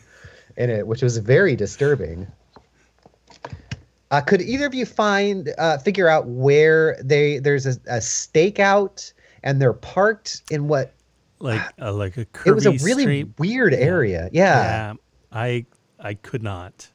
in 0.57 0.71
it, 0.71 0.87
which 0.87 1.03
was 1.03 1.19
very 1.19 1.57
disturbing. 1.57 2.27
Uh, 4.11 4.21
could 4.21 4.41
either 4.41 4.67
of 4.67 4.75
you 4.75 4.87
find 4.87 5.53
uh, 5.59 5.79
figure 5.79 6.09
out 6.09 6.27
where 6.29 6.97
they 7.03 7.41
there's 7.41 7.67
a, 7.67 7.73
a 7.89 7.99
stakeout 7.99 9.13
and 9.43 9.61
they're 9.61 9.73
parked 9.73 10.43
in 10.51 10.69
what 10.69 10.95
like 11.41 11.61
uh, 11.81 11.93
like 11.93 12.17
a 12.17 12.25
curvy 12.27 12.47
it 12.47 12.53
was 12.53 12.67
a 12.67 12.73
really 12.85 13.25
weird 13.39 13.75
area. 13.75 14.31
Yeah. 14.33 14.63
Yeah, 14.63 14.95
I 15.37 15.67
I 16.01 16.15
could 16.15 16.43
not. 16.43 16.89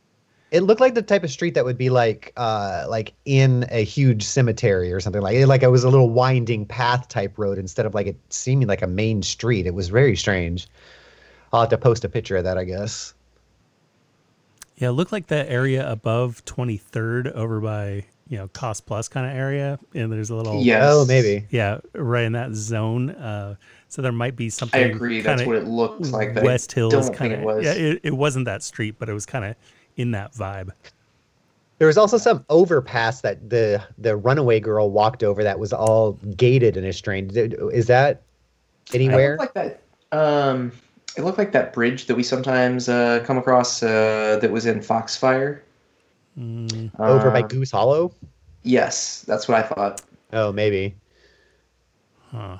It 0.51 0.61
looked 0.63 0.81
like 0.81 0.95
the 0.95 1.01
type 1.01 1.23
of 1.23 1.31
street 1.31 1.53
that 1.53 1.63
would 1.63 1.77
be 1.77 1.89
like 1.89 2.33
uh 2.35 2.85
like 2.89 3.13
in 3.25 3.65
a 3.69 3.83
huge 3.83 4.23
cemetery 4.23 4.91
or 4.91 4.99
something 4.99 5.21
like 5.21 5.45
like 5.47 5.63
it 5.63 5.67
was 5.69 5.83
a 5.83 5.89
little 5.89 6.09
winding 6.09 6.65
path 6.65 7.07
type 7.07 7.37
road 7.37 7.57
instead 7.57 7.85
of 7.85 7.93
like 7.93 8.07
it 8.07 8.17
seeming 8.29 8.67
like 8.67 8.81
a 8.81 8.87
main 8.87 9.21
street. 9.21 9.65
It 9.65 9.73
was 9.73 9.89
very 9.89 10.15
strange. 10.15 10.67
I'll 11.53 11.61
have 11.61 11.69
to 11.69 11.77
post 11.77 12.03
a 12.03 12.09
picture 12.09 12.37
of 12.37 12.43
that, 12.45 12.57
I 12.57 12.63
guess. 12.63 13.13
Yeah, 14.77 14.89
it 14.89 14.93
looked 14.93 15.11
like 15.11 15.27
that 15.27 15.49
area 15.49 15.89
above 15.89 16.43
23rd 16.45 17.31
over 17.33 17.59
by, 17.59 18.05
you 18.27 18.37
know, 18.37 18.47
Cost 18.47 18.85
Plus 18.85 19.07
kind 19.07 19.29
of 19.29 19.37
area. 19.37 19.77
And 19.93 20.11
there's 20.11 20.31
a 20.31 20.35
little, 20.35 20.63
Yes. 20.63 20.81
Oh, 20.85 21.05
maybe. 21.05 21.45
yeah, 21.51 21.79
right 21.93 22.23
in 22.23 22.31
that 22.33 22.53
zone. 22.53 23.11
Uh, 23.11 23.55
so 23.91 24.01
there 24.01 24.13
might 24.13 24.37
be 24.37 24.49
something. 24.49 24.81
I 24.81 24.85
agree. 24.85 25.19
That's 25.19 25.43
what 25.43 25.57
it 25.57 25.67
looks 25.67 26.11
like. 26.11 26.33
West 26.35 26.71
I 26.71 26.75
Hills 26.75 27.09
kind 27.09 27.33
of. 27.33 27.39
it 27.41 27.45
was. 27.45 27.65
Yeah, 27.65 27.73
it, 27.73 27.99
it 28.03 28.13
wasn't 28.15 28.45
that 28.45 28.63
street, 28.63 28.95
but 28.97 29.09
it 29.09 29.13
was 29.13 29.25
kind 29.25 29.43
of 29.43 29.55
in 29.97 30.11
that 30.11 30.31
vibe. 30.31 30.69
There 31.77 31.87
was 31.87 31.97
also 31.97 32.17
some 32.17 32.45
overpass 32.49 33.19
that 33.21 33.49
the 33.49 33.83
the 33.97 34.15
runaway 34.15 34.61
girl 34.61 34.91
walked 34.91 35.23
over 35.23 35.43
that 35.43 35.59
was 35.59 35.73
all 35.73 36.13
gated 36.37 36.77
and 36.77 36.95
strange. 36.95 37.35
Is 37.35 37.87
that 37.87 38.21
It 38.93 38.95
anywhere? 38.95 39.37
looked 39.37 39.55
like 39.57 39.81
that. 40.11 40.17
Um, 40.17 40.71
it 41.17 41.23
looked 41.25 41.37
like 41.37 41.51
that 41.51 41.73
bridge 41.73 42.05
that 42.05 42.15
we 42.15 42.23
sometimes 42.23 42.87
uh, 42.87 43.21
come 43.25 43.37
across 43.37 43.83
uh, 43.83 44.39
that 44.41 44.49
was 44.51 44.65
in 44.65 44.79
Foxfire. 44.79 45.63
over 46.97 47.29
by 47.29 47.41
Um, 47.41 47.47
Goose 47.49 47.71
Hollow? 47.71 48.13
Yes, 48.63 49.23
that's 49.23 49.49
what 49.49 49.57
I 49.57 49.63
thought. 49.67 50.01
Oh, 50.31 50.53
maybe. 50.53 50.95
Huh. 52.31 52.59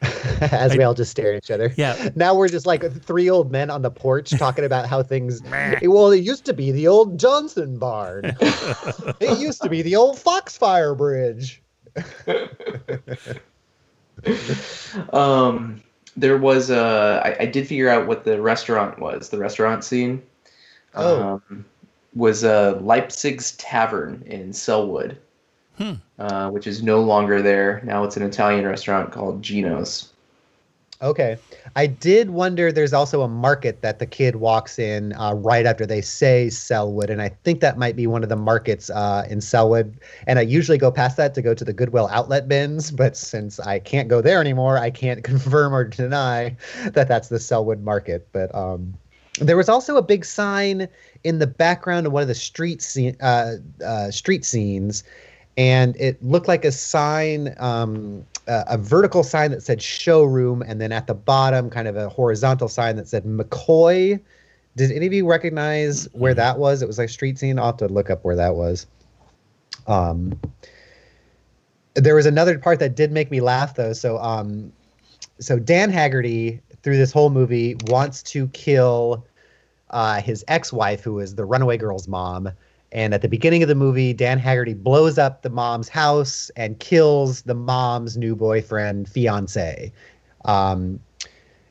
As 0.40 0.76
we 0.76 0.82
all 0.84 0.94
just 0.94 1.10
stare 1.10 1.32
at 1.32 1.44
each 1.44 1.50
other. 1.50 1.72
Yeah. 1.76 2.10
Now 2.16 2.34
we're 2.34 2.48
just 2.48 2.66
like 2.66 2.90
three 3.02 3.28
old 3.28 3.50
men 3.50 3.70
on 3.70 3.82
the 3.82 3.90
porch 3.90 4.30
talking 4.30 4.64
about 4.64 4.86
how 4.86 5.02
things. 5.02 5.42
well, 5.82 6.10
it 6.10 6.22
used 6.22 6.44
to 6.46 6.52
be 6.52 6.70
the 6.70 6.86
old 6.86 7.18
Johnson 7.18 7.78
barn. 7.78 8.24
it 9.20 9.38
used 9.38 9.62
to 9.62 9.68
be 9.68 9.82
the 9.82 9.96
old 9.96 10.18
Foxfire 10.18 10.94
Bridge. 10.96 11.62
Um, 15.12 15.82
there 16.16 16.38
was 16.38 16.70
uh, 16.70 17.22
I, 17.24 17.44
I 17.44 17.46
did 17.46 17.66
figure 17.66 17.88
out 17.88 18.06
what 18.06 18.24
the 18.24 18.40
restaurant 18.40 18.98
was. 18.98 19.28
The 19.28 19.38
restaurant 19.38 19.84
scene. 19.84 20.22
Oh. 20.94 21.40
Um, 21.50 21.64
was 22.14 22.42
a 22.42 22.78
Leipzig's 22.82 23.52
Tavern 23.52 24.22
in 24.26 24.52
Sellwood, 24.52 25.16
uh, 26.18 26.50
which 26.50 26.66
is 26.66 26.82
no 26.82 27.00
longer 27.00 27.42
there. 27.42 27.80
Now 27.84 28.04
it's 28.04 28.16
an 28.16 28.22
Italian 28.22 28.66
restaurant 28.66 29.12
called 29.12 29.42
Gino's. 29.42 30.12
Okay. 31.00 31.36
I 31.76 31.86
did 31.86 32.30
wonder 32.30 32.72
there's 32.72 32.92
also 32.92 33.22
a 33.22 33.28
market 33.28 33.82
that 33.82 34.00
the 34.00 34.06
kid 34.06 34.36
walks 34.36 34.80
in 34.80 35.12
uh, 35.12 35.34
right 35.34 35.64
after 35.64 35.86
they 35.86 36.00
say 36.00 36.48
Sellwood. 36.48 37.08
And 37.08 37.22
I 37.22 37.28
think 37.28 37.60
that 37.60 37.78
might 37.78 37.94
be 37.94 38.08
one 38.08 38.24
of 38.24 38.28
the 38.28 38.36
markets 38.36 38.90
uh, 38.90 39.24
in 39.30 39.38
Sellwood. 39.38 39.94
And 40.26 40.40
I 40.40 40.42
usually 40.42 40.78
go 40.78 40.90
past 40.90 41.16
that 41.16 41.34
to 41.34 41.42
go 41.42 41.54
to 41.54 41.64
the 41.64 41.72
Goodwill 41.72 42.08
outlet 42.10 42.48
bins. 42.48 42.90
But 42.90 43.16
since 43.16 43.60
I 43.60 43.78
can't 43.78 44.08
go 44.08 44.20
there 44.20 44.40
anymore, 44.40 44.78
I 44.78 44.90
can't 44.90 45.22
confirm 45.32 45.72
or 45.72 45.84
deny 45.84 46.56
that 46.86 47.06
that's 47.06 47.28
the 47.28 47.38
Sellwood 47.38 47.82
market. 47.82 48.26
But 48.32 48.52
um, 48.52 48.94
there 49.40 49.56
was 49.56 49.68
also 49.68 49.96
a 49.96 50.02
big 50.02 50.24
sign 50.24 50.88
in 51.22 51.38
the 51.38 51.46
background 51.46 52.08
of 52.08 52.12
one 52.12 52.22
of 52.22 52.28
the 52.28 52.34
street 52.34 52.82
scene, 52.82 53.16
uh, 53.20 53.54
uh, 53.84 54.10
street 54.10 54.44
scenes, 54.44 55.04
and 55.58 55.96
it 55.96 56.22
looked 56.24 56.46
like 56.46 56.64
a 56.64 56.70
sign, 56.70 57.52
um, 57.58 58.24
a, 58.46 58.64
a 58.68 58.78
vertical 58.78 59.24
sign 59.24 59.50
that 59.50 59.60
said 59.60 59.82
showroom, 59.82 60.62
and 60.62 60.80
then 60.80 60.92
at 60.92 61.08
the 61.08 61.14
bottom, 61.14 61.68
kind 61.68 61.88
of 61.88 61.96
a 61.96 62.08
horizontal 62.08 62.68
sign 62.68 62.94
that 62.96 63.08
said 63.08 63.24
McCoy. 63.24 64.20
Did 64.76 64.92
any 64.92 65.06
of 65.06 65.12
you 65.12 65.26
recognize 65.26 66.08
where 66.12 66.32
that 66.32 66.60
was? 66.60 66.80
It 66.80 66.86
was 66.86 66.96
like 66.96 67.08
street 67.08 67.40
scene. 67.40 67.58
I'll 67.58 67.66
have 67.66 67.76
to 67.78 67.88
look 67.88 68.08
up 68.08 68.24
where 68.24 68.36
that 68.36 68.54
was. 68.54 68.86
Um, 69.88 70.38
there 71.96 72.14
was 72.14 72.26
another 72.26 72.56
part 72.60 72.78
that 72.78 72.94
did 72.94 73.10
make 73.10 73.32
me 73.32 73.40
laugh 73.40 73.74
though. 73.74 73.92
So, 73.92 74.18
um, 74.18 74.72
so 75.40 75.58
Dan 75.58 75.90
Haggerty 75.90 76.60
through 76.84 76.98
this 76.98 77.10
whole 77.10 77.30
movie 77.30 77.76
wants 77.86 78.22
to 78.22 78.46
kill 78.48 79.26
uh, 79.90 80.20
his 80.20 80.44
ex-wife, 80.46 81.02
who 81.02 81.18
is 81.18 81.34
the 81.34 81.44
runaway 81.44 81.78
girl's 81.78 82.06
mom. 82.06 82.48
And 82.90 83.12
at 83.12 83.22
the 83.22 83.28
beginning 83.28 83.62
of 83.62 83.68
the 83.68 83.74
movie, 83.74 84.12
Dan 84.12 84.38
Haggerty 84.38 84.74
blows 84.74 85.18
up 85.18 85.42
the 85.42 85.50
mom's 85.50 85.88
house 85.88 86.50
and 86.56 86.78
kills 86.80 87.42
the 87.42 87.54
mom's 87.54 88.16
new 88.16 88.34
boyfriend, 88.34 89.08
fiance. 89.08 89.92
Um, 90.44 90.98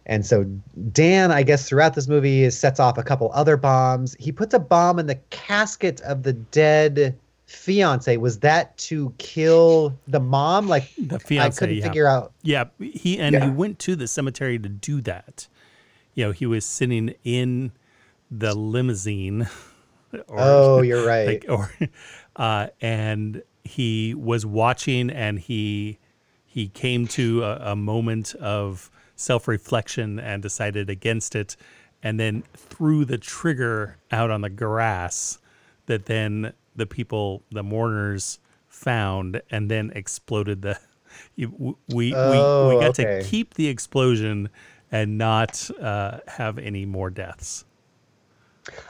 and 0.05 0.25
so 0.25 0.43
Dan, 0.91 1.31
I 1.31 1.43
guess, 1.43 1.67
throughout 1.67 1.95
this 1.95 2.07
movie, 2.07 2.49
sets 2.51 2.79
off 2.79 2.97
a 2.97 3.03
couple 3.03 3.31
other 3.33 3.57
bombs. 3.57 4.15
He 4.19 4.31
puts 4.31 4.53
a 4.53 4.59
bomb 4.59 4.99
in 4.99 5.07
the 5.07 5.19
casket 5.31 6.01
of 6.01 6.23
the 6.23 6.33
dead 6.33 7.17
fiance 7.47 8.17
was 8.17 8.39
that 8.39 8.77
to 8.77 9.13
kill 9.17 9.97
the 10.07 10.19
mom? 10.19 10.67
Like 10.67 10.93
The 10.97 11.15
I 11.15 11.19
fiance, 11.19 11.59
couldn't 11.59 11.77
yeah. 11.77 11.83
figure 11.83 12.07
out. 12.07 12.33
Yeah, 12.43 12.65
he 12.79 13.17
and 13.17 13.41
he 13.41 13.49
went 13.49 13.79
to 13.79 13.95
the 13.95 14.07
cemetery 14.07 14.59
to 14.59 14.69
do 14.69 15.01
that. 15.01 15.47
You 16.13 16.25
know, 16.25 16.31
he 16.31 16.45
was 16.45 16.65
sitting 16.65 17.15
in 17.23 17.71
the 18.29 18.53
limousine. 18.55 19.49
Or, 20.13 20.39
Oh, 20.39 20.81
you're 20.83 21.05
right. 21.05 21.27
Like, 21.27 21.45
or, 21.49 21.71
uh, 22.35 22.67
and 22.81 23.43
he 23.63 24.13
was 24.13 24.45
watching, 24.45 25.09
and 25.09 25.39
he 25.39 25.99
he 26.45 26.69
came 26.69 27.07
to 27.07 27.43
a, 27.43 27.71
a 27.71 27.75
moment 27.75 28.33
of 28.35 28.89
self 29.15 29.47
reflection 29.47 30.19
and 30.19 30.41
decided 30.41 30.89
against 30.89 31.35
it, 31.35 31.55
and 32.01 32.19
then 32.19 32.43
threw 32.53 33.05
the 33.05 33.17
trigger 33.17 33.97
out 34.11 34.31
on 34.31 34.41
the 34.41 34.49
grass. 34.49 35.39
That 35.87 36.05
then 36.05 36.53
the 36.75 36.85
people, 36.85 37.43
the 37.51 37.63
mourners, 37.63 38.39
found, 38.67 39.41
and 39.49 39.69
then 39.71 39.91
exploded 39.95 40.61
the. 40.61 40.79
We 41.35 41.47
we, 41.87 42.13
Oh, 42.13 42.69
we 42.69 42.79
got 42.79 42.99
okay. 42.99 43.23
to 43.23 43.27
keep 43.27 43.55
the 43.55 43.67
explosion 43.67 44.49
and 44.91 45.17
not 45.17 45.69
uh, 45.81 46.19
have 46.27 46.59
any 46.59 46.85
more 46.85 47.09
deaths. 47.09 47.65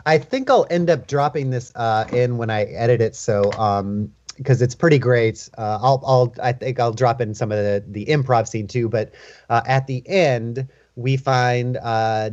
I 0.05 0.17
think 0.17 0.49
I'll 0.49 0.67
end 0.69 0.89
up 0.89 1.07
dropping 1.07 1.49
this 1.49 1.71
uh, 1.75 2.05
in 2.11 2.37
when 2.37 2.49
I 2.49 2.63
edit 2.63 3.01
it. 3.01 3.15
So, 3.15 3.51
um, 3.53 4.11
because 4.37 4.61
it's 4.61 4.75
pretty 4.75 4.99
great. 4.99 5.49
Uh, 5.57 5.79
I'll, 5.81 6.01
I'll, 6.05 6.33
I 6.41 6.53
think 6.53 6.79
I'll 6.79 6.93
drop 6.93 7.21
in 7.21 7.33
some 7.33 7.51
of 7.51 7.57
the 7.57 7.83
the 7.87 8.05
improv 8.05 8.47
scene 8.47 8.67
too. 8.67 8.87
But 8.87 9.13
uh, 9.49 9.61
at 9.65 9.87
the 9.87 10.07
end, 10.07 10.67
we 10.95 11.17
find 11.17 11.77
uh, 11.81 12.29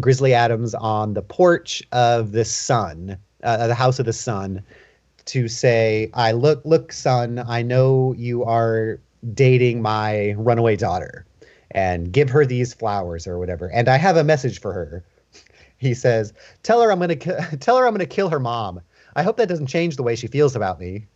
Grizzly 0.00 0.34
Adams 0.34 0.74
on 0.74 1.14
the 1.14 1.22
porch 1.22 1.82
of 1.92 2.32
the 2.32 2.44
sun, 2.44 3.18
uh, 3.42 3.66
the 3.66 3.74
house 3.74 3.98
of 3.98 4.06
the 4.06 4.12
sun, 4.12 4.62
to 5.26 5.46
say, 5.46 6.10
"I 6.14 6.32
look, 6.32 6.62
look, 6.64 6.92
son. 6.92 7.44
I 7.46 7.62
know 7.62 8.14
you 8.16 8.44
are 8.44 8.98
dating 9.34 9.82
my 9.82 10.32
runaway 10.38 10.76
daughter, 10.76 11.26
and 11.70 12.12
give 12.12 12.30
her 12.30 12.46
these 12.46 12.72
flowers 12.74 13.26
or 13.26 13.38
whatever. 13.38 13.70
And 13.70 13.88
I 13.88 13.98
have 13.98 14.16
a 14.16 14.24
message 14.24 14.60
for 14.60 14.72
her." 14.72 15.04
He 15.82 15.94
says, 15.94 16.32
"Tell 16.62 16.80
her 16.80 16.92
I'm 16.92 17.00
gonna 17.00 17.16
ki- 17.16 17.32
tell 17.60 17.76
her 17.76 17.86
I'm 17.86 17.92
gonna 17.92 18.06
kill 18.06 18.30
her 18.30 18.40
mom. 18.40 18.80
I 19.16 19.22
hope 19.22 19.36
that 19.36 19.48
doesn't 19.48 19.66
change 19.66 19.96
the 19.96 20.02
way 20.02 20.14
she 20.14 20.28
feels 20.28 20.56
about 20.56 20.80
me." 20.80 21.06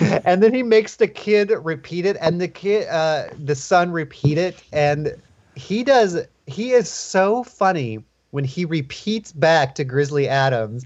and 0.24 0.42
then 0.42 0.54
he 0.54 0.62
makes 0.62 0.96
the 0.96 1.08
kid 1.08 1.50
repeat 1.62 2.06
it, 2.06 2.16
and 2.20 2.40
the 2.40 2.46
kid, 2.46 2.86
uh, 2.88 3.24
the 3.44 3.54
son, 3.54 3.90
repeat 3.90 4.38
it, 4.38 4.62
and 4.72 5.16
he 5.56 5.82
does. 5.82 6.18
He 6.46 6.72
is 6.72 6.88
so 6.88 7.42
funny 7.42 8.04
when 8.30 8.44
he 8.44 8.64
repeats 8.64 9.32
back 9.32 9.74
to 9.76 9.84
Grizzly 9.84 10.28
Adams. 10.28 10.84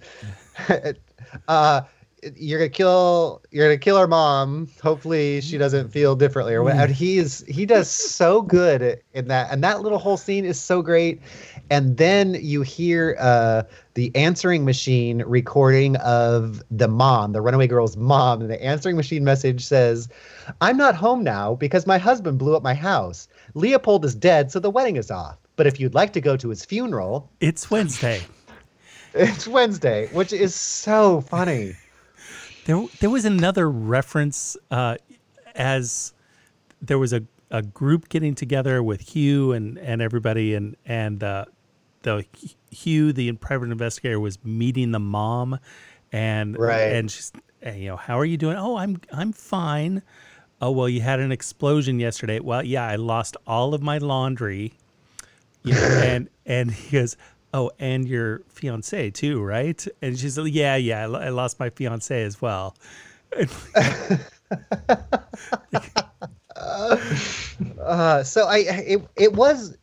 uh, 1.49 1.83
you're 2.37 2.59
gonna 2.59 2.68
kill 2.68 3.43
you're 3.51 3.66
gonna 3.66 3.79
kill 3.79 3.99
her 3.99 4.07
mom. 4.07 4.68
Hopefully 4.83 5.41
she 5.41 5.59
doesn't 5.59 5.91
feel 5.91 6.14
differently 6.14 6.55
or 6.55 6.62
whatever 6.62 6.93
he 6.93 7.18
is 7.18 7.45
he 7.49 7.66
does 7.66 7.91
so 7.91 8.43
good 8.43 9.01
in 9.12 9.29
that 9.29 9.51
and 9.51 9.62
that 9.64 9.81
little 9.81 9.99
whole 9.99 10.16
scene 10.16 10.45
is 10.45 10.61
so 10.61 10.83
great. 10.83 11.20
And 11.70 11.97
then 11.97 12.35
you 12.35 12.62
hear 12.62 13.16
uh 13.18 13.64
the 13.95 14.14
answering 14.14 14.64
machine 14.64 15.23
recording 15.27 15.97
of 15.97 16.62
the 16.70 16.89
mom 16.89 17.33
the 17.33 17.41
runaway 17.41 17.66
girl's 17.66 17.97
mom. 17.97 18.41
And 18.41 18.51
the 18.51 18.62
answering 18.62 18.97
machine 18.97 19.25
message 19.25 19.64
says 19.64 20.09
i'm 20.61 20.77
not 20.77 20.95
home 20.95 21.25
now 21.25 21.55
because 21.57 21.87
my 21.87 21.99
husband 21.99 22.39
blew 22.39 22.55
up 22.55 22.62
my 22.62 22.75
house. 22.75 23.29
Leopold 23.55 24.05
is 24.05 24.14
dead 24.14 24.53
so 24.53 24.61
the 24.61 24.70
wedding 24.70 24.97
is 24.97 25.11
off. 25.11 25.39
But 25.57 25.66
if 25.66 25.81
you'd 25.81 25.95
like 25.95 26.12
to 26.12 26.20
go 26.20 26.37
to 26.37 26.49
his 26.49 26.64
funeral 26.64 27.31
It's 27.41 27.70
Wednesday. 27.70 28.23
it's 29.14 29.47
wednesday 29.47 30.09
which 30.12 30.33
is 30.33 30.55
so 30.55 31.20
funny 31.20 31.75
There, 32.65 32.87
there 33.01 33.11
was 33.11 33.25
another 33.25 33.71
reference 33.71 34.57
uh, 34.71 34.97
as 35.55 36.13
there 36.81 36.99
was 36.99 37.13
a, 37.13 37.23
a 37.51 37.63
group 37.63 38.09
getting 38.09 38.35
together 38.35 38.83
with 38.83 39.01
Hugh 39.01 39.53
and, 39.53 39.79
and 39.79 40.01
everybody, 40.01 40.55
and 40.55 40.77
and 40.87 41.23
uh, 41.23 41.45
the 42.03 42.25
Hugh, 42.71 43.13
the 43.13 43.33
private 43.33 43.71
investigator, 43.71 44.19
was 44.21 44.39
meeting 44.45 44.93
the 44.93 45.01
mom, 45.01 45.59
and 46.13 46.59
Right. 46.59 46.93
and 46.93 47.11
she's 47.11 47.33
and, 47.61 47.81
you 47.81 47.89
know 47.89 47.97
how 47.97 48.19
are 48.19 48.25
you 48.25 48.37
doing? 48.37 48.57
Oh, 48.57 48.77
I'm 48.77 49.01
I'm 49.13 49.33
fine. 49.33 50.03
Oh 50.61 50.71
well, 50.71 50.89
you 50.89 51.01
had 51.01 51.19
an 51.21 51.33
explosion 51.33 51.99
yesterday. 51.99 52.39
Well, 52.39 52.65
yeah, 52.65 52.87
I 52.87 52.95
lost 52.97 53.37
all 53.47 53.75
of 53.75 53.83
my 53.83 53.99
laundry. 53.99 54.75
You 55.65 55.75
know, 55.75 55.81
and 56.05 56.29
and 56.47 56.71
he 56.71 56.97
goes, 56.99 57.17
"Oh, 57.55 57.71
and 57.79 58.07
your 58.09 58.43
fiance 58.49 59.11
too, 59.11 59.43
right?" 59.43 59.87
And 60.01 60.19
she's 60.19 60.39
like, 60.39 60.55
"Yeah, 60.55 60.77
yeah, 60.77 61.07
I 61.09 61.29
lost 61.31 61.59
my 61.61 61.71
fiance 61.71 62.23
as 62.23 62.41
well." 62.41 62.77
Uh, 67.81 68.23
so 68.23 68.47
I 68.47 68.59
it 68.59 69.03
it 69.17 69.33
was 69.35 69.77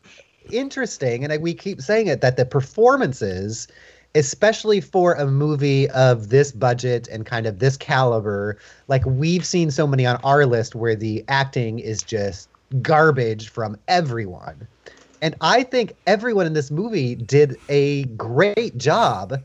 interesting, 0.52 1.24
and 1.24 1.34
I, 1.34 1.38
we 1.38 1.54
keep 1.54 1.82
saying 1.82 2.08
it 2.08 2.22
that 2.22 2.38
the 2.38 2.46
performances, 2.46 3.68
especially 4.16 4.82
for 4.82 5.14
a 5.14 5.26
movie 5.26 5.90
of 5.90 6.30
this 6.30 6.52
budget 6.52 7.08
and 7.10 7.26
kind 7.26 7.46
of 7.46 7.60
this 7.60 7.78
caliber, 7.78 8.58
like 8.88 9.06
we've 9.06 9.46
seen 9.46 9.72
so 9.72 9.86
many 9.86 10.06
on 10.06 10.18
our 10.24 10.46
list 10.46 10.76
where 10.76 10.96
the 10.96 11.24
acting 11.28 11.80
is 11.80 12.02
just 12.02 12.50
garbage 12.82 13.50
from 13.50 13.78
everyone. 13.88 14.68
And 15.22 15.36
I 15.42 15.64
think 15.64 15.94
everyone 16.08 16.46
in 16.46 16.54
this 16.54 16.72
movie 16.72 17.16
did 17.16 17.58
a 17.70 18.04
great 18.06 18.78
job 18.78 19.36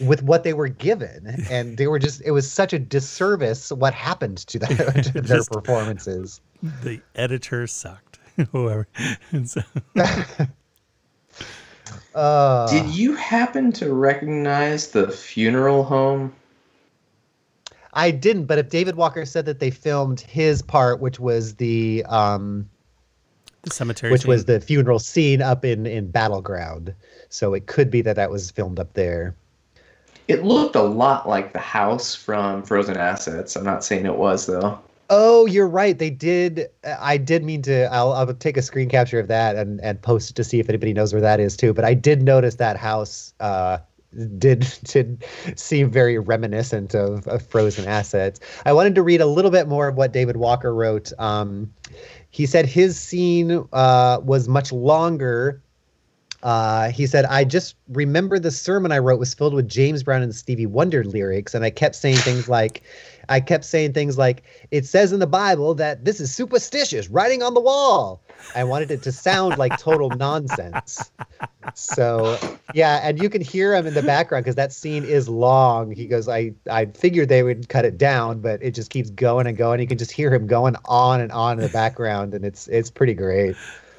with 0.00 0.22
what 0.22 0.44
they 0.44 0.52
were 0.52 0.68
given. 0.68 1.46
And 1.50 1.78
they 1.78 1.86
were 1.86 1.98
just, 1.98 2.20
it 2.24 2.32
was 2.32 2.50
such 2.50 2.72
a 2.72 2.78
disservice 2.78 3.72
what 3.72 3.94
happened 3.94 4.38
to, 4.48 4.58
that, 4.58 5.04
to 5.04 5.12
their 5.12 5.22
Just- 5.38 5.50
performances. 5.50 6.40
The 6.82 7.00
editor 7.14 7.66
sucked. 7.66 8.18
Whoever. 8.52 8.86
So, 9.44 9.62
Uh, 12.14 12.66
Did 12.70 12.94
you 12.94 13.14
happen 13.14 13.70
to 13.72 13.92
recognize 13.92 14.88
the 14.88 15.08
funeral 15.10 15.84
home? 15.84 16.34
I 17.92 18.10
didn't, 18.10 18.46
but 18.46 18.58
if 18.58 18.70
David 18.70 18.96
Walker 18.96 19.24
said 19.26 19.44
that 19.46 19.60
they 19.60 19.70
filmed 19.70 20.20
his 20.22 20.62
part, 20.62 21.00
which 21.00 21.20
was 21.20 21.54
the 21.56 22.04
um, 22.08 22.68
the 22.70 22.75
cemetery. 23.70 24.12
which 24.12 24.26
was 24.26 24.44
the 24.44 24.60
funeral 24.60 24.98
scene 24.98 25.42
up 25.42 25.64
in 25.64 25.86
in 25.86 26.10
Battle 26.10 26.40
Ground, 26.40 26.94
so 27.28 27.54
it 27.54 27.66
could 27.66 27.90
be 27.90 28.00
that 28.02 28.16
that 28.16 28.30
was 28.30 28.50
filmed 28.50 28.78
up 28.78 28.92
there. 28.94 29.34
It 30.28 30.44
looked 30.44 30.74
a 30.74 30.82
lot 30.82 31.28
like 31.28 31.52
the 31.52 31.60
house 31.60 32.14
from 32.14 32.62
Frozen 32.62 32.96
Assets. 32.96 33.54
I'm 33.54 33.64
not 33.64 33.84
saying 33.84 34.06
it 34.06 34.16
was 34.16 34.46
though. 34.46 34.78
Oh, 35.08 35.46
you're 35.46 35.68
right. 35.68 35.96
They 35.96 36.10
did. 36.10 36.68
I 36.84 37.16
did 37.16 37.44
mean 37.44 37.62
to. 37.62 37.84
I'll, 37.92 38.12
I'll 38.12 38.34
take 38.34 38.56
a 38.56 38.62
screen 38.62 38.88
capture 38.88 39.20
of 39.20 39.28
that 39.28 39.56
and 39.56 39.80
and 39.80 40.02
post 40.02 40.30
it 40.30 40.36
to 40.36 40.44
see 40.44 40.58
if 40.58 40.68
anybody 40.68 40.92
knows 40.92 41.12
where 41.12 41.22
that 41.22 41.38
is 41.38 41.56
too. 41.56 41.72
But 41.72 41.84
I 41.84 41.94
did 41.94 42.22
notice 42.22 42.56
that 42.56 42.76
house. 42.76 43.32
Uh, 43.38 43.78
did 44.38 44.66
did 44.84 45.24
seem 45.54 45.90
very 45.90 46.18
reminiscent 46.18 46.94
of, 46.94 47.26
of 47.28 47.46
Frozen 47.46 47.86
assets. 47.86 48.40
I 48.64 48.72
wanted 48.72 48.94
to 48.96 49.02
read 49.02 49.20
a 49.20 49.26
little 49.26 49.50
bit 49.50 49.68
more 49.68 49.86
of 49.86 49.96
what 49.96 50.12
David 50.12 50.36
Walker 50.36 50.74
wrote. 50.74 51.12
Um, 51.18 51.72
he 52.36 52.44
said 52.44 52.66
his 52.66 53.00
scene 53.00 53.66
uh, 53.72 54.20
was 54.22 54.46
much 54.46 54.70
longer. 54.70 55.62
Uh, 56.46 56.92
he 56.92 57.08
said, 57.08 57.24
I 57.24 57.42
just 57.42 57.74
remember 57.88 58.38
the 58.38 58.52
sermon 58.52 58.92
I 58.92 58.98
wrote 58.98 59.18
was 59.18 59.34
filled 59.34 59.52
with 59.52 59.68
James 59.68 60.04
Brown 60.04 60.22
and 60.22 60.32
Stevie 60.32 60.64
Wonder 60.64 61.02
lyrics, 61.02 61.54
and 61.56 61.64
I 61.64 61.70
kept 61.70 61.96
saying 61.96 62.18
things 62.18 62.48
like, 62.48 62.84
I 63.28 63.40
kept 63.40 63.64
saying 63.64 63.94
things 63.94 64.16
like, 64.16 64.44
it 64.70 64.86
says 64.86 65.12
in 65.12 65.18
the 65.18 65.26
Bible 65.26 65.74
that 65.74 66.04
this 66.04 66.20
is 66.20 66.32
superstitious, 66.32 67.08
writing 67.08 67.42
on 67.42 67.54
the 67.54 67.60
wall. 67.60 68.22
I 68.54 68.62
wanted 68.62 68.92
it 68.92 69.02
to 69.02 69.10
sound 69.10 69.58
like 69.58 69.76
total 69.76 70.08
nonsense. 70.16 71.10
So, 71.74 72.38
yeah, 72.74 73.00
and 73.02 73.20
you 73.20 73.28
can 73.28 73.42
hear 73.42 73.74
him 73.74 73.88
in 73.88 73.94
the 73.94 74.04
background 74.04 74.44
because 74.44 74.54
that 74.54 74.72
scene 74.72 75.04
is 75.04 75.28
long. 75.28 75.90
He 75.90 76.06
goes, 76.06 76.28
I, 76.28 76.52
I 76.70 76.86
figured 76.86 77.28
they 77.28 77.42
would 77.42 77.68
cut 77.68 77.84
it 77.84 77.98
down, 77.98 78.40
but 78.40 78.62
it 78.62 78.70
just 78.70 78.90
keeps 78.90 79.10
going 79.10 79.48
and 79.48 79.56
going. 79.56 79.80
You 79.80 79.88
can 79.88 79.98
just 79.98 80.12
hear 80.12 80.32
him 80.32 80.46
going 80.46 80.76
on 80.84 81.20
and 81.20 81.32
on 81.32 81.58
in 81.58 81.64
the 81.64 81.70
background, 81.70 82.34
and 82.34 82.44
it's 82.44 82.68
it's 82.68 82.88
pretty 82.88 83.14
great. 83.14 83.56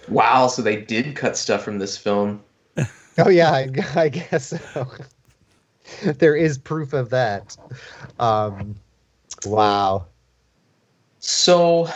Wow, 0.08 0.48
so 0.48 0.62
they 0.62 0.78
did 0.78 1.16
cut 1.16 1.38
stuff 1.38 1.64
from 1.64 1.80
this 1.80 1.98
film. 1.98 2.44
Oh 3.20 3.30
yeah, 3.30 3.52
I, 3.52 3.68
I 3.96 4.10
guess 4.10 4.54
so. 4.74 4.88
there 6.20 6.36
is 6.36 6.60
proof 6.60 6.94
of 6.94 7.10
that. 7.10 7.58
Um, 8.20 8.76
wow. 9.44 10.06
So, 11.20 11.90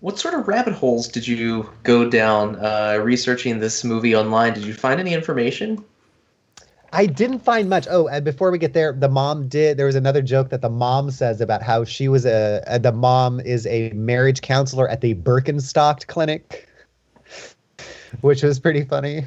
what 0.00 0.18
sort 0.18 0.34
of 0.34 0.48
rabbit 0.48 0.74
holes 0.74 1.06
did 1.06 1.26
you 1.26 1.70
go 1.84 2.10
down 2.10 2.56
uh, 2.56 2.98
researching 3.02 3.60
this 3.60 3.84
movie 3.84 4.16
online? 4.16 4.54
Did 4.54 4.64
you 4.64 4.74
find 4.74 4.98
any 4.98 5.14
information? 5.14 5.84
I 6.92 7.06
didn't 7.06 7.40
find 7.40 7.68
much. 7.68 7.86
Oh, 7.90 8.08
and 8.08 8.24
before 8.24 8.50
we 8.50 8.58
get 8.58 8.72
there, 8.72 8.92
the 8.92 9.08
mom 9.08 9.48
did. 9.48 9.76
There 9.76 9.86
was 9.86 9.96
another 9.96 10.22
joke 10.22 10.50
that 10.50 10.62
the 10.62 10.70
mom 10.70 11.10
says 11.10 11.40
about 11.40 11.62
how 11.62 11.84
she 11.84 12.08
was 12.08 12.24
a, 12.24 12.62
a 12.66 12.78
the 12.78 12.92
mom 12.92 13.40
is 13.40 13.66
a 13.66 13.90
marriage 13.90 14.40
counselor 14.40 14.88
at 14.88 15.00
the 15.00 15.14
Birkenstock 15.14 16.06
clinic, 16.06 16.68
which 18.20 18.42
was 18.42 18.58
pretty 18.58 18.84
funny. 18.84 19.24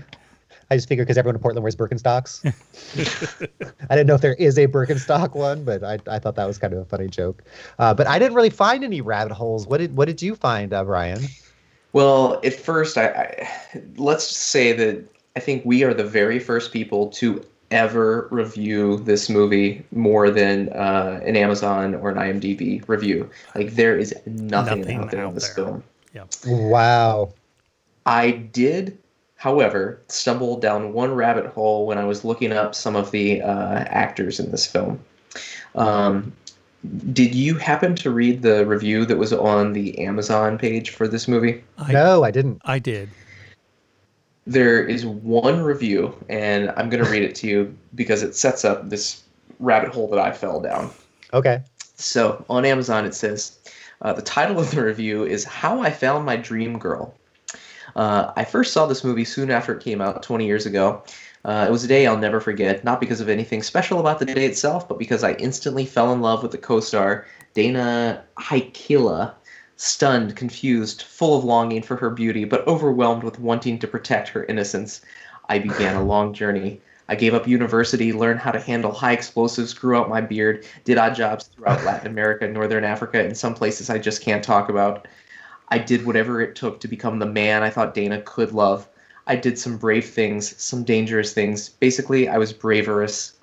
I 0.72 0.76
just 0.76 0.88
figured 0.88 1.08
because 1.08 1.18
everyone 1.18 1.36
in 1.36 1.42
Portland 1.42 1.64
wears 1.64 1.76
Birkenstocks. 1.76 2.46
I 3.90 3.96
didn't 3.96 4.06
know 4.08 4.14
if 4.14 4.22
there 4.22 4.36
is 4.36 4.58
a 4.60 4.68
Birkenstock 4.68 5.34
one, 5.36 5.64
but 5.64 5.84
I, 5.84 5.98
I 6.08 6.20
thought 6.20 6.36
that 6.36 6.46
was 6.46 6.60
kind 6.60 6.74
of 6.74 6.80
a 6.80 6.86
funny 6.86 7.08
joke. 7.08 7.44
Uh, 7.80 7.94
but 7.94 8.06
I 8.06 8.20
didn't 8.20 8.36
really 8.36 8.52
find 8.52 8.84
any 8.84 9.02
rabbit 9.02 9.34
holes. 9.34 9.66
What 9.66 9.80
did 9.80 9.96
what 9.98 10.06
did 10.06 10.22
you 10.22 10.36
find, 10.36 10.72
uh, 10.74 10.84
Brian? 10.84 11.24
Well, 11.94 12.40
at 12.44 12.54
first, 12.54 12.98
I, 13.00 13.08
I 13.08 13.50
let's 13.98 14.28
say 14.28 14.74
that 14.74 15.04
I 15.36 15.40
think 15.40 15.66
we 15.66 15.84
are 15.84 15.94
the 15.94 16.04
very 16.04 16.40
first 16.40 16.72
people 16.72 17.08
to 17.12 17.44
ever 17.72 18.28
review 18.32 18.98
this 18.98 19.30
movie 19.30 19.84
more 19.92 20.30
than 20.30 20.70
uh, 20.70 21.20
an 21.24 21.36
Amazon 21.36 21.96
or 21.96 22.10
an 22.12 22.18
IMDb 22.18 22.88
review. 22.88 23.30
Like 23.56 23.76
there 23.76 23.98
is 23.98 24.14
nothing, 24.28 24.82
Nothing 24.82 24.98
out 24.98 25.12
there 25.12 25.22
out 25.22 25.28
on 25.30 25.34
this 25.34 25.48
there. 25.50 25.66
film. 25.66 25.84
Yeah. 26.14 26.26
Wow. 26.48 27.34
I 28.10 28.32
did, 28.32 28.98
however, 29.36 30.02
stumble 30.08 30.60
down 30.60 30.94
one 30.94 31.14
rabbit 31.14 31.46
hole 31.46 31.86
when 31.86 32.00
I 32.00 32.06
was 32.06 32.26
looking 32.26 32.52
up 32.52 32.74
some 32.74 32.96
of 32.96 33.12
the 33.12 33.40
uh, 33.44 33.86
actors 33.86 34.40
in 34.40 34.50
this 34.50 34.66
film. 34.66 35.00
Um, 35.76 36.34
did 37.14 37.36
you 37.36 37.54
happen 37.54 37.96
to 37.98 38.10
read 38.10 38.42
the 38.42 38.66
review 38.66 39.06
that 39.06 39.18
was 39.18 39.32
on 39.32 39.74
the 39.74 40.00
Amazon 40.00 40.58
page 40.58 40.90
for 40.90 41.08
this 41.08 41.28
movie? 41.28 41.64
I, 41.78 41.92
no, 41.92 42.24
I 42.24 42.32
didn't. 42.32 42.64
I 42.66 42.80
did. 42.80 43.10
There 44.48 44.84
is 44.84 45.06
one 45.06 45.62
review, 45.62 46.16
and 46.30 46.72
I'm 46.78 46.90
going 46.90 47.04
to 47.04 47.12
read 47.12 47.22
it 47.22 47.36
to 47.36 47.48
you 47.48 47.78
because 47.94 48.24
it 48.24 48.36
sets 48.36 48.66
up 48.66 48.90
this 48.90 49.22
rabbit 49.60 49.90
hole 49.92 50.08
that 50.08 50.20
I 50.20 50.32
fell 50.32 50.60
down. 50.60 50.90
Okay. 51.32 51.62
So 51.98 52.44
on 52.50 52.66
Amazon, 52.66 53.06
it 53.06 53.14
says 53.14 53.60
uh, 54.02 54.14
the 54.14 54.24
title 54.24 54.60
of 54.60 54.72
the 54.72 54.84
review 54.84 55.26
is 55.26 55.44
How 55.44 55.82
I 55.82 55.92
Found 55.92 56.26
My 56.26 56.38
Dream 56.38 56.80
Girl. 56.80 57.14
Uh, 57.96 58.32
I 58.36 58.44
first 58.44 58.74
saw 58.74 58.86
this 58.86 59.04
movie 59.04 59.26
soon 59.26 59.52
after 59.52 59.74
it 59.74 59.84
came 59.84 60.02
out 60.02 60.24
20 60.24 60.46
years 60.46 60.66
ago. 60.66 61.04
Uh, 61.46 61.66
it 61.68 61.72
was 61.72 61.84
a 61.84 61.88
day 61.88 62.06
I'll 62.06 62.18
never 62.18 62.40
forget, 62.40 62.84
not 62.84 63.00
because 63.00 63.22
of 63.22 63.30
anything 63.30 63.64
special 63.64 64.00
about 64.00 64.20
the 64.20 64.26
day 64.26 64.46
itself, 64.46 64.88
but 64.88 65.00
because 65.00 65.24
I 65.24 65.34
instantly 65.34 65.86
fell 65.86 66.12
in 66.12 66.22
love 66.22 66.44
with 66.44 66.52
the 66.52 66.58
co 66.58 66.80
star, 66.80 67.26
Dana 67.54 68.24
Haikila. 68.38 69.34
Stunned, 69.82 70.36
confused, 70.36 71.04
full 71.04 71.38
of 71.38 71.46
longing 71.46 71.82
for 71.82 71.96
her 71.96 72.10
beauty, 72.10 72.44
but 72.44 72.68
overwhelmed 72.68 73.24
with 73.24 73.40
wanting 73.40 73.80
to 73.80 73.88
protect 73.88 74.28
her 74.28 74.44
innocence, 74.44 75.00
I 75.48 75.60
began 75.60 75.96
a 75.96 76.04
long 76.04 76.34
journey. 76.34 76.82
I 77.10 77.16
gave 77.16 77.34
up 77.34 77.48
university, 77.48 78.14
learned 78.14 78.40
how 78.40 78.52
to 78.52 78.60
handle 78.60 78.92
high 78.92 79.14
explosives, 79.14 79.74
grew 79.74 79.98
out 79.98 80.10
my 80.10 80.22
beard, 80.22 80.66
did 80.84 81.00
odd 81.00 81.16
jobs 81.16 81.46
throughout 81.46 81.84
Latin 81.84 82.08
America, 82.08 82.48
Northern 82.48 82.84
Africa, 82.84 83.20
and 83.20 83.36
some 83.36 83.56
places 83.56 83.90
I 83.90 83.98
just 83.98 84.22
can't 84.22 84.44
talk 84.44 84.70
about. 84.70 85.08
I 85.70 85.78
did 85.78 86.06
whatever 86.06 86.42
it 86.42 86.56
took 86.56 86.80
to 86.82 86.88
become 86.88 87.20
the 87.20 87.26
man 87.26 87.64
I 87.64 87.70
thought 87.70 87.94
Dana 87.94 88.22
could 88.22 88.52
love. 88.52 88.88
I 89.28 89.36
did 89.36 89.60
some 89.60 89.78
brave 89.78 90.10
things, 90.10 90.60
some 90.62 90.84
dangerous 90.84 91.34
things. 91.34 91.70
Basically, 91.70 92.28
I 92.28 92.40
was 92.40 92.52
braverous. 92.52 93.34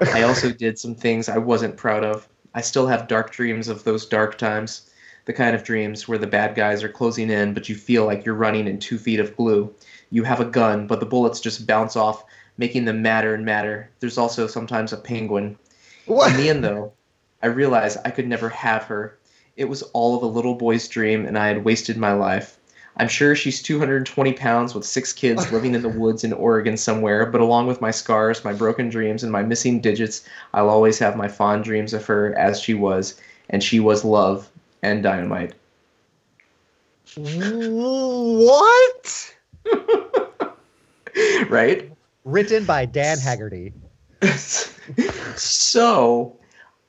I 0.00 0.22
also 0.22 0.50
did 0.64 0.78
some 0.78 0.94
things 0.94 1.28
I 1.28 1.36
wasn't 1.36 1.76
proud 1.76 2.04
of. 2.04 2.26
I 2.54 2.62
still 2.62 2.86
have 2.86 3.08
dark 3.08 3.30
dreams 3.30 3.68
of 3.68 3.84
those 3.84 4.06
dark 4.06 4.38
times. 4.38 4.90
The 5.26 5.34
kind 5.34 5.54
of 5.54 5.64
dreams 5.64 6.08
where 6.08 6.16
the 6.16 6.26
bad 6.26 6.54
guys 6.54 6.82
are 6.82 6.88
closing 6.88 7.28
in, 7.28 7.52
but 7.52 7.68
you 7.68 7.74
feel 7.74 8.06
like 8.06 8.24
you're 8.24 8.34
running 8.34 8.66
in 8.66 8.78
two 8.78 8.96
feet 8.96 9.20
of 9.20 9.36
glue. 9.36 9.74
You 10.08 10.24
have 10.24 10.40
a 10.40 10.46
gun, 10.46 10.86
but 10.86 11.00
the 11.00 11.06
bullets 11.06 11.40
just 11.40 11.66
bounce 11.66 11.96
off, 11.96 12.24
making 12.56 12.86
them 12.86 13.02
madder 13.02 13.34
and 13.34 13.44
madder. 13.44 13.90
There's 14.00 14.16
also 14.16 14.46
sometimes 14.46 14.94
a 14.94 14.96
penguin. 14.96 15.58
What? 16.06 16.30
In 16.30 16.38
the 16.38 16.48
end, 16.48 16.64
though, 16.64 16.94
I 17.42 17.48
realized 17.48 17.98
I 18.06 18.10
could 18.10 18.26
never 18.26 18.48
have 18.48 18.84
her. 18.84 19.17
It 19.58 19.68
was 19.68 19.82
all 19.92 20.16
of 20.16 20.22
a 20.22 20.26
little 20.26 20.54
boy's 20.54 20.86
dream, 20.86 21.26
and 21.26 21.36
I 21.36 21.48
had 21.48 21.64
wasted 21.64 21.96
my 21.96 22.12
life. 22.12 22.56
I'm 22.96 23.08
sure 23.08 23.34
she's 23.34 23.60
220 23.60 24.32
pounds 24.34 24.72
with 24.72 24.84
six 24.84 25.12
kids 25.12 25.50
living 25.52 25.74
in 25.74 25.82
the 25.82 25.88
woods 25.88 26.22
in 26.22 26.32
Oregon 26.32 26.76
somewhere, 26.76 27.26
but 27.26 27.40
along 27.40 27.66
with 27.66 27.80
my 27.80 27.90
scars, 27.90 28.44
my 28.44 28.52
broken 28.52 28.88
dreams, 28.88 29.24
and 29.24 29.32
my 29.32 29.42
missing 29.42 29.80
digits, 29.80 30.24
I'll 30.54 30.68
always 30.68 31.00
have 31.00 31.16
my 31.16 31.26
fond 31.26 31.64
dreams 31.64 31.92
of 31.92 32.06
her 32.06 32.38
as 32.38 32.60
she 32.60 32.72
was, 32.72 33.20
and 33.50 33.60
she 33.60 33.80
was 33.80 34.04
love 34.04 34.48
and 34.84 35.02
dynamite. 35.02 35.54
What? 37.16 38.54
right? 41.48 41.90
Written 42.24 42.64
by 42.64 42.84
Dan 42.84 43.18
Haggerty. 43.18 43.72
so 45.34 46.37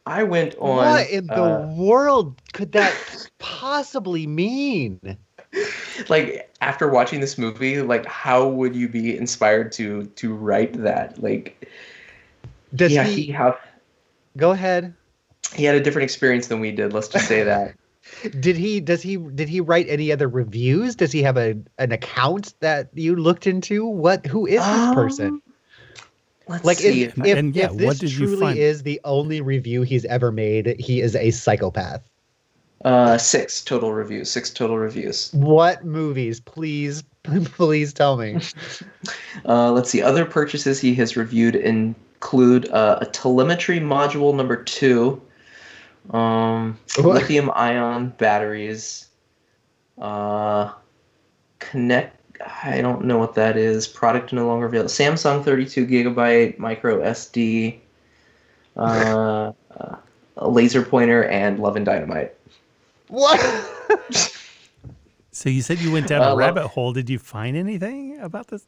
I 0.05 0.23
went 0.23 0.55
on. 0.55 0.77
what 0.77 1.09
in 1.09 1.27
the 1.27 1.43
uh, 1.43 1.67
world 1.75 2.41
could 2.53 2.71
that 2.73 2.93
possibly 3.37 4.27
mean? 4.27 5.17
like 6.09 6.49
after 6.61 6.89
watching 6.89 7.19
this 7.19 7.37
movie, 7.37 7.81
like 7.81 8.05
how 8.05 8.47
would 8.47 8.75
you 8.75 8.87
be 8.87 9.17
inspired 9.17 9.71
to 9.73 10.05
to 10.05 10.33
write 10.33 10.73
that? 10.83 11.21
Like, 11.21 11.69
Does 12.73 12.91
yeah, 12.91 13.03
he, 13.03 13.23
he 13.23 13.31
have 13.31 13.59
go 14.37 14.51
ahead? 14.51 14.93
he 15.55 15.63
had 15.63 15.75
a 15.75 15.81
different 15.81 16.03
experience 16.03 16.47
than 16.47 16.59
we 16.59 16.71
did. 16.71 16.93
Let's 16.93 17.07
just 17.07 17.27
say 17.27 17.43
that. 17.43 17.75
Did 18.39 18.55
he 18.55 18.79
does 18.79 19.03
he 19.03 19.17
did 19.17 19.49
he 19.49 19.61
write 19.61 19.87
any 19.87 20.11
other 20.11 20.27
reviews? 20.27 20.95
Does 20.95 21.11
he 21.11 21.21
have 21.23 21.37
a 21.37 21.55
an 21.77 21.91
account 21.91 22.55
that 22.59 22.89
you 22.93 23.15
looked 23.15 23.45
into? 23.45 23.85
What 23.85 24.25
who 24.25 24.47
is 24.47 24.65
this 24.65 24.93
person? 24.95 25.41
Let's 26.49 26.65
Like 26.65 26.77
see. 26.79 27.03
if, 27.03 27.17
if 27.25 27.37
And 27.37 27.55
yeah, 27.55 27.71
if 27.71 27.77
this 27.77 27.85
what 27.87 27.99
did 27.99 28.17
you 28.17 28.27
truly 28.27 28.39
find? 28.39 28.59
is 28.59 28.83
the 28.83 28.99
only 29.05 29.41
review 29.41 29.83
he's 29.83 30.05
ever 30.05 30.31
made, 30.31 30.75
he 30.79 31.01
is 31.01 31.15
a 31.15 31.31
psychopath. 31.31 32.09
uh, 32.85 33.17
six 33.17 33.63
total 33.63 33.93
reviews. 33.93 34.31
Six 34.31 34.49
total 34.51 34.77
reviews. 34.77 35.29
What 35.33 35.85
movies? 35.85 36.39
Please, 36.39 37.03
please 37.23 37.93
tell 37.93 38.17
me. 38.17 38.39
Uh, 39.45 39.71
let's 39.71 39.89
see. 39.89 40.01
Other 40.01 40.25
purchases 40.25 40.79
he 40.81 40.93
has 40.95 41.15
reviewed 41.15 41.55
include 41.55 42.69
uh, 42.69 42.99
a 43.01 43.05
telemetry 43.05 43.79
module 43.79 44.35
number 44.35 44.61
two, 44.63 45.21
um, 46.11 46.77
lithium 46.97 47.51
ion 47.55 48.09
batteries, 48.17 49.07
uh, 49.99 50.73
connect. 51.59 52.18
I 52.45 52.81
don't 52.81 53.05
know 53.05 53.17
what 53.17 53.35
that 53.35 53.57
is. 53.57 53.87
Product 53.87 54.31
no 54.33 54.47
longer 54.47 54.65
available. 54.67 54.89
Samsung 54.89 55.43
32 55.43 55.85
gigabyte 55.87 56.57
micro 56.59 57.01
SD, 57.01 57.79
uh, 58.77 59.51
uh, 59.79 59.95
a 60.37 60.49
laser 60.49 60.83
pointer, 60.83 61.25
and 61.25 61.59
Love 61.59 61.75
and 61.75 61.85
Dynamite. 61.85 62.33
What? 63.07 63.39
So 65.31 65.49
you 65.49 65.61
said 65.61 65.79
you 65.79 65.91
went 65.91 66.07
down 66.07 66.21
Uh, 66.21 66.25
a 66.25 66.27
well- 66.29 66.37
rabbit 66.37 66.67
hole. 66.67 66.91
Did 66.93 67.09
you 67.09 67.17
find 67.19 67.55
anything 67.55 68.19
about 68.19 68.47
this? 68.47 68.63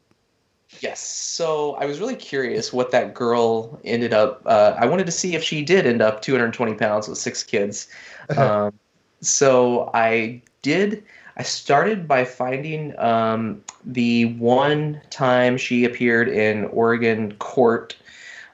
Yes. 0.80 1.00
So 1.00 1.74
I 1.74 1.84
was 1.84 2.00
really 2.00 2.16
curious 2.16 2.72
what 2.72 2.90
that 2.92 3.12
girl 3.12 3.78
ended 3.84 4.14
up. 4.14 4.40
Uh, 4.46 4.74
I 4.78 4.86
wanted 4.86 5.04
to 5.04 5.12
see 5.12 5.34
if 5.34 5.42
she 5.44 5.62
did 5.62 5.86
end 5.86 6.00
up 6.00 6.22
220 6.22 6.74
pounds 6.74 7.08
with 7.08 7.18
six 7.18 7.42
kids. 7.42 7.88
Um, 8.38 8.72
so 9.20 9.90
I 9.92 10.40
did. 10.62 11.02
I 11.36 11.42
started 11.42 12.06
by 12.06 12.24
finding 12.24 12.96
um, 12.98 13.62
the 13.84 14.26
one 14.36 15.00
time 15.10 15.56
she 15.56 15.84
appeared 15.84 16.28
in 16.28 16.66
Oregon 16.66 17.32
court 17.36 17.96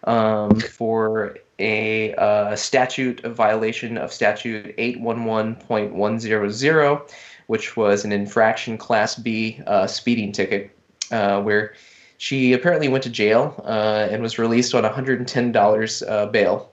um, 0.04 0.60
for 0.60 1.36
a 1.58 2.14
uh, 2.14 2.54
statute 2.54 3.24
of 3.24 3.34
violation 3.34 3.98
of 3.98 4.12
statute 4.12 4.76
811.100, 4.76 7.10
which 7.48 7.76
was 7.76 8.04
an 8.04 8.12
infraction 8.12 8.78
class 8.78 9.16
B 9.16 9.60
uh, 9.66 9.88
speeding 9.88 10.30
ticket, 10.30 10.70
uh, 11.10 11.42
where 11.42 11.74
she 12.18 12.52
apparently 12.52 12.88
went 12.88 13.02
to 13.04 13.10
jail 13.10 13.60
uh, 13.64 14.08
and 14.10 14.20
was 14.22 14.38
released 14.38 14.74
on 14.74 14.84
$110 14.84 16.08
uh, 16.08 16.26
bail. 16.26 16.70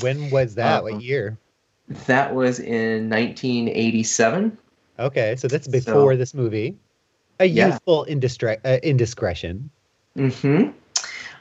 when 0.00 0.30
was 0.30 0.56
that? 0.56 0.80
Uh, 0.80 0.82
what 0.82 1.00
year? 1.02 1.38
That 2.06 2.34
was 2.34 2.60
in 2.60 3.08
1987. 3.08 4.58
Okay, 5.00 5.34
so 5.36 5.48
that's 5.48 5.66
before 5.66 6.12
so- 6.12 6.18
this 6.18 6.34
movie. 6.34 6.76
A 7.40 7.46
Yeah. 7.46 7.68
youthful 7.68 8.04
indistre- 8.04 8.60
uh, 8.64 8.78
indiscretion. 8.82 9.70
hmm 10.14 10.68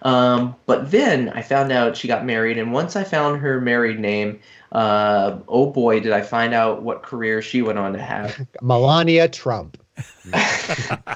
Um, 0.01 0.55
but 0.65 0.91
then 0.91 1.27
I 1.35 1.41
found 1.41 1.73
out 1.73 1.97
she 1.97 2.07
got 2.07 2.25
married, 2.25 2.57
and 2.57 2.71
once 2.71 2.95
I 2.95 3.03
found 3.03 3.41
her 3.41 3.59
married 3.59 3.99
name, 3.99 4.39
uh, 4.71 5.39
oh 5.49 5.65
boy, 5.71 5.99
did 5.99 6.13
I 6.13 6.21
find 6.21 6.53
out 6.53 6.83
what 6.83 7.03
career 7.03 7.41
she 7.41 7.61
went 7.61 7.79
on 7.79 7.91
to 7.93 7.99
have. 7.99 8.47
Melania 8.61 9.27
Trump. 9.27 9.77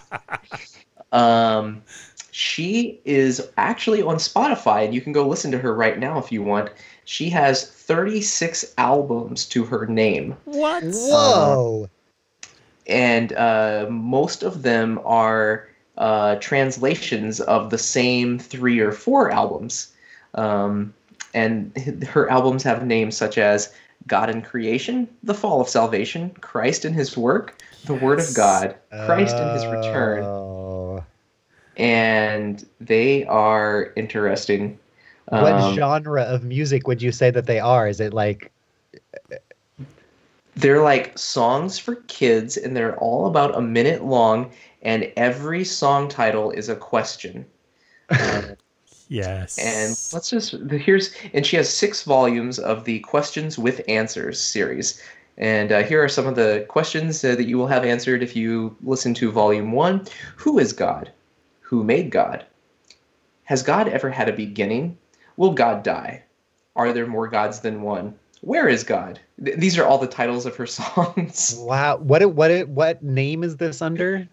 Um, 1.14 1.84
she 2.32 3.00
is 3.06 3.50
actually 3.58 4.02
on 4.02 4.16
Spotify, 4.16 4.84
and 4.84 4.96
you 4.96 5.00
can 5.00 5.14
go 5.14 5.28
listen 5.28 5.52
to 5.52 5.60
her 5.60 5.74
right 5.74 6.00
now 6.00 6.18
if 6.18 6.32
you 6.32 6.42
want. 6.42 6.72
She 7.06 7.30
has 7.30 7.68
36 7.68 8.74
albums 8.80 9.46
to 9.50 9.64
her 9.66 9.86
name. 9.86 10.36
What? 10.46 10.84
Whoa. 10.84 11.88
And 12.88 13.34
uh, 13.34 13.88
most 13.90 14.44
of 14.44 14.62
them 14.64 15.00
are 15.06 15.68
uh, 15.98 16.36
translations 16.36 17.40
of 17.40 17.70
the 17.70 17.78
same 17.78 18.40
three 18.40 18.80
or 18.80 18.92
four 18.92 19.32
albums. 19.32 19.92
Um, 20.36 20.94
and 21.34 21.76
her 22.10 22.30
albums 22.30 22.64
have 22.64 22.86
names 22.86 23.16
such 23.16 23.38
as 23.38 23.74
God 24.08 24.30
in 24.30 24.42
Creation, 24.42 25.08
The 25.24 25.34
Fall 25.34 25.62
of 25.62 25.70
Salvation, 25.70 26.32
Christ 26.42 26.84
and 26.84 26.94
His 26.96 27.16
Work, 27.16 27.62
The 27.86 27.94
Word 27.94 28.20
of 28.20 28.34
God, 28.36 28.76
Christ 29.06 29.36
in 29.38 29.50
His 29.50 29.66
Return. 29.66 30.24
Oh. 30.24 31.04
and 31.78 32.66
they 32.82 33.26
are 33.26 33.94
interesting. 33.96 34.78
What 35.30 35.54
Um, 35.54 35.76
genre 35.76 36.24
of 36.24 36.44
music 36.44 36.86
would 36.88 37.02
you 37.02 37.12
say 37.12 37.32
that 37.32 37.46
they 37.46 37.60
are? 37.60 37.88
Is 37.88 38.00
it 38.00 38.14
like 38.14 38.52
they're 40.56 40.82
like 40.82 41.18
songs 41.18 41.80
for 41.80 41.96
kids, 42.08 42.58
and 42.58 42.76
they're 42.76 42.98
all 42.98 43.26
about 43.26 43.58
a 43.58 43.62
minute 43.62 44.04
long, 44.04 44.52
and 44.82 45.12
every 45.18 45.64
song 45.64 46.08
title 46.08 46.52
is 46.52 46.70
a 46.70 46.76
question. 46.76 47.46
Yes. 49.10 49.60
and 49.60 49.90
let's 50.12 50.30
just 50.30 50.54
here's 50.72 51.14
and 51.34 51.46
she 51.46 51.56
has 51.58 51.72
six 51.72 52.04
volumes 52.04 52.58
of 52.58 52.86
the 52.86 53.00
questions 53.02 53.60
with 53.60 53.82
answers 53.88 54.40
series. 54.40 55.00
And 55.38 55.72
uh, 55.72 55.84
here 55.84 56.04
are 56.04 56.10
some 56.10 56.26
of 56.26 56.36
the 56.36 56.66
questions 56.68 57.24
uh, 57.24 57.36
that 57.36 57.48
you 57.48 57.58
will 57.58 57.68
have 57.68 57.86
answered 57.86 58.24
if 58.24 58.36
you 58.36 58.76
listen 58.82 59.14
to 59.16 59.32
volume 59.32 59.72
one. 59.72 60.08
Who 60.38 60.58
is 60.58 60.74
god? 60.74 61.12
Who 61.62 61.84
made 61.84 62.10
god? 62.10 62.46
Has 63.44 63.62
god 63.62 63.88
ever 63.88 64.10
had 64.10 64.30
a 64.30 64.34
beginning? 64.34 64.98
Will 65.38 65.54
god 65.54 65.84
die? 65.84 66.24
Are 66.76 66.92
there 66.92 67.06
more 67.06 67.28
gods 67.28 67.60
than 67.60 67.84
one 67.84 68.16
where 68.44 68.68
is 68.68 68.84
god 68.84 69.20
Th- 69.44 69.58
these 69.58 69.78
are 69.78 69.86
all 69.86 69.98
the 69.98 70.08
titles 70.08 70.46
of 70.46 70.56
her 70.56 70.66
songs 70.80 71.56
wow? 71.60 71.98
What 71.98 72.22
it- 72.22 72.34
what 72.34 72.52
it- 72.52 72.70
what 72.70 73.02
name 73.04 73.44
is 73.44 73.58
this 73.58 73.82
under? 73.82 74.28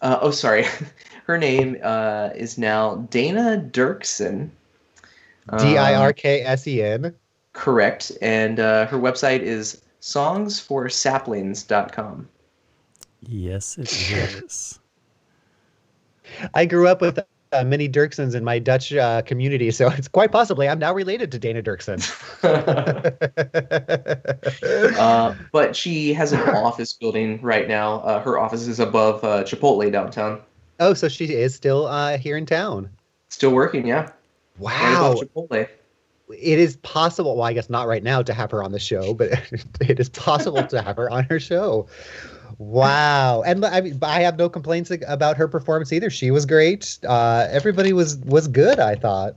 uh, 0.00 0.18
oh 0.20 0.30
sorry 0.32 0.64
her 1.26 1.38
name 1.38 1.76
uh, 1.82 2.30
is 2.34 2.58
now 2.58 2.96
dana 3.10 3.64
dirksen 3.70 4.50
D 5.58 5.76
I 5.76 5.94
R 5.96 6.12
K 6.12 6.42
S 6.42 6.68
E 6.68 6.80
N. 6.82 7.04
Um, 7.04 7.06
R 7.06 7.12
K 7.12 7.14
S 7.14 7.14
E 7.14 7.14
N. 7.14 7.14
Correct. 7.52 8.12
And 8.22 8.60
uh, 8.60 8.86
her 8.86 8.96
website 8.96 9.40
is 9.40 9.82
songsforsaplings.com. 10.00 12.28
yes, 13.26 13.76
it 13.78 13.92
is. 14.44 14.78
I 16.54 16.64
grew 16.64 16.86
up 16.86 17.00
with 17.00 17.18
uh, 17.52 17.64
many 17.64 17.88
Dirksens 17.88 18.34
in 18.34 18.44
my 18.44 18.58
Dutch 18.58 18.92
uh, 18.92 19.22
community, 19.22 19.70
so 19.70 19.88
it's 19.90 20.08
quite 20.08 20.32
possibly 20.32 20.68
I'm 20.68 20.78
now 20.78 20.94
related 20.94 21.30
to 21.32 21.38
Dana 21.38 21.62
Dirksen. 21.62 22.00
uh, 24.98 25.34
but 25.52 25.76
she 25.76 26.12
has 26.14 26.32
an 26.32 26.40
office 26.40 26.92
building 26.94 27.40
right 27.42 27.68
now. 27.68 28.00
Uh, 28.00 28.20
her 28.22 28.38
office 28.38 28.66
is 28.66 28.80
above 28.80 29.22
uh, 29.24 29.42
Chipotle 29.44 29.90
downtown. 29.90 30.40
oh, 30.80 30.94
so 30.94 31.08
she 31.08 31.26
is 31.26 31.54
still 31.54 31.86
uh, 31.86 32.18
here 32.18 32.36
in 32.36 32.46
town. 32.46 32.90
Still 33.28 33.52
working, 33.52 33.86
yeah. 33.86 34.10
Right 34.58 34.58
Wow. 34.58 35.12
above 35.12 35.28
Chipotle. 35.28 35.68
it 36.28 36.58
is 36.58 36.76
possible 36.78 37.36
well 37.36 37.44
i 37.44 37.52
guess 37.52 37.68
not 37.70 37.86
right 37.86 38.02
now 38.02 38.22
to 38.22 38.32
have 38.34 38.50
her 38.50 38.62
on 38.62 38.72
the 38.72 38.78
show 38.78 39.12
but 39.14 39.30
it 39.80 39.98
is 40.00 40.08
possible 40.08 40.64
to 40.66 40.80
have 40.80 40.96
her 40.96 41.10
on 41.10 41.24
her 41.24 41.38
show 41.40 41.86
wow. 42.58 43.42
And 43.42 43.64
i 43.64 43.80
mean 43.80 43.98
i 44.02 44.20
have 44.20 44.36
no 44.38 44.48
complaints 44.48 44.92
about 45.06 45.36
her 45.36 45.48
performance 45.48 45.92
either. 45.92 46.10
She 46.10 46.30
was 46.30 46.46
great. 46.46 46.98
Uh 47.06 47.46
everybody 47.50 47.92
was 47.92 48.16
was 48.18 48.48
good 48.48 48.78
i 48.78 48.94
thought. 48.94 49.36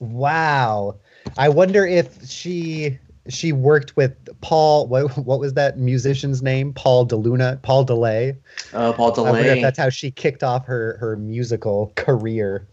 Wow. 0.00 0.96
I 1.38 1.48
wonder 1.48 1.86
if 1.86 2.28
she 2.28 2.98
she 3.28 3.52
worked 3.52 3.96
with 3.96 4.12
paul 4.40 4.88
what, 4.88 5.16
what 5.16 5.38
was 5.38 5.54
that 5.54 5.78
musician's 5.78 6.42
name? 6.42 6.72
Paul 6.72 7.06
deluna 7.06 7.60
paul 7.62 7.84
delay. 7.84 8.36
Uh, 8.72 8.92
Paul 8.92 9.18
I 9.20 9.30
wonder 9.30 9.38
if 9.40 9.46
DeLay. 9.46 9.62
that's 9.62 9.78
how 9.78 9.90
she 9.90 10.10
kicked 10.10 10.42
off 10.42 10.66
her 10.66 10.96
her 10.98 11.16
musical 11.16 11.92
career. 11.96 12.66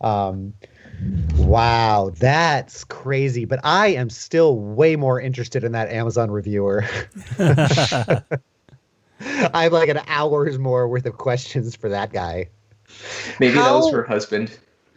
Um, 0.00 0.54
wow, 1.36 2.12
that's 2.18 2.84
crazy. 2.84 3.44
But 3.44 3.60
I 3.64 3.88
am 3.88 4.10
still 4.10 4.58
way 4.58 4.96
more 4.96 5.20
interested 5.20 5.64
in 5.64 5.72
that 5.72 5.90
Amazon 5.90 6.30
reviewer. 6.30 6.84
I 7.38 8.22
have 9.52 9.72
like 9.72 9.88
an 9.88 10.00
hour's 10.06 10.58
more 10.58 10.88
worth 10.88 11.06
of 11.06 11.18
questions 11.18 11.74
for 11.74 11.88
that 11.88 12.12
guy. 12.12 12.48
Maybe 13.40 13.54
that 13.54 13.72
was 13.72 13.90
her 13.92 14.04
husband. 14.04 14.56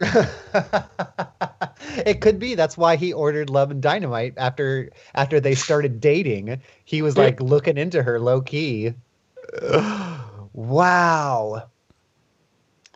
it 2.06 2.20
could 2.20 2.38
be 2.38 2.54
that's 2.54 2.76
why 2.76 2.96
he 2.96 3.12
ordered 3.12 3.50
Love 3.50 3.70
and 3.70 3.80
Dynamite 3.80 4.34
after 4.36 4.90
after 5.14 5.38
they 5.40 5.54
started 5.54 6.00
dating. 6.00 6.60
He 6.84 7.02
was 7.02 7.16
like 7.16 7.40
looking 7.40 7.78
into 7.78 8.02
her 8.02 8.18
low 8.18 8.40
key. 8.40 8.94
wow. 10.52 11.68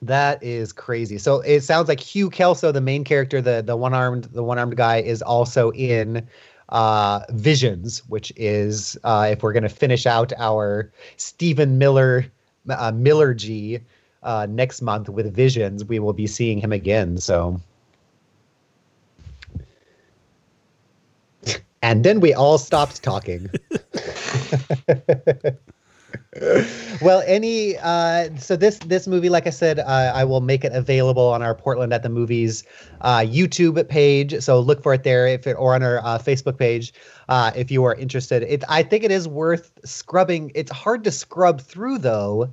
That 0.07 0.43
is 0.43 0.73
crazy. 0.73 1.19
So 1.19 1.41
it 1.41 1.63
sounds 1.63 1.89
like 1.89 2.01
Hugh 2.01 2.31
Kelso, 2.31 2.71
the 2.73 2.81
main 2.81 3.05
character, 3.05 3.41
the 3.41 3.63
the 3.63 3.77
one 3.77 3.93
armed 3.93 4.25
the 4.25 4.43
one 4.43 4.59
armed 4.59 4.77
guy, 4.77 4.99
is 4.99 5.21
also 5.23 5.73
in 5.73 6.27
uh, 6.69 7.21
Visions, 7.31 8.01
which 8.09 8.33
is 8.37 8.97
uh, 9.05 9.29
if 9.33 9.43
we're 9.43 9.53
gonna 9.53 9.69
finish 9.69 10.07
out 10.07 10.33
our 10.39 10.93
Stephen 11.17 11.79
Miller 11.79 12.27
uh, 12.69 12.93
Miller 12.93 13.35
G 13.35 13.81
uh, 14.23 14.47
next 14.49 14.81
month 14.83 15.09
with 15.09 15.35
Visions, 15.35 15.85
we 15.85 15.99
will 15.99 16.13
be 16.13 16.27
seeing 16.27 16.59
him 16.59 16.73
again. 16.73 17.19
So. 17.19 17.61
And 21.83 22.05
then 22.05 22.21
we 22.21 22.35
all 22.35 22.59
stopped 22.59 23.03
talking. 23.03 23.51
well, 27.03 27.23
any 27.27 27.77
uh, 27.79 28.29
so 28.37 28.57
this 28.57 28.79
this 28.79 29.07
movie, 29.07 29.29
like 29.29 29.47
I 29.47 29.51
said, 29.51 29.79
uh, 29.79 30.13
I 30.15 30.25
will 30.25 30.41
make 30.41 30.65
it 30.65 30.73
available 30.73 31.27
on 31.27 31.43
our 31.43 31.55
Portland 31.55 31.93
at 31.93 32.03
the 32.03 32.09
Movies 32.09 32.65
uh, 33.01 33.19
YouTube 33.19 33.89
page. 33.89 34.41
So 34.41 34.61
look 34.61 34.83
for 34.83 34.95
it 34.95 35.03
there, 35.03 35.27
if 35.27 35.47
it 35.47 35.55
or 35.55 35.75
on 35.75 35.83
our 35.83 35.99
uh, 35.99 36.19
Facebook 36.19 36.59
page, 36.59 36.93
uh, 37.29 37.53
if 37.55 37.71
you 37.71 37.85
are 37.85 37.95
interested. 37.95 38.43
It 38.43 38.65
I 38.69 38.83
think 38.83 39.05
it 39.05 39.11
is 39.11 39.29
worth 39.29 39.71
scrubbing. 39.85 40.53
It's 40.55 40.73
hard 40.73 41.05
to 41.05 41.11
scrub 41.11 41.61
through 41.61 41.99
though, 41.99 42.53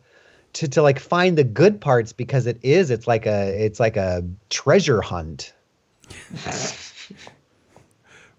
to 0.54 0.68
to 0.68 0.82
like 0.82 1.00
find 1.00 1.38
the 1.38 1.44
good 1.44 1.82
parts 1.82 2.14
because 2.14 2.48
it 2.48 2.60
is. 2.62 2.90
It's 2.90 3.08
like 3.08 3.26
a 3.26 3.50
it's 3.66 3.80
like 3.80 3.98
a 3.98 4.24
treasure 4.50 5.02
hunt. 5.02 5.54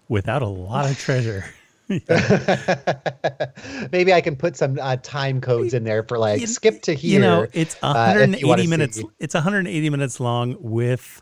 Without 0.07 0.41
a 0.41 0.47
lot 0.47 0.89
of 0.89 0.97
treasure. 0.99 1.45
Maybe 3.91 4.13
I 4.13 4.21
can 4.21 4.35
put 4.35 4.55
some 4.57 4.79
uh, 4.81 4.97
time 5.03 5.41
codes 5.41 5.73
in 5.73 5.83
there 5.83 6.03
for 6.03 6.17
like 6.17 6.41
You- 6.41 6.47
skip 6.47 6.81
to 6.83 6.93
here. 6.93 7.13
You 7.13 7.19
know, 7.19 7.47
it's 7.53 7.75
uh, 7.83 8.15
if 8.17 8.41
you 8.41 8.47
wanna 8.47 8.63
180 8.63 8.67
minutes. 8.67 8.97
see. 8.97 9.05
It's 9.19 9.33
180 9.33 9.89
minutes 9.89 10.19
long 10.19 10.55
with 10.59 11.21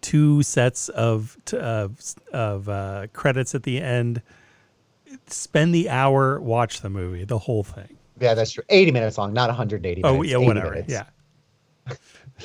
two 0.00 0.42
sets 0.42 0.88
of 0.90 1.36
of 1.52 1.98
of 2.32 2.68
uh, 2.68 3.06
credits 3.12 3.54
at 3.54 3.62
the 3.62 3.80
end. 3.80 4.22
Spend 5.28 5.74
the 5.74 5.90
hour, 5.90 6.40
watch 6.40 6.80
the 6.80 6.90
movie, 6.90 7.24
the 7.24 7.38
whole 7.38 7.62
thing. 7.62 7.96
Yeah, 8.20 8.34
that's 8.34 8.52
true. 8.52 8.64
80 8.68 8.92
minutes 8.92 9.18
long, 9.18 9.32
not 9.32 9.48
180 9.50 10.02
minutes. 10.02 10.18
Oh 10.18 10.22
yeah, 10.22 10.36
whatever. 10.38 10.70
minutes. 10.70 10.92
Yeah. 10.92 11.04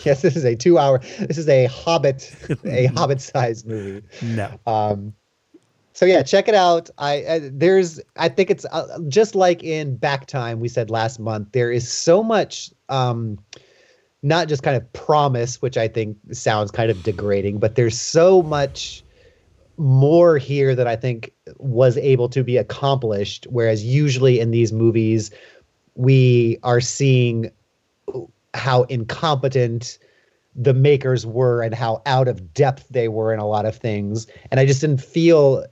Yes, 0.03 0.21
this 0.21 0.35
is 0.35 0.45
a 0.45 0.55
two 0.55 0.77
hour, 0.77 0.99
this 1.19 1.39
is 1.39 1.49
a 1.49 1.65
Hobbit, 1.65 2.31
a 2.65 2.85
Hobbit 2.87 3.19
sized 3.19 3.65
movie. 3.65 4.05
No. 4.21 4.59
Um, 4.67 5.11
so 5.97 6.05
yeah, 6.05 6.21
check 6.21 6.47
it 6.47 6.53
out. 6.53 6.91
I, 6.99 7.49
there's 7.51 7.99
I 8.17 8.29
think 8.29 8.51
it's 8.51 8.65
uh, 8.65 8.99
just 9.07 9.33
like 9.33 9.63
in 9.63 9.97
Back 9.97 10.27
Time 10.27 10.59
we 10.59 10.67
said 10.67 10.91
last 10.91 11.19
month. 11.19 11.53
There 11.53 11.71
is 11.71 11.91
so 11.91 12.21
much, 12.21 12.69
um, 12.87 13.39
not 14.21 14.47
just 14.47 14.61
kind 14.61 14.77
of 14.77 14.93
promise, 14.93 15.59
which 15.59 15.75
I 15.75 15.87
think 15.87 16.15
sounds 16.33 16.69
kind 16.69 16.91
of 16.91 17.01
degrading, 17.01 17.57
but 17.57 17.73
there's 17.73 17.99
so 17.99 18.43
much 18.43 19.03
more 19.77 20.37
here 20.37 20.75
that 20.75 20.85
I 20.85 20.95
think 20.95 21.33
was 21.57 21.97
able 21.97 22.29
to 22.29 22.43
be 22.43 22.57
accomplished. 22.57 23.47
Whereas 23.49 23.83
usually 23.83 24.39
in 24.39 24.51
these 24.51 24.71
movies, 24.71 25.31
we 25.95 26.59
are 26.61 26.79
seeing 26.79 27.49
how 28.53 28.83
incompetent 28.83 29.97
the 30.53 30.75
makers 30.75 31.25
were 31.25 31.63
and 31.63 31.73
how 31.73 32.03
out 32.05 32.27
of 32.27 32.53
depth 32.53 32.85
they 32.89 33.07
were 33.07 33.33
in 33.33 33.39
a 33.39 33.47
lot 33.47 33.63
of 33.67 33.75
things 33.75 34.25
and 34.49 34.59
i 34.59 34.65
just 34.65 34.81
didn't 34.81 34.99
feel 34.99 35.63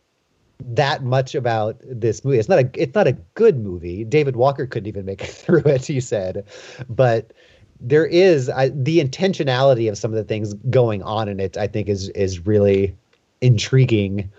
that 0.60 1.03
much 1.03 1.36
about 1.36 1.78
this 1.84 2.24
movie. 2.24 2.39
It's 2.39 2.49
not 2.49 2.60
a 2.60 2.70
it's 2.74 2.95
not 2.95 3.08
a 3.08 3.14
good 3.34 3.58
movie. 3.60 4.03
David 4.03 4.36
walker 4.36 4.66
couldn't 4.66 4.88
even 4.88 5.06
make 5.06 5.22
it 5.24 5.30
through 5.30 5.64
it 5.66 5.86
he 5.86 5.99
said. 5.99 6.45
But 6.89 7.34
there 7.82 8.06
is 8.06 8.49
I, 8.49 8.70
the 8.70 8.99
intentionality 8.99 9.89
of 9.89 9.97
some 9.97 10.12
of 10.12 10.16
the 10.16 10.24
things 10.24 10.53
going 10.70 11.03
on 11.03 11.28
in 11.28 11.41
it 11.41 11.58
i 11.58 11.68
think 11.68 11.89
is 11.89 12.08
is 12.10 12.45
really 12.45 12.95
intriguing 13.41 14.32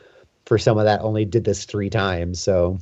for 0.47 0.59
someone 0.59 0.87
that 0.87 1.01
only 1.03 1.25
did 1.25 1.45
this 1.45 1.65
three 1.65 1.91
times. 1.91 2.41
So 2.41 2.79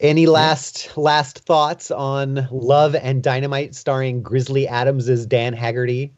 any 0.00 0.26
last 0.26 0.96
last 0.98 1.38
thoughts 1.40 1.90
on 1.90 2.46
Love 2.50 2.94
and 2.94 3.22
Dynamite 3.22 3.74
starring 3.74 4.22
Grizzly 4.22 4.68
Adams 4.68 5.08
as 5.08 5.24
Dan 5.24 5.54
Haggerty? 5.54 6.12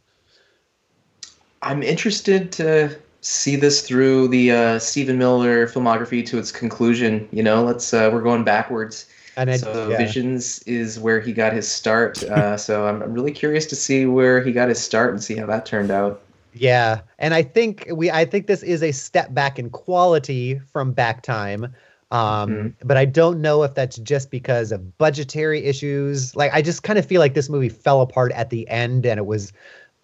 I'm 1.62 1.82
interested 1.82 2.50
to 2.52 2.96
see 3.20 3.56
this 3.56 3.82
through 3.82 4.28
the 4.28 4.52
uh, 4.52 4.78
Stephen 4.78 5.18
Miller 5.18 5.66
filmography 5.66 6.24
to 6.26 6.38
its 6.38 6.52
conclusion. 6.52 7.28
You 7.32 7.42
know, 7.42 7.64
let's 7.64 7.92
uh, 7.92 8.10
we're 8.12 8.22
going 8.22 8.44
backwards. 8.44 9.06
And 9.36 9.50
I, 9.50 9.56
so 9.56 9.88
yeah. 9.90 9.98
Visions 9.98 10.60
is 10.64 10.98
where 10.98 11.20
he 11.20 11.32
got 11.32 11.52
his 11.52 11.68
start. 11.68 12.22
Uh, 12.24 12.56
so 12.66 12.86
I'm, 12.86 13.02
I'm 13.02 13.12
really 13.12 13.32
curious 13.32 13.66
to 13.66 13.76
see 13.76 14.06
where 14.06 14.42
he 14.42 14.52
got 14.52 14.68
his 14.68 14.80
start 14.80 15.12
and 15.12 15.22
see 15.22 15.36
how 15.36 15.46
that 15.46 15.66
turned 15.66 15.90
out. 15.90 16.22
Yeah, 16.54 17.02
and 17.18 17.34
I 17.34 17.42
think 17.42 17.86
we 17.92 18.10
I 18.10 18.24
think 18.24 18.46
this 18.46 18.62
is 18.62 18.82
a 18.82 18.90
step 18.92 19.32
back 19.34 19.58
in 19.58 19.70
quality 19.70 20.58
from 20.72 20.92
back 20.92 21.22
time. 21.22 21.72
Um, 22.10 22.50
Mhm. 22.50 22.74
but 22.84 22.96
I 22.96 23.04
don't 23.04 23.42
know 23.42 23.62
if 23.64 23.74
that's 23.74 23.98
just 23.98 24.30
because 24.30 24.72
of 24.72 24.96
budgetary 24.96 25.62
issues. 25.64 26.34
Like, 26.34 26.52
I 26.54 26.62
just 26.62 26.82
kind 26.82 26.98
of 26.98 27.04
feel 27.04 27.20
like 27.20 27.34
this 27.34 27.50
movie 27.50 27.68
fell 27.68 28.00
apart 28.00 28.32
at 28.32 28.48
the 28.48 28.66
end 28.68 29.04
and 29.04 29.18
it 29.18 29.26
was 29.26 29.52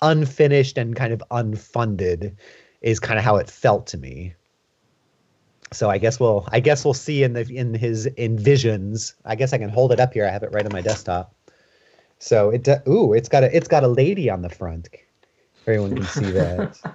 unfinished 0.02 0.76
and 0.76 0.94
kind 0.94 1.14
of 1.14 1.22
unfunded, 1.30 2.34
is 2.85 3.01
kind 3.01 3.18
of 3.18 3.24
how 3.24 3.37
it 3.37 3.49
felt 3.49 3.87
to 3.89 3.99
me. 3.99 4.35
So 5.72 5.91
I 5.91 5.99
guess 5.99 6.20
we'll 6.20 6.47
I 6.53 6.61
guess 6.61 6.85
we'll 6.85 6.95
see 6.95 7.24
in 7.24 7.32
the 7.32 7.41
in 7.51 7.74
his 7.74 8.07
envisions. 8.18 9.14
I 9.24 9.35
guess 9.35 9.53
I 9.53 9.59
can 9.59 9.70
hold 9.70 9.91
it 9.91 9.99
up 9.99 10.12
here. 10.12 10.26
I 10.26 10.30
have 10.30 10.43
it 10.45 10.53
right 10.53 10.64
on 10.64 10.70
my 10.72 10.82
desktop. 10.82 11.35
So 12.18 12.51
it 12.51 12.68
ooh, 12.87 13.12
it's 13.14 13.28
got 13.28 13.43
a 13.43 13.57
it's 13.57 13.66
got 13.66 13.82
a 13.82 13.89
lady 13.89 14.30
on 14.30 14.43
the 14.43 14.51
front. 14.51 14.89
Everyone 15.66 15.97
can 15.97 16.05
see 16.05 16.30
that. 16.30 16.78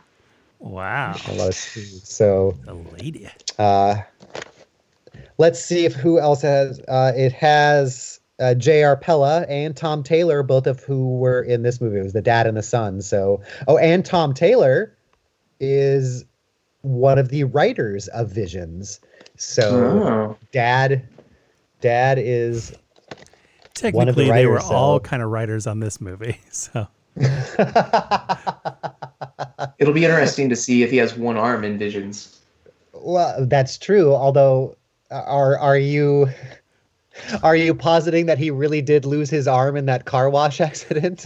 Wow. 0.62 1.16
a 1.30 1.34
lot 1.36 1.48
of. 1.48 1.56
So 1.56 2.54
A 2.68 2.74
lady. 2.74 3.30
uh, 3.58 4.02
let's 5.38 5.64
see 5.64 5.86
if 5.86 5.94
who 5.94 6.20
else 6.20 6.42
has. 6.42 6.82
Uh, 6.86 7.14
it 7.16 7.32
has 7.32 8.20
uh, 8.42 8.56
J.R. 8.56 8.98
Pella 8.98 9.44
and 9.44 9.74
Tom 9.74 10.04
Taylor, 10.04 10.44
both 10.44 10.68
of 10.68 10.84
who 10.84 11.18
were 11.18 11.42
in 11.42 11.64
this 11.64 11.80
movie. 11.80 11.98
It 12.00 12.04
was 12.04 12.12
the 12.12 12.22
dad 12.22 12.46
and 12.46 12.58
the 12.58 12.62
son. 12.62 13.02
So 13.02 13.42
oh, 13.70 13.78
and 13.78 14.06
Tom 14.06 14.34
Taylor 14.34 14.94
is 15.60 16.26
one 16.82 17.18
of 17.20 17.30
the 17.30 17.44
writers 17.46 18.08
of 18.10 18.30
Visions. 18.30 19.00
So 19.38 19.64
Oh. 20.04 20.38
dad, 20.52 21.08
dad 21.82 22.18
is 22.20 22.74
Technically, 23.74 24.30
they 24.30 24.46
were 24.46 24.60
all 24.60 24.96
so- 24.98 25.00
kind 25.00 25.22
of 25.24 25.30
writers 25.30 25.66
on 25.68 25.80
this 25.80 26.00
movie. 26.02 26.40
So 26.52 26.88
It'll 29.80 29.94
be 29.94 30.04
interesting 30.06 30.50
to 30.50 30.56
see 30.56 30.84
if 30.84 30.92
he 30.92 30.98
has 30.98 31.16
one 31.16 31.38
arm 31.38 31.64
in 31.64 31.78
Visions. 31.78 32.40
Well, 32.94 33.46
that's 33.46 33.78
true. 33.78 34.14
Although, 34.14 34.76
are 35.12 35.58
are 35.58 35.78
you 35.78 36.28
are 37.44 37.56
you 37.56 37.74
positing 37.74 38.26
that 38.28 38.38
he 38.38 38.52
really 38.52 38.82
did 38.82 39.06
lose 39.06 39.30
his 39.30 39.48
arm 39.48 39.76
in 39.78 39.86
that 39.86 40.06
car 40.06 40.30
wash 40.30 40.60
accident? 40.70 41.26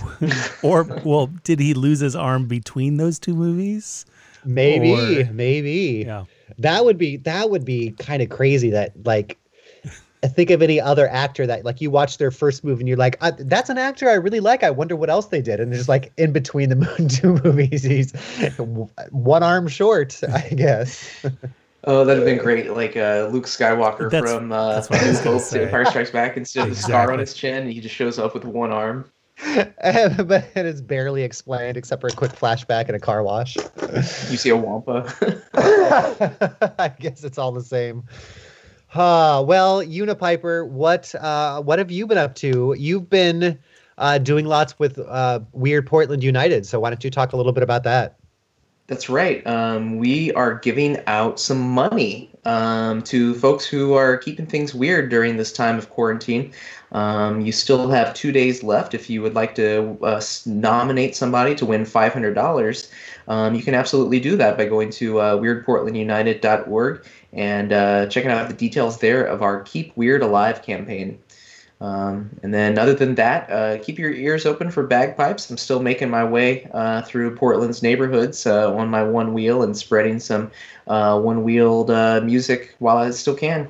or 0.61 0.84
well, 1.03 1.27
did 1.43 1.59
he 1.59 1.73
lose 1.73 1.99
his 1.99 2.15
arm 2.15 2.45
between 2.47 2.97
those 2.97 3.17
two 3.19 3.36
movies? 3.36 4.05
Maybe, 4.45 5.21
Or- 5.23 5.31
maybe. 5.33 6.03
Yeah. 6.05 6.25
That 6.59 6.85
would 6.85 6.97
be 6.97 7.17
that 7.17 7.49
would 7.49 7.65
be 7.65 7.91
kind 7.99 8.21
of 8.21 8.29
crazy. 8.29 8.69
That 8.69 8.91
like, 9.05 9.37
think 10.23 10.51
of 10.51 10.61
any 10.61 10.79
other 10.79 11.07
actor 11.09 11.47
that 11.47 11.65
like 11.65 11.81
you 11.81 11.89
watch 11.89 12.17
their 12.17 12.31
first 12.31 12.63
movie 12.63 12.81
and 12.81 12.87
you're 12.87 12.97
like, 12.97 13.17
"Uh, 13.21 13.31
that's 13.39 13.69
an 13.69 13.77
actor 13.77 14.07
I 14.09 14.13
really 14.13 14.39
like. 14.39 14.63
I 14.63 14.69
wonder 14.69 14.95
what 14.95 15.09
else 15.09 15.27
they 15.27 15.41
did. 15.41 15.59
And 15.59 15.71
there's 15.73 15.89
like 15.89 16.11
in 16.17 16.31
between 16.31 16.69
the 16.69 16.75
mo- 16.77 17.07
two 17.07 17.39
movies, 17.43 17.83
he's 17.83 18.11
one 19.09 19.43
arm 19.43 19.67
short, 19.67 20.19
I 20.31 20.49
guess. 20.49 21.25
Oh, 21.85 22.05
that'd 22.05 22.25
have 22.25 22.25
been 22.33 22.41
great. 22.41 22.71
Like 22.71 22.95
uh, 22.95 23.27
Luke 23.29 23.43
Skywalker 23.45 24.09
That's- 24.09 24.31
from 24.33 24.53
uh, 24.53 24.75
that's 24.75 24.89
what 24.89 25.03
I 25.03 25.07
was 25.09 25.17
New 25.17 25.23
gonna 25.25 25.35
Hope 25.37 25.43
to 25.43 25.49
say. 25.49 25.63
Empire 25.65 25.83
Strikes 25.85 26.11
Back. 26.11 26.37
Instead 26.37 26.69
of 26.69 26.75
the 26.77 26.81
scar 26.81 27.11
on 27.11 27.19
his 27.19 27.33
chin, 27.33 27.69
he 27.69 27.81
just 27.81 27.93
shows 27.93 28.17
up 28.17 28.33
with 28.33 28.45
one 28.45 28.71
arm. 28.71 29.03
but 30.25 30.47
it's 30.55 30.81
barely 30.81 31.23
explained 31.23 31.77
except 31.77 32.01
for 32.01 32.07
a 32.07 32.11
quick 32.11 32.31
flashback 32.31 32.87
and 32.87 32.95
a 32.95 32.99
car 32.99 33.23
wash. 33.23 33.57
You 33.57 34.37
see 34.37 34.49
a 34.49 34.55
Wampa. 34.55 35.13
I 36.79 36.89
guess 36.99 37.23
it's 37.23 37.37
all 37.37 37.51
the 37.51 37.63
same. 37.63 38.03
Uh, 38.93 39.43
well, 39.45 39.83
Unipiper, 39.83 40.67
what 40.67 41.13
uh, 41.15 41.61
what 41.61 41.79
have 41.79 41.91
you 41.91 42.07
been 42.07 42.17
up 42.17 42.35
to? 42.35 42.75
You've 42.77 43.09
been 43.09 43.59
uh, 43.97 44.17
doing 44.19 44.45
lots 44.45 44.77
with 44.79 44.99
uh, 44.99 45.41
Weird 45.51 45.87
Portland 45.87 46.23
United, 46.23 46.65
so 46.65 46.79
why 46.79 46.89
don't 46.89 47.03
you 47.03 47.09
talk 47.09 47.33
a 47.33 47.37
little 47.37 47.53
bit 47.53 47.63
about 47.63 47.83
that? 47.83 48.17
That's 48.87 49.09
right. 49.09 49.45
Um, 49.47 49.97
we 49.97 50.31
are 50.33 50.55
giving 50.59 51.01
out 51.07 51.39
some 51.39 51.61
money 51.61 52.29
um, 52.43 53.01
to 53.03 53.33
folks 53.35 53.65
who 53.65 53.93
are 53.93 54.17
keeping 54.17 54.45
things 54.45 54.73
weird 54.73 55.09
during 55.09 55.37
this 55.37 55.53
time 55.53 55.77
of 55.77 55.89
quarantine. 55.89 56.51
Um, 56.93 57.41
you 57.41 57.51
still 57.51 57.89
have 57.89 58.13
two 58.13 58.31
days 58.31 58.63
left 58.63 58.93
if 58.93 59.09
you 59.09 59.21
would 59.21 59.33
like 59.33 59.55
to 59.55 59.97
uh, 60.03 60.21
nominate 60.45 61.15
somebody 61.15 61.55
to 61.55 61.65
win 61.65 61.83
$500. 61.83 62.91
Um, 63.27 63.55
you 63.55 63.63
can 63.63 63.73
absolutely 63.73 64.19
do 64.19 64.35
that 64.37 64.57
by 64.57 64.65
going 64.65 64.91
to 64.91 65.19
uh, 65.19 65.37
weirdportlandunited.org 65.37 67.05
and 67.33 67.73
uh, 67.73 68.05
checking 68.07 68.29
out 68.29 68.47
the 68.47 68.53
details 68.53 68.99
there 68.99 69.25
of 69.25 69.41
our 69.41 69.61
Keep 69.61 69.97
Weird 69.97 70.21
Alive 70.21 70.61
campaign. 70.61 71.19
Um, 71.81 72.29
and 72.43 72.53
then, 72.53 72.77
other 72.79 72.93
than 72.93 73.15
that, 73.15 73.49
uh, 73.49 73.77
keep 73.83 73.99
your 73.99 74.13
ears 74.13 74.45
open 74.45 74.71
for 74.71 74.83
bagpipes. 74.87 75.49
I'm 75.49 75.57
still 75.57 75.81
making 75.81 76.09
my 76.09 76.23
way 76.23 76.69
uh, 76.73 77.01
through 77.01 77.35
Portland's 77.35 77.83
neighborhoods 77.83 78.45
uh, 78.45 78.73
on 78.73 78.87
my 78.87 79.03
one 79.03 79.33
wheel 79.33 79.63
and 79.63 79.75
spreading 79.75 80.19
some 80.19 80.49
uh, 80.87 81.19
one 81.19 81.43
wheeled 81.43 81.91
uh, 81.91 82.21
music 82.23 82.73
while 82.79 82.95
I 82.97 83.09
still 83.09 83.35
can. 83.35 83.69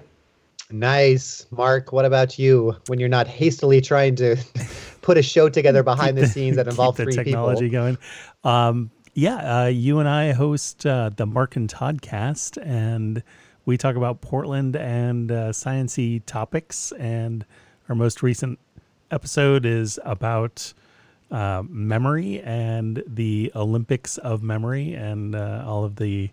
Nice, 0.74 1.46
Mark. 1.52 1.92
What 1.92 2.04
about 2.04 2.40
you? 2.40 2.76
When 2.88 3.00
you're 3.00 3.08
not 3.08 3.28
hastily 3.28 3.80
trying 3.80 4.16
to 4.16 4.36
put 5.04 5.20
a 5.20 5.22
show 5.22 5.48
together 5.48 5.84
behind 5.84 6.18
the 6.18 6.26
scenes 6.26 6.56
that 6.56 6.64
Keep 6.66 6.72
involve 6.72 6.98
three 6.98 7.14
technology 7.14 7.70
people. 7.70 7.80
going. 7.80 7.98
Um, 8.44 8.90
yeah, 9.14 9.66
uh, 9.66 9.68
you 9.68 10.00
and 10.00 10.10
I 10.10 10.32
host 10.32 10.84
uh, 10.88 11.12
the 11.16 11.28
Mark 11.28 11.56
and 11.56 11.70
Toddcast, 11.70 12.58
and 12.66 13.22
we 13.66 13.78
talk 13.78 13.96
about 13.96 14.22
Portland 14.22 14.76
and 14.76 15.32
uh, 15.32 15.36
sciency 15.52 16.24
topics. 16.26 16.92
And 16.94 17.46
our 17.88 17.94
most 17.94 18.24
recent 18.24 18.58
episode 19.12 19.68
is 19.68 20.00
about 20.04 20.74
uh, 21.30 21.62
memory 21.70 22.42
and 22.42 23.04
the 23.06 23.52
Olympics 23.56 24.18
of 24.18 24.42
memory 24.42 24.94
and 24.94 25.36
uh, 25.36 25.64
all 25.68 25.84
of 25.86 25.98
the 25.98 26.32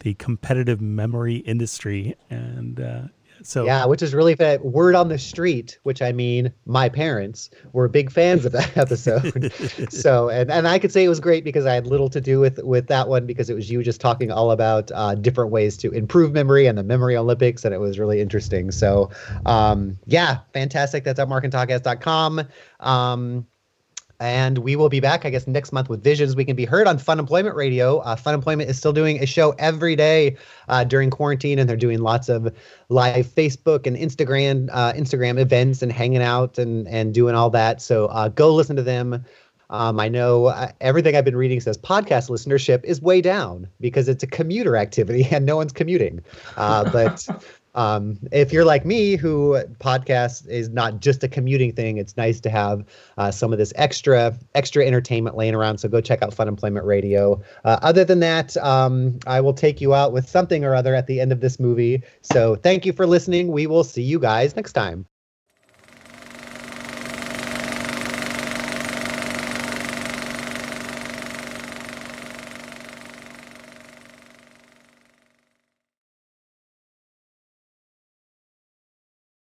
the 0.00 0.14
competitive 0.14 0.80
memory 0.80 1.36
industry. 1.36 2.16
And 2.28 2.80
uh, 2.80 3.02
so, 3.42 3.64
Yeah, 3.64 3.86
which 3.86 4.02
is 4.02 4.14
really 4.14 4.34
fa- 4.34 4.60
word 4.62 4.94
on 4.94 5.08
the 5.08 5.18
street, 5.18 5.78
which 5.82 6.02
I 6.02 6.12
mean, 6.12 6.52
my 6.64 6.88
parents 6.88 7.50
were 7.72 7.88
big 7.88 8.10
fans 8.10 8.44
of 8.44 8.52
that 8.52 8.76
episode. 8.76 9.52
so, 9.90 10.28
and, 10.28 10.50
and 10.50 10.66
I 10.68 10.78
could 10.78 10.92
say 10.92 11.04
it 11.04 11.08
was 11.08 11.20
great 11.20 11.44
because 11.44 11.66
I 11.66 11.74
had 11.74 11.86
little 11.86 12.10
to 12.10 12.20
do 12.20 12.40
with 12.40 12.58
with 12.62 12.88
that 12.88 13.08
one 13.08 13.26
because 13.26 13.50
it 13.50 13.54
was 13.54 13.70
you 13.70 13.82
just 13.82 14.00
talking 14.00 14.30
all 14.30 14.50
about 14.50 14.90
uh, 14.94 15.14
different 15.14 15.50
ways 15.50 15.76
to 15.78 15.90
improve 15.90 16.32
memory 16.32 16.66
and 16.66 16.76
the 16.76 16.82
Memory 16.82 17.16
Olympics, 17.16 17.64
and 17.64 17.74
it 17.74 17.78
was 17.78 17.98
really 17.98 18.20
interesting. 18.20 18.70
So, 18.70 19.10
um, 19.44 19.98
yeah, 20.06 20.38
fantastic. 20.52 21.04
That's 21.04 21.18
at 21.18 21.28
markandtoddcast.com. 21.28 22.42
Um, 22.80 23.46
and 24.20 24.58
we 24.58 24.76
will 24.76 24.88
be 24.88 25.00
back, 25.00 25.24
I 25.24 25.30
guess, 25.30 25.46
next 25.46 25.72
month 25.72 25.88
with 25.88 26.02
Visions. 26.02 26.34
We 26.34 26.44
can 26.44 26.56
be 26.56 26.64
heard 26.64 26.86
on 26.86 26.98
Fun 26.98 27.18
Employment 27.18 27.56
Radio. 27.56 27.98
Uh, 27.98 28.16
Fun 28.16 28.34
Employment 28.34 28.70
is 28.70 28.78
still 28.78 28.92
doing 28.92 29.22
a 29.22 29.26
show 29.26 29.50
every 29.58 29.96
day 29.96 30.36
uh, 30.68 30.84
during 30.84 31.10
quarantine, 31.10 31.58
and 31.58 31.68
they're 31.68 31.76
doing 31.76 32.00
lots 32.00 32.28
of 32.28 32.54
live 32.88 33.26
Facebook 33.26 33.86
and 33.86 33.96
Instagram 33.96 34.68
uh, 34.72 34.92
Instagram 34.94 35.38
events 35.38 35.82
and 35.82 35.92
hanging 35.92 36.22
out 36.22 36.58
and 36.58 36.88
and 36.88 37.12
doing 37.12 37.34
all 37.34 37.50
that. 37.50 37.82
So 37.82 38.06
uh, 38.06 38.28
go 38.28 38.54
listen 38.54 38.76
to 38.76 38.82
them. 38.82 39.24
Um, 39.70 39.98
I 39.98 40.08
know 40.08 40.46
uh, 40.46 40.70
everything 40.80 41.16
I've 41.16 41.24
been 41.24 41.36
reading 41.36 41.60
says 41.60 41.76
podcast 41.76 42.30
listenership 42.30 42.84
is 42.84 43.02
way 43.02 43.20
down 43.20 43.68
because 43.80 44.08
it's 44.08 44.22
a 44.22 44.26
commuter 44.26 44.76
activity 44.76 45.26
and 45.30 45.44
no 45.44 45.56
one's 45.56 45.72
commuting. 45.72 46.20
Uh, 46.56 46.88
but 46.90 47.26
um, 47.76 48.18
if 48.32 48.52
you're 48.52 48.64
like 48.64 48.84
me, 48.84 49.16
who 49.16 49.62
podcast 49.78 50.48
is 50.48 50.68
not 50.70 51.00
just 51.00 51.22
a 51.22 51.28
commuting 51.28 51.72
thing, 51.72 51.98
it's 51.98 52.16
nice 52.16 52.40
to 52.40 52.50
have 52.50 52.84
uh, 53.18 53.30
some 53.30 53.52
of 53.52 53.58
this 53.58 53.72
extra 53.76 54.36
extra 54.54 54.84
entertainment 54.84 55.36
laying 55.36 55.54
around. 55.54 55.78
So 55.78 55.88
go 55.88 56.00
check 56.00 56.22
out 56.22 56.34
Fun 56.34 56.48
Employment 56.48 56.86
Radio. 56.86 57.40
Uh, 57.64 57.78
other 57.82 58.04
than 58.04 58.20
that, 58.20 58.56
um, 58.58 59.18
I 59.26 59.40
will 59.40 59.54
take 59.54 59.80
you 59.80 59.94
out 59.94 60.12
with 60.12 60.28
something 60.28 60.64
or 60.64 60.74
other 60.74 60.94
at 60.94 61.06
the 61.06 61.20
end 61.20 61.32
of 61.32 61.40
this 61.40 61.60
movie. 61.60 62.02
So 62.22 62.56
thank 62.56 62.86
you 62.86 62.92
for 62.92 63.06
listening. 63.06 63.48
We 63.48 63.66
will 63.66 63.84
see 63.84 64.02
you 64.02 64.18
guys 64.18 64.56
next 64.56 64.72
time. 64.72 65.06